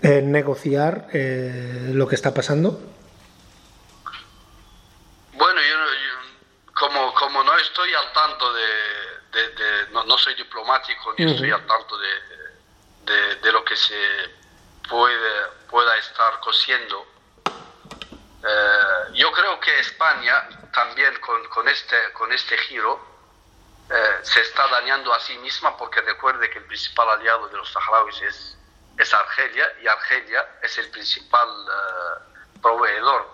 eh, 0.00 0.22
negociar 0.22 1.08
eh, 1.12 1.90
lo 1.92 2.06
que 2.06 2.14
está 2.14 2.32
pasando? 2.32 2.78
Bueno, 5.32 5.60
yo, 5.60 5.76
yo 5.76 6.72
como, 6.74 7.12
como, 7.14 7.42
no 7.42 7.58
estoy 7.58 7.92
al 7.92 8.12
tanto 8.12 8.52
de... 8.52 8.62
no, 9.90 10.16
soy 10.16 10.36
diplomático 10.36 11.12
ni 11.18 11.28
estoy 11.28 11.50
al 11.50 11.66
tanto 11.66 11.98
de, 11.98 13.36
de, 13.42 13.52
lo 13.52 13.64
que 13.64 13.74
se 13.74 13.98
puede, 14.88 15.46
pueda 15.68 15.98
estar 15.98 16.38
cosiendo. 16.38 17.04
Eh, 18.46 19.14
yo 19.14 19.32
creo 19.32 19.58
que 19.58 19.76
España 19.80 20.48
también 20.72 21.14
con, 21.18 21.66
este, 21.66 21.96
con 22.12 22.32
este 22.32 22.56
giro 22.58 23.13
eh, 23.90 24.18
se 24.22 24.40
está 24.40 24.66
dañando 24.68 25.12
a 25.12 25.20
sí 25.20 25.36
misma 25.38 25.76
porque 25.76 26.00
recuerde 26.00 26.48
que 26.50 26.58
el 26.58 26.64
principal 26.64 27.08
aliado 27.10 27.48
de 27.48 27.56
los 27.56 27.70
saharauis 27.72 28.20
es, 28.22 28.56
es 28.98 29.14
Argelia 29.14 29.72
y 29.82 29.86
Argelia 29.86 30.58
es 30.62 30.78
el 30.78 30.90
principal 30.90 31.48
eh, 31.48 32.60
proveedor 32.62 33.28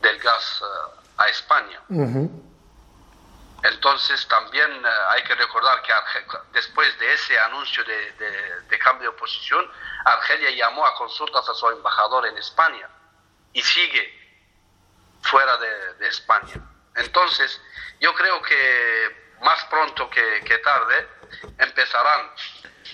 del 0.00 0.18
gas 0.18 0.62
a 1.18 1.28
España. 1.28 1.80
Entonces 3.62 4.26
también 4.26 4.70
eh, 4.70 4.88
hay 5.10 5.22
que 5.22 5.34
recordar 5.36 5.82
que 5.82 5.92
después 6.52 6.98
de 6.98 7.12
ese 7.14 7.38
anuncio 7.38 7.84
de, 7.84 8.78
cambio 8.78 9.12
de 9.12 9.18
posición, 9.18 9.64
Argelia 10.04 10.50
llamó 10.50 10.84
a 10.84 10.94
consultas 10.96 11.48
a 11.48 11.54
su 11.54 11.68
embajador 11.68 12.26
en 12.26 12.36
España 12.38 12.88
y 13.52 13.62
sigue 13.62 14.20
fuera 15.22 15.56
de, 15.58 16.08
España. 16.08 16.54
Entonces 16.96 17.60
yo 18.00 18.12
creo 18.14 18.42
que 18.42 19.21
más 19.42 19.64
pronto 19.66 20.08
que, 20.10 20.58
tarde 20.58 21.08
empezarán 21.58 22.30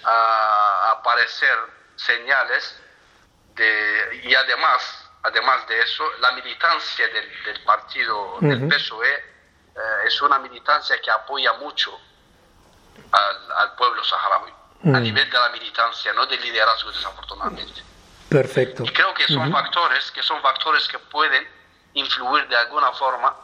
a 0.05 0.91
aparecer 0.93 1.59
señales 1.97 2.81
de, 3.55 4.21
y 4.25 4.35
además, 4.35 5.11
además 5.23 5.67
de 5.69 5.81
eso, 5.81 6.05
la 6.21 6.33
militancia 6.33 7.07
del, 7.09 7.61
partido 7.65 8.39
del 8.41 8.69
PSOE 8.69 9.13
eh, 9.13 9.81
es 10.07 10.23
una 10.23 10.39
militancia 10.39 11.01
que 11.01 11.11
apoya 11.11 11.53
mucho 11.55 11.99
al, 13.13 13.75
pueblo 13.77 14.03
saharaui, 14.05 14.51
a 14.51 14.99
mm. 14.99 15.03
nivel 15.03 15.31
de 15.31 15.39
la 15.39 15.49
militancia, 15.51 16.13
no 16.13 16.27
del 16.27 16.41
liderazgo 16.41 16.91
desafortunadamente. 16.91 17.83
Perfecto. 18.29 18.85
Y 18.85 18.93
creo 18.93 19.15
que 19.15 19.25
son 19.25 19.51
factores 19.51 20.11
que 20.11 20.23
son 20.23 20.41
factores 20.43 20.87
que 20.89 20.99
pueden 20.99 21.47
influir 21.95 22.47
de 22.49 22.57
alguna 22.57 22.93
forma 22.93 23.35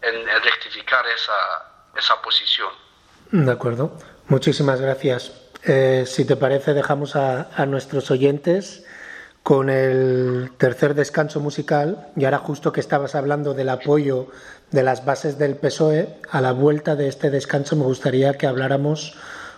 en, 0.00 0.26
rectificar 0.42 1.06
esa, 1.08 1.77
esa 1.98 2.20
posición. 2.22 2.68
De 3.30 3.50
acuerdo. 3.52 3.92
Muchísimas 4.28 4.80
gracias. 4.80 5.32
Eh, 5.64 6.04
si 6.06 6.24
te 6.24 6.36
parece, 6.36 6.74
dejamos 6.74 7.16
a, 7.16 7.48
nuestros 7.66 8.10
oyentes 8.10 8.84
con 9.42 9.70
el 9.70 10.50
tercer 10.58 10.94
descanso 10.94 11.40
musical. 11.40 12.08
Y 12.16 12.24
ahora 12.24 12.38
justo 12.38 12.72
que 12.72 12.80
estabas 12.80 13.14
hablando 13.14 13.54
del 13.54 13.68
apoyo 13.70 14.28
de 14.70 14.82
las 14.82 15.04
bases 15.04 15.38
del 15.38 15.56
PSOE, 15.56 16.20
a 16.30 16.40
la 16.40 16.52
vuelta 16.52 16.94
de 16.94 17.08
este 17.08 17.30
descanso 17.30 17.74
me 17.76 17.84
gustaría 17.84 18.34
que 18.34 18.46
habláramos 18.46 19.16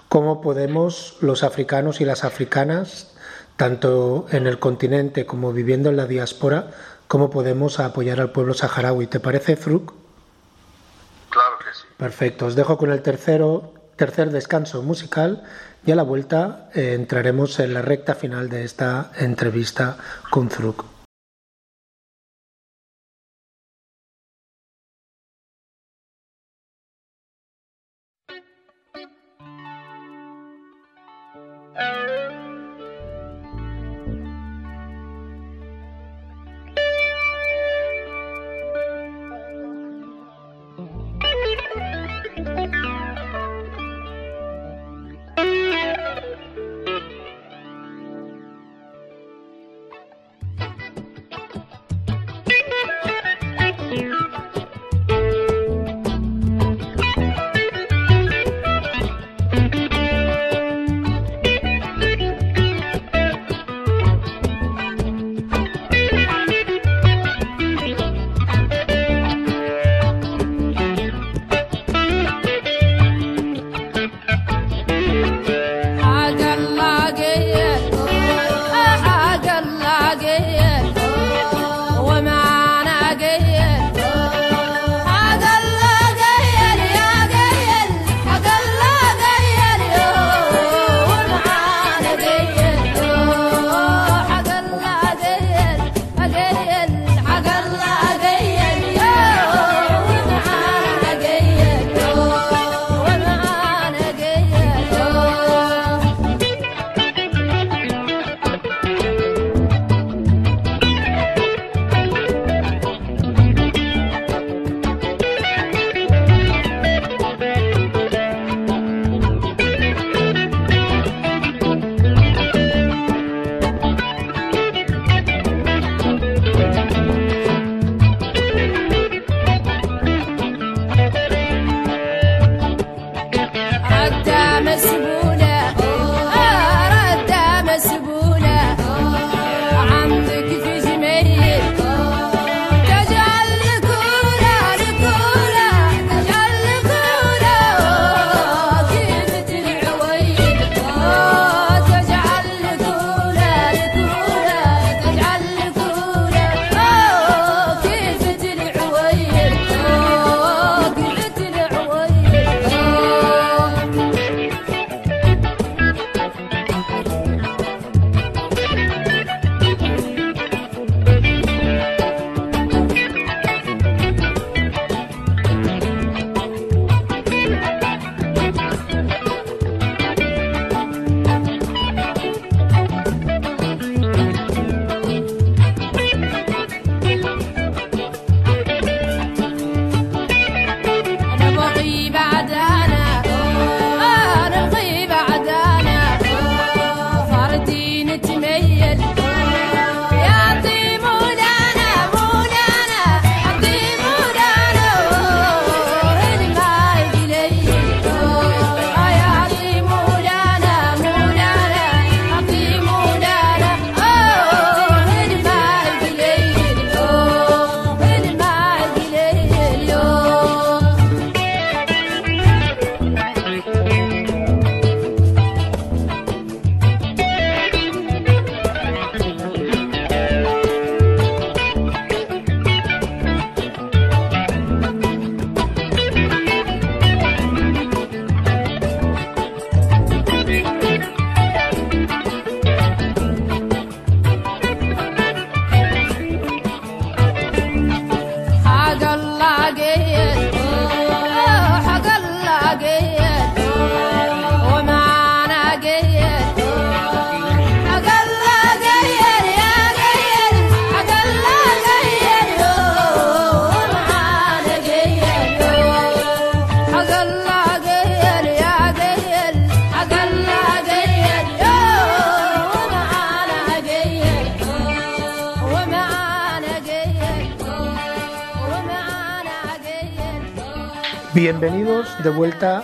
cómo 0.08 0.40
podemos 0.40 1.16
los 1.20 1.42
africanos 1.42 2.00
y 2.00 2.04
las 2.04 2.24
africanas, 2.24 3.12
tanto 3.56 4.26
en 4.30 4.46
el 4.46 4.58
continente 4.58 5.26
como 5.26 5.52
viviendo 5.52 5.88
en 5.90 5.96
la 5.96 6.06
diáspora, 6.06 6.70
cómo 7.08 7.30
podemos 7.30 7.80
apoyar 7.80 8.20
al 8.20 8.30
pueblo 8.30 8.54
saharaui. 8.54 9.08
¿Te 9.08 9.18
parece, 9.18 9.56
Fruk? 9.56 9.99
Perfecto. 12.00 12.46
Os 12.46 12.56
dejo 12.56 12.78
con 12.78 12.90
el 12.92 13.02
tercero, 13.02 13.74
tercer 13.94 14.30
descanso 14.30 14.82
musical 14.82 15.42
y 15.84 15.90
a 15.92 15.96
la 15.96 16.02
vuelta 16.02 16.70
eh, 16.72 16.94
entraremos 16.94 17.60
en 17.60 17.74
la 17.74 17.82
recta 17.82 18.14
final 18.14 18.48
de 18.48 18.64
esta 18.64 19.12
entrevista 19.18 19.98
con 20.30 20.48
Fruk. 20.48 20.99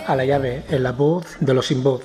A 0.07 0.15
la 0.15 0.25
llave, 0.25 0.63
en 0.69 0.83
la 0.83 0.93
voz 0.93 1.35
de 1.41 1.53
los 1.53 1.67
sin 1.67 1.83
voz. 1.83 2.01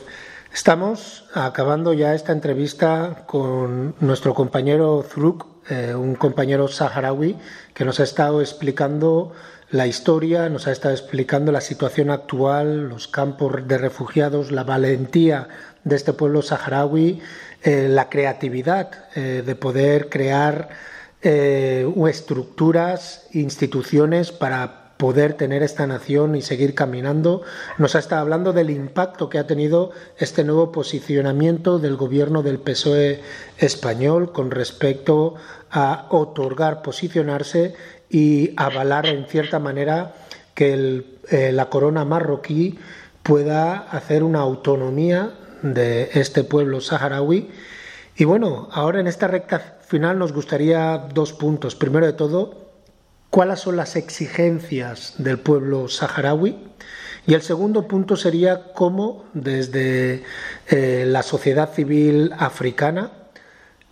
Estamos 0.52 1.24
acabando 1.34 1.92
ya 1.92 2.14
esta 2.14 2.32
entrevista 2.32 3.22
con 3.26 3.94
nuestro 4.00 4.34
compañero 4.34 5.04
Zruk, 5.08 5.46
eh, 5.70 5.94
un 5.94 6.16
compañero 6.16 6.66
saharaui 6.66 7.36
que 7.72 7.84
nos 7.84 8.00
ha 8.00 8.02
estado 8.02 8.40
explicando 8.40 9.32
la 9.70 9.86
historia, 9.86 10.48
nos 10.48 10.66
ha 10.66 10.72
estado 10.72 10.94
explicando 10.94 11.52
la 11.52 11.60
situación 11.60 12.10
actual, 12.10 12.88
los 12.88 13.06
campos 13.06 13.68
de 13.68 13.78
refugiados, 13.78 14.50
la 14.50 14.64
valentía 14.64 15.46
de 15.84 15.94
este 15.94 16.12
pueblo 16.12 16.42
saharaui, 16.42 17.22
eh, 17.62 17.86
la 17.88 18.10
creatividad 18.10 18.90
eh, 19.14 19.44
de 19.46 19.54
poder 19.54 20.08
crear 20.08 20.90
estructuras, 21.22 23.28
instituciones 23.30 24.32
para 24.32 24.81
poder 25.02 25.34
tener 25.34 25.64
esta 25.64 25.84
nación 25.84 26.36
y 26.36 26.42
seguir 26.42 26.76
caminando. 26.76 27.42
Nos 27.76 27.96
ha 27.96 27.98
estado 27.98 28.22
hablando 28.22 28.52
del 28.52 28.70
impacto 28.70 29.28
que 29.28 29.40
ha 29.40 29.48
tenido 29.48 29.90
este 30.16 30.44
nuevo 30.44 30.70
posicionamiento 30.70 31.80
del 31.80 31.96
gobierno 31.96 32.44
del 32.44 32.60
PSOE 32.60 33.20
español 33.58 34.30
con 34.30 34.52
respecto 34.52 35.34
a 35.72 36.06
otorgar, 36.10 36.82
posicionarse 36.82 37.74
y 38.10 38.52
avalar 38.56 39.06
en 39.06 39.26
cierta 39.26 39.58
manera 39.58 40.14
que 40.54 41.04
eh, 41.30 41.50
la 41.50 41.68
corona 41.68 42.04
marroquí 42.04 42.78
pueda 43.24 43.78
hacer 43.78 44.22
una 44.22 44.38
autonomía 44.38 45.32
de 45.62 46.10
este 46.14 46.44
pueblo 46.44 46.80
saharaui. 46.80 47.50
Y 48.14 48.22
bueno, 48.22 48.68
ahora 48.70 49.00
en 49.00 49.08
esta 49.08 49.26
recta 49.26 49.78
final 49.84 50.20
nos 50.20 50.32
gustaría 50.32 51.08
dos 51.12 51.32
puntos. 51.32 51.74
Primero 51.74 52.06
de 52.06 52.12
todo, 52.12 52.61
cuáles 53.32 53.60
son 53.60 53.76
las 53.76 53.96
exigencias 53.96 55.14
del 55.16 55.38
pueblo 55.38 55.88
saharaui. 55.88 56.58
Y 57.26 57.32
el 57.32 57.40
segundo 57.40 57.88
punto 57.88 58.14
sería 58.14 58.74
cómo 58.74 59.24
desde 59.32 60.22
eh, 60.68 61.04
la 61.08 61.22
sociedad 61.22 61.72
civil 61.72 62.32
africana, 62.38 63.10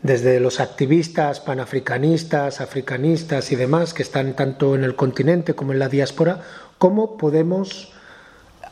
desde 0.03 0.41
los 0.41 0.61
activistas 0.61 1.41
panafricanistas, 1.41 2.61
africanistas 2.61 3.51
y 3.51 3.57
demás 3.57 3.95
que 3.95 4.03
están 4.03 4.37
tanto 4.37 4.75
en 4.75 4.85
el 4.85 4.95
continente 4.95 5.55
como 5.55 5.73
en 5.73 5.79
la 5.79 5.89
diáspora, 5.89 6.43
cómo 6.77 7.17
podemos 7.17 7.95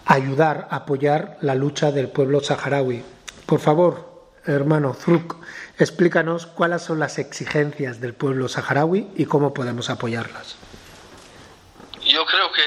ayudar, 0.05 0.69
apoyar 0.71 1.39
la 1.41 1.55
lucha 1.55 1.93
del 1.93 2.11
pueblo 2.11 2.41
saharaui. 2.41 3.03
Por 3.47 3.61
favor, 3.61 4.23
hermano 4.45 4.93
Zruk, 4.93 5.37
Explícanos 5.79 6.47
cuáles 6.47 6.83
son 6.83 6.99
las 6.99 7.19
exigencias 7.19 8.01
del 8.01 8.13
pueblo 8.13 8.49
saharaui 8.49 9.11
y 9.15 9.27
cómo 9.27 9.55
podemos 9.55 9.91
apoyarlas. 9.91 10.57
Yo 12.05 12.27
creo 12.27 12.51
que 12.53 12.63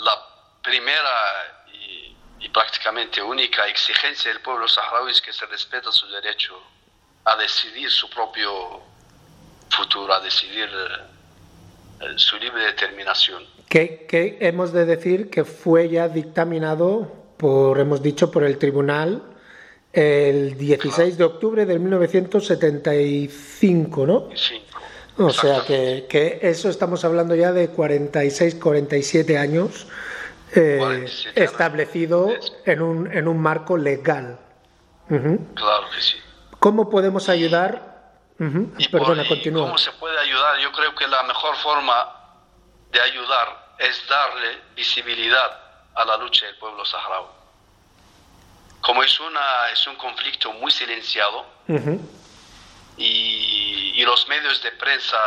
la, 0.00 0.22
primera 0.62 1.08
y, 2.40 2.48
prácticamente 2.48 3.22
única 3.22 3.68
exigencia 3.68 4.32
del 4.32 4.40
pueblo 4.42 4.66
saharaui 4.66 5.12
es 5.12 5.20
que 5.20 5.32
se 5.32 5.46
respeta 5.46 5.92
su 5.92 6.08
derecho 6.08 6.60
a 7.24 7.36
decidir 7.36 7.90
su 7.90 8.10
propio 8.10 8.80
futuro, 9.70 10.12
a 10.12 10.20
decidir 10.20 10.68
eh, 12.00 12.14
su 12.16 12.36
libre 12.38 12.64
determinación. 12.64 13.44
Que, 13.68 14.06
que 14.08 14.38
hemos 14.40 14.72
de 14.72 14.84
decir 14.84 15.30
que 15.30 15.44
fue 15.44 15.88
ya 15.88 16.08
dictaminado 16.08 17.12
por, 17.36 17.78
hemos 17.78 18.02
dicho, 18.02 18.32
por 18.32 18.42
el 18.42 18.58
tribunal 18.58 19.35
el 19.96 20.56
16 20.58 21.16
de 21.16 21.24
octubre 21.24 21.64
de 21.64 21.78
1975, 21.78 24.06
¿no? 24.06 24.28
Sí. 24.34 24.62
O 25.16 25.30
sea 25.30 25.62
que, 25.66 26.04
que, 26.06 26.40
eso 26.42 26.68
estamos 26.68 27.02
hablando 27.06 27.34
ya 27.34 27.52
de 27.52 27.70
46, 27.70 28.56
47 28.56 29.38
años 29.38 29.86
eh, 30.54 31.06
establecido 31.34 32.28
en 32.66 32.82
un, 32.82 33.10
en 33.10 33.26
un 33.26 33.40
marco 33.40 33.78
legal. 33.78 34.38
Claro 35.08 35.86
que 35.94 36.02
sí. 36.02 36.18
¿Cómo 36.58 36.90
podemos 36.90 37.30
ayudar? 37.30 38.12
Perdona, 38.92 39.26
continúa. 39.26 39.68
¿Cómo 39.68 39.78
se 39.78 39.92
puede 39.92 40.18
ayudar? 40.18 40.60
Yo 40.60 40.70
creo 40.72 40.94
que 40.94 41.08
la 41.08 41.22
mejor 41.22 41.56
forma 41.56 42.14
de 42.92 43.00
ayudar 43.00 43.72
es 43.78 44.06
darle 44.10 44.58
visibilidad 44.76 45.58
a 45.94 46.04
la 46.04 46.18
lucha 46.18 46.44
del 46.44 46.56
pueblo 46.56 46.84
saharaui 46.84 47.35
como 48.86 49.02
es, 49.02 49.18
una, 49.18 49.68
es 49.72 49.84
un 49.88 49.96
conflicto 49.96 50.52
muy 50.52 50.70
silenciado 50.70 51.44
y, 52.96 54.04
los 54.04 54.28
medios 54.28 54.62
de 54.62 54.70
prensa 54.70 55.18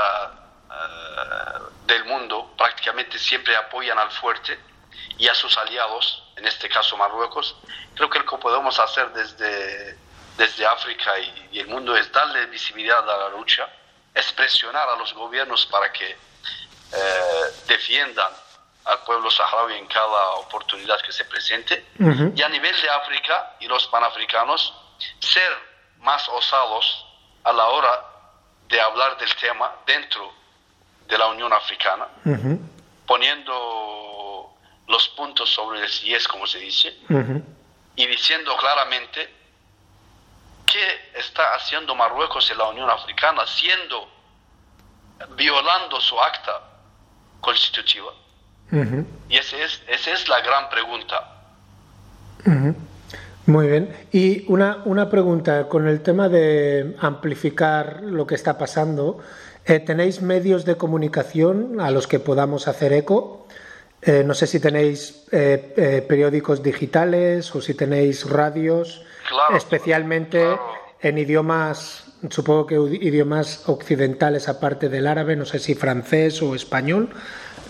eh, 0.72 1.60
del 1.86 2.06
mundo 2.06 2.54
prácticamente 2.58 3.20
siempre 3.20 3.54
apoyan 3.58 4.00
al 4.00 4.10
fuerte 4.10 4.58
y 5.18 5.28
a 5.28 5.36
sus 5.36 5.58
aliados, 5.58 6.24
en 6.38 6.48
este 6.48 6.70
caso 6.70 6.96
Marruecos, 6.96 7.58
creo 7.94 8.10
que 8.10 8.20
lo 8.20 8.26
que 8.26 8.38
podemos 8.38 8.80
hacer 8.80 9.12
desde, 9.12 9.98
desde 10.38 10.66
África 10.66 11.20
y, 11.20 11.60
el 11.60 11.68
mundo 11.68 11.98
es 11.98 12.10
darle 12.14 12.46
visibilidad 12.46 13.04
a 13.10 13.18
la 13.18 13.30
lucha, 13.38 13.68
es 14.16 14.32
presionar 14.32 14.88
a 14.88 14.96
los 14.96 15.14
gobiernos 15.14 15.66
para 15.66 15.92
que 15.92 16.10
eh, 16.10 17.44
defiendan 17.68 18.32
al 18.90 19.00
pueblo 19.04 19.30
saharaui 19.30 19.78
en 19.78 19.86
cada 19.86 20.30
oportunidad 20.36 21.00
que 21.02 21.12
se 21.12 21.24
presente. 21.26 21.86
Y 22.36 22.42
a 22.42 22.50
nivel 22.50 22.76
de 22.82 22.90
África 22.90 23.56
y 23.60 23.68
los 23.68 23.88
panafricanos, 23.88 24.74
ser 25.20 25.52
más 26.00 26.28
osados 26.30 27.06
a 27.44 27.54
la 27.54 27.66
hora 27.68 28.06
de 28.68 28.82
hablar 28.82 29.18
del 29.18 29.34
tema 29.36 29.72
dentro 29.86 30.34
de 31.08 31.18
la 31.18 31.28
Unión 31.28 31.54
Africana, 31.54 32.08
poniendo 33.06 34.56
los 34.88 35.08
puntos 35.10 35.50
sobre 35.50 35.80
el 35.80 36.14
es 36.16 36.28
como 36.28 36.48
se 36.48 36.58
dice, 36.60 36.98
y 37.96 38.08
diciendo 38.08 38.56
claramente 38.58 39.36
qué 40.66 41.12
está 41.14 41.56
haciendo 41.56 41.94
Marruecos 41.94 42.50
en 42.50 42.58
la 42.58 42.66
Unión 42.66 42.90
Africana, 42.90 43.46
siendo, 43.46 44.10
violando 45.36 46.02
su 46.02 46.20
acta 46.20 46.62
constitutiva 47.42 48.14
y 48.72 49.36
esa 49.36 49.58
es, 49.58 49.82
esa 49.88 50.14
es 50.14 50.28
la 50.30 50.42
gran 50.42 50.70
pregunta. 50.70 51.36
Muy 53.46 53.68
bien. 53.68 53.90
Y 54.12 54.46
una, 54.48 54.84
una 54.86 55.10
pregunta 55.10 55.68
con 55.68 55.88
el 55.88 56.02
tema 56.02 56.30
de 56.30 56.96
amplificar 57.00 58.02
lo 58.04 58.28
que 58.28 58.36
está 58.36 58.58
pasando. 58.58 59.20
Eh, 59.66 59.80
¿Tenéis 59.80 60.22
medios 60.22 60.66
de 60.66 60.78
comunicación 60.78 61.82
a 61.82 61.92
los 61.92 62.08
que 62.08 62.20
podamos 62.20 62.68
hacer 62.68 62.94
eco? 62.94 63.48
Eh, 64.02 64.24
no 64.26 64.34
sé 64.34 64.48
si 64.48 64.60
tenéis 64.60 65.26
eh, 65.32 66.06
periódicos 66.08 66.64
digitales 66.64 67.54
o 67.56 67.62
si 67.62 67.74
tenéis 67.74 68.30
radios, 68.30 69.04
especialmente 69.56 70.44
en 71.02 71.18
idiomas, 71.18 72.06
supongo 72.30 72.66
que 72.66 72.76
idiomas 72.76 73.68
occidentales 73.68 74.48
aparte 74.48 74.90
del 74.90 75.08
árabe, 75.08 75.36
no 75.36 75.46
sé 75.46 75.60
si 75.60 75.76
francés 75.76 76.42
o 76.42 76.56
español. 76.56 77.10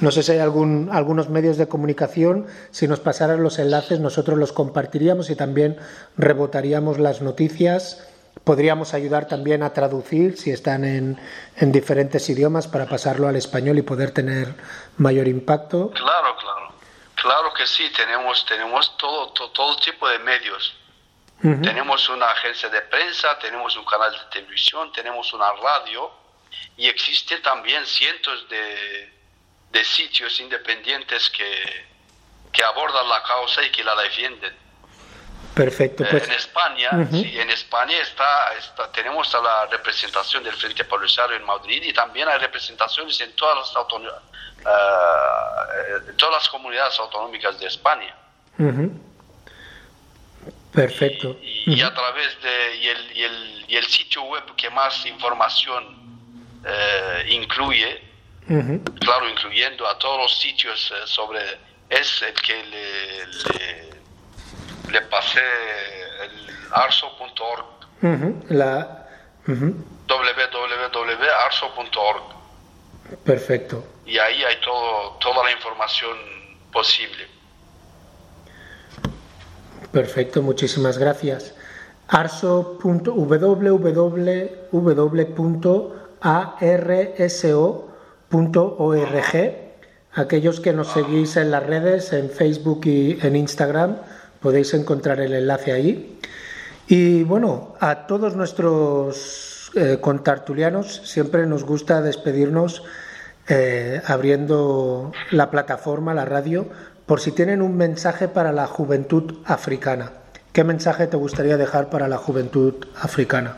No 0.02 0.12
sé 0.12 0.24
si 0.24 0.32
hay 0.32 0.39
algún, 0.39 0.89
algunos 0.91 1.30
medios 1.30 1.58
de 1.58 1.68
comunicación, 1.68 2.47
si 2.72 2.88
nos 2.88 3.00
pasaran 3.00 3.43
los 3.43 3.60
enlaces 3.60 4.00
nosotros 4.00 4.38
los 4.38 4.54
compartiríamos 4.54 5.30
y 5.30 5.36
también 5.36 5.78
rebotaríamos 6.18 7.00
las 7.00 7.22
noticias. 7.22 8.08
Podríamos 8.45 8.93
ayudar 8.93 9.28
también 9.28 9.62
a 9.64 9.74
traducir 9.74 10.38
si 10.38 10.52
están 10.52 10.86
en, 10.86 11.20
en 11.58 11.72
diferentes 11.74 12.30
idiomas 12.30 12.68
para 12.68 12.86
pasarlo 12.86 13.28
al 13.28 13.36
español 13.36 13.78
y 13.78 13.82
poder 13.82 14.12
tener 14.12 14.56
mayor 14.97 15.28
impacto. 15.28 15.91
Claro, 15.91 16.36
claro. 16.38 16.74
Claro 17.16 17.54
que 17.54 17.68
sí, 17.68 17.89
tenemos, 17.89 18.45
tenemos 18.45 18.95
todo, 18.97 19.34
todo, 19.34 19.76
tipo 19.78 20.08
de 20.08 20.20
medios. 20.20 20.76
Tenemos 21.41 22.10
una 22.10 22.26
agencia 22.26 22.68
de 22.68 22.82
prensa, 22.82 23.39
tenemos 23.39 23.76
un 23.78 23.86
canal 23.86 24.12
de 24.12 24.39
televisión, 24.39 24.91
tenemos 24.91 25.32
una 25.34 25.52
radio 25.54 26.12
y 26.76 26.88
existen 26.88 27.41
también 27.41 27.86
cientos 27.86 28.47
de, 28.50 29.18
de 29.72 29.84
sitios 29.84 30.39
independientes 30.39 31.30
que, 31.30 31.86
que 32.51 32.63
abordan 32.63 33.07
la 33.07 33.22
causa 33.24 33.63
y 33.63 33.70
que 33.70 33.84
la 33.84 33.95
defienden. 33.95 34.53
Perfecto. 35.53 36.05
Pues. 36.09 36.24
en 36.24 36.32
España, 36.32 36.89
sí, 37.11 37.38
en 37.38 37.49
España 37.49 37.97
está, 38.01 38.53
está, 38.57 38.91
tenemos 38.91 39.32
la 39.34 39.65
representación 39.65 40.43
del 40.43 40.53
Frente 40.53 40.86
Polisario 40.86 41.36
en 41.36 41.43
Madrid 41.43 41.84
y 41.84 41.91
también 41.91 42.30
hay 42.30 42.39
representaciones 42.39 43.20
en 43.20 43.34
todas 43.34 43.57
las, 43.57 43.76
uh, 43.76 43.89
todas 46.15 46.34
las 46.34 46.49
comunidades 46.49 46.97
autonómicas 46.99 47.59
de 47.59 47.67
España. 47.67 48.15
Perfecto. 50.72 51.38
Y, 51.41 51.82
a 51.82 51.93
través 51.93 52.41
de 52.41 52.76
y 52.78 52.88
el, 52.88 53.17
y, 53.17 53.24
el, 53.24 53.65
y 53.67 53.76
el, 53.76 53.86
sitio 53.88 54.24
web 54.24 54.43
que 54.55 54.70
más 54.70 55.05
información 55.05 55.84
uh, 58.50 58.84
claro, 59.00 59.30
incluyendo 59.30 59.88
a 59.88 59.97
todos 59.97 60.18
los 60.18 60.38
sitios 60.39 60.91
eh, 60.91 60.95
sobre, 61.06 61.39
es 61.89 62.22
el 62.22 62.34
que 62.34 62.62
le, 62.66 63.26
le, 64.91 65.02
pasé 65.04 65.39
el 66.24 66.50
arso.org. 66.72 67.66
La 68.50 69.08
www.arso.org. 70.08 72.24
Perfecto. 73.24 73.86
Y 74.06 74.18
ahí 74.18 74.43
hay 74.43 74.60
todo, 74.62 75.18
toda 75.20 75.43
la 75.43 75.52
información 75.52 76.18
posible. 76.72 77.28
Perfecto, 79.91 80.41
muchísimas 80.41 80.97
gracias. 80.97 81.54
arso.www.arso.org. 88.30 89.70
Aquellos 90.16 90.60
que 90.60 90.74
nos 90.74 90.88
seguís 90.88 91.38
en 91.38 91.52
las 91.52 91.64
redes, 91.64 92.14
en 92.14 92.30
Facebook 92.32 92.82
y 92.86 93.20
en 93.22 93.36
Instagram, 93.36 93.98
podéis 94.42 94.74
encontrar 94.74 95.20
el 95.20 95.34
enlace 95.34 95.72
ahí. 95.72 96.20
Y 96.88 97.24
bueno, 97.24 97.76
a 97.80 98.08
todos 98.08 98.36
nuestros 98.36 99.72
eh, 99.76 100.00
contartulianos 100.02 101.02
siempre 101.06 101.46
nos 101.46 101.64
gusta 101.64 102.02
despedirnos 102.02 102.84
eh, 103.48 104.02
abriendo 104.08 105.12
la 105.30 105.52
plataforma, 105.52 106.16
la 106.16 106.26
radio, 106.26 106.68
por 107.06 107.22
si 107.22 107.32
tienen 107.32 107.62
un 107.62 107.78
mensaje 107.78 108.28
para 108.28 108.52
la 108.52 108.66
juventud 108.66 109.36
africana. 109.46 110.12
¿Qué 110.52 110.64
mensaje 110.64 111.06
te 111.06 111.18
gustaría 111.18 111.58
dejar 111.58 111.92
para 111.92 112.08
la 112.08 112.18
juventud 112.18 112.74
africana? 113.00 113.58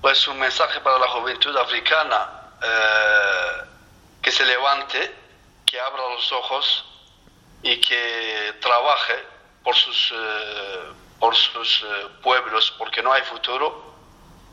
Pues 0.00 0.26
un 0.28 0.38
mensaje 0.38 0.80
para 0.80 0.98
la 0.98 1.06
juventud 1.08 1.54
africana, 1.56 2.43
eh, 2.64 3.64
que 4.22 4.30
se 4.30 4.44
levante, 4.44 5.14
que 5.66 5.78
abra 5.80 6.08
los 6.14 6.32
ojos 6.32 6.84
y 7.62 7.78
que 7.80 8.54
trabaje 8.60 9.14
por 9.62 9.74
sus, 9.74 10.12
eh, 10.16 10.92
por 11.20 11.34
sus 11.34 11.82
eh, 11.82 12.08
pueblos, 12.22 12.74
porque 12.78 13.02
no 13.02 13.12
hay 13.12 13.22
futuro 13.22 13.94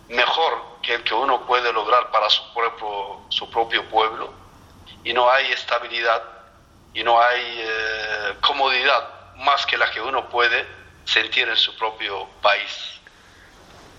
mejor 0.10 0.62
que 0.82 0.96
el 0.96 1.04
que 1.04 1.14
uno 1.14 1.46
puede 1.46 1.72
lograr 1.72 2.12
para 2.12 2.30
su 2.30 2.42
propio, 2.54 3.22
su 3.30 3.50
propio 3.50 3.88
pueblo 3.90 4.34
y 5.06 5.14
no 5.14 5.30
hay 5.30 5.52
estabilidad 5.52 6.22
y 6.94 7.04
no 7.04 7.22
hay 7.22 7.66
comodidad 8.42 9.36
más 9.38 9.66
que 9.66 9.78
la 9.78 9.90
que 9.90 10.02
uno 10.02 10.30
puede 10.30 10.68
sentir 11.06 11.48
en 11.48 11.56
su 11.56 11.74
propio 11.78 12.28
país. 12.42 13.00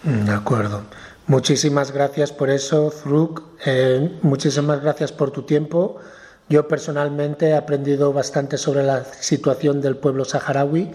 De 0.03 0.35
acuerdo. 0.35 0.85
Muchísimas 1.33 1.93
gracias 1.93 2.31
por 2.31 2.51
eso, 2.51 2.91
Zruk. 2.91 3.43
muchísimas 4.21 4.83
gracias 4.83 5.13
por 5.13 5.31
tu 5.31 5.45
tiempo. 5.45 5.97
Yo 6.51 6.69
personalmente 6.69 7.47
he 7.49 7.55
aprendido 7.55 8.13
bastante 8.13 8.59
sobre 8.59 8.83
la 8.83 9.03
situación 9.05 9.81
del 9.81 9.97
pueblo 9.97 10.27
saharaui. 10.27 10.93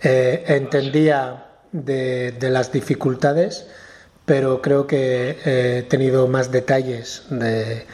Eh, 0.00 0.42
entendía 0.46 1.48
de, 1.70 2.34
las 2.40 2.72
dificultades, 2.72 3.66
pero 4.24 4.62
creo 4.62 4.86
que 4.86 5.36
he 5.44 5.82
tenido 5.82 6.28
más 6.28 6.50
detalles 6.50 7.24
de, 7.28 7.84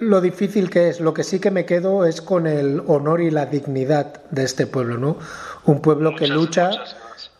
lo 0.00 0.20
difícil 0.22 0.70
que 0.70 0.88
es. 0.88 0.98
Lo 0.98 1.12
que 1.12 1.24
sí 1.24 1.40
que 1.40 1.50
me 1.50 1.66
quedo 1.66 2.06
es 2.06 2.22
con 2.22 2.46
el 2.46 2.82
honor 2.86 3.20
y 3.20 3.30
la 3.30 3.44
dignidad 3.44 4.22
de 4.30 4.44
este 4.44 4.66
pueblo, 4.66 4.96
¿no? 4.96 5.18
Un 5.66 5.82
pueblo 5.82 6.16
que 6.16 6.26
lucha, 6.26 6.70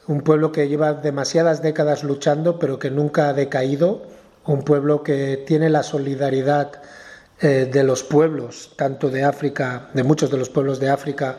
un 0.07 0.23
pueblo 0.23 0.53
que 0.53 0.69
lleva 0.69 0.95
demasiadas 0.95 1.63
décadas 1.63 2.03
luchando, 2.03 2.59
pero 2.59 2.79
que 2.79 2.91
nunca 2.91 3.29
ha 3.29 3.33
decaído, 3.33 4.03
un 4.45 4.63
pueblo 4.63 5.03
que 5.03 5.37
tiene 5.37 5.71
la 5.71 5.83
solidaridad 5.83 6.83
eh, 7.41 7.69
de 7.71 7.85
los 7.85 8.03
pueblos, 8.03 8.73
tanto 8.77 9.11
de 9.11 9.25
África, 9.25 9.89
de 9.95 10.03
muchos 10.03 10.31
de 10.31 10.39
los 10.39 10.49
pueblos 10.49 10.81
de 10.81 10.91
África, 10.91 11.39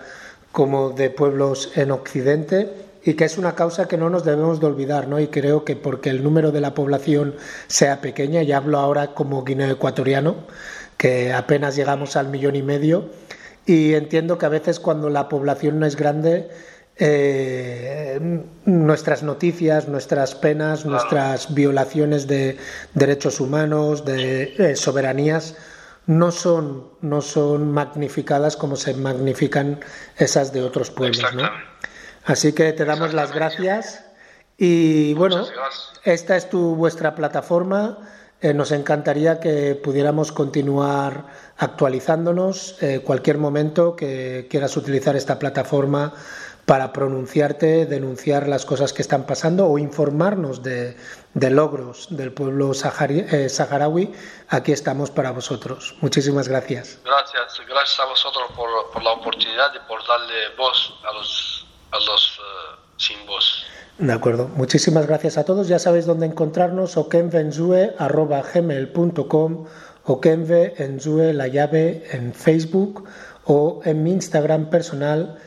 como 0.52 0.92
de 0.92 1.10
pueblos 1.10 1.72
en 1.76 1.92
Occidente, 1.92 2.74
y 3.04 3.16
que 3.16 3.26
es 3.26 3.38
una 3.38 3.56
causa 3.56 3.88
que 3.88 3.98
no 3.98 4.10
nos 4.10 4.24
debemos 4.24 4.62
de 4.62 4.68
olvidar, 4.68 5.10
¿no? 5.10 5.20
Y 5.20 5.28
creo 5.28 5.66
que 5.66 5.76
porque 5.76 6.10
el 6.10 6.24
número 6.24 6.52
de 6.52 6.62
la 6.62 6.74
población 6.74 7.36
sea 7.68 8.00
pequeña, 8.00 8.44
y 8.44 8.54
hablo 8.54 8.80
ahora 8.80 9.14
como 9.14 9.44
guineo 9.44 9.72
ecuatoriano, 9.72 10.36
que 10.98 11.34
apenas 11.34 11.76
llegamos 11.76 12.16
al 12.16 12.30
millón 12.30 12.56
y 12.56 12.64
medio, 12.64 13.10
y 13.66 13.94
entiendo 13.94 14.38
que 14.38 14.46
a 14.46 14.50
veces 14.50 14.80
cuando 14.80 15.10
la 15.10 15.28
población 15.28 15.80
no 15.80 15.86
es 15.86 15.96
grande, 15.96 16.50
eh, 16.98 18.44
nuestras 18.66 19.24
noticias, 19.24 19.88
nuestras 19.88 20.36
penas, 20.36 20.86
nuestras 20.86 21.54
violaciones 21.54 22.28
de 22.28 22.58
derechos 22.94 23.40
humanos, 23.40 24.06
de 24.06 24.54
eh, 24.58 24.76
soberanías, 24.76 25.56
no 26.06 26.32
son, 26.32 26.90
no 27.02 27.22
son 27.22 27.72
magnificadas 27.72 28.56
como 28.58 28.76
se 28.76 28.94
magnifican 28.94 29.80
esas 30.18 30.54
de 30.54 30.62
otros 30.62 30.92
pueblos. 30.92 31.34
¿no? 31.34 31.50
Así 32.26 32.54
que 32.54 32.74
te 32.74 32.86
damos 32.86 33.14
las 33.14 33.34
gracias 33.34 34.06
y 34.58 35.14
bueno, 35.16 35.46
esta 36.04 36.36
es 36.36 36.50
tu 36.50 36.76
vuestra 36.76 37.16
plataforma. 37.16 37.98
Eh, 38.42 38.54
nos 38.54 38.72
encantaría 38.72 39.40
que 39.40 39.74
pudiéramos 39.76 40.32
continuar 40.32 41.26
actualizándonos. 41.58 42.78
Eh, 42.82 43.00
cualquier 43.04 43.38
momento 43.38 43.96
que 43.96 44.48
quieras 44.50 44.76
utilizar 44.76 45.16
esta 45.16 45.40
plataforma 45.40 46.14
para 46.66 46.94
pronunciarte, 46.94 47.86
denunciar 47.86 48.48
las 48.48 48.66
cosas 48.66 48.94
que 48.94 49.02
están 49.02 49.26
pasando 49.26 49.68
o 49.68 49.78
informarnos 49.78 50.64
de, 50.64 50.96
logros 51.34 52.08
del 52.10 52.32
pueblo 52.32 52.72
eh, 52.72 53.50
saharaui, 53.50 54.14
aquí 54.48 54.72
estamos 54.72 55.12
para 55.12 55.32
vosotros. 55.32 55.98
Muchísimas 56.00 56.48
gracias. 56.48 57.00
Gracias, 57.04 57.60
gracias 57.68 58.00
a 58.00 58.06
vosotros 58.06 58.46
por, 58.56 58.70
la 59.04 59.12
oportunidad 59.12 59.74
y 59.76 59.80
por 59.88 60.08
darle 60.08 60.56
voz 60.58 60.94
a 61.04 61.12
los, 61.14 61.68
a 61.92 61.98
los 61.98 62.40
eh, 62.40 62.78
sin 62.98 63.26
voz. 63.26 63.66
De 63.98 64.14
acuerdo, 64.14 64.48
muchísimas 64.56 65.06
gracias 65.06 65.38
a 65.38 65.44
todos. 65.44 65.68
Ya 65.68 65.80
sabéis 65.80 66.06
dónde 66.06 66.26
encontrarnos, 66.26 66.96
okenvenzue.gmail.com, 66.98 69.66
okenvenzue 70.06 71.34
la 71.34 71.48
llave 71.48 72.08
en 72.12 72.34
Facebook 72.34 73.04
o 73.46 73.82
en 73.84 74.04
mi 74.04 74.14
Instagram 74.14 74.70
personal, 74.70 75.38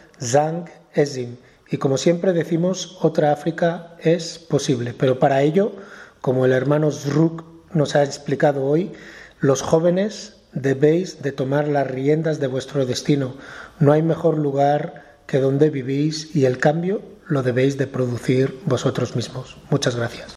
Y 1.68 1.76
como 1.76 1.98
siempre 1.98 2.32
decimos, 2.32 2.98
otra 3.02 3.32
África 3.32 3.96
es 4.00 4.38
posible, 4.38 4.94
pero 4.96 5.18
para 5.18 5.42
ello, 5.42 5.72
como 6.20 6.46
el 6.46 6.52
hermano 6.52 6.90
Zruk 6.90 7.44
nos 7.72 7.96
ha 7.96 8.02
explicado 8.02 8.64
hoy, 8.64 8.92
los 9.40 9.62
jóvenes 9.62 10.36
debéis 10.52 11.22
de 11.22 11.32
tomar 11.32 11.68
las 11.68 11.86
riendas 11.86 12.40
de 12.40 12.46
vuestro 12.46 12.86
destino. 12.86 13.34
No 13.78 13.92
hay 13.92 14.02
mejor 14.02 14.38
lugar 14.38 15.18
que 15.26 15.38
donde 15.38 15.70
vivís 15.70 16.34
y 16.34 16.46
el 16.46 16.58
cambio 16.58 17.02
lo 17.26 17.42
debéis 17.42 17.76
de 17.76 17.86
producir 17.86 18.58
vosotros 18.64 19.16
mismos. 19.16 19.58
Muchas 19.70 19.96
gracias. 19.96 20.36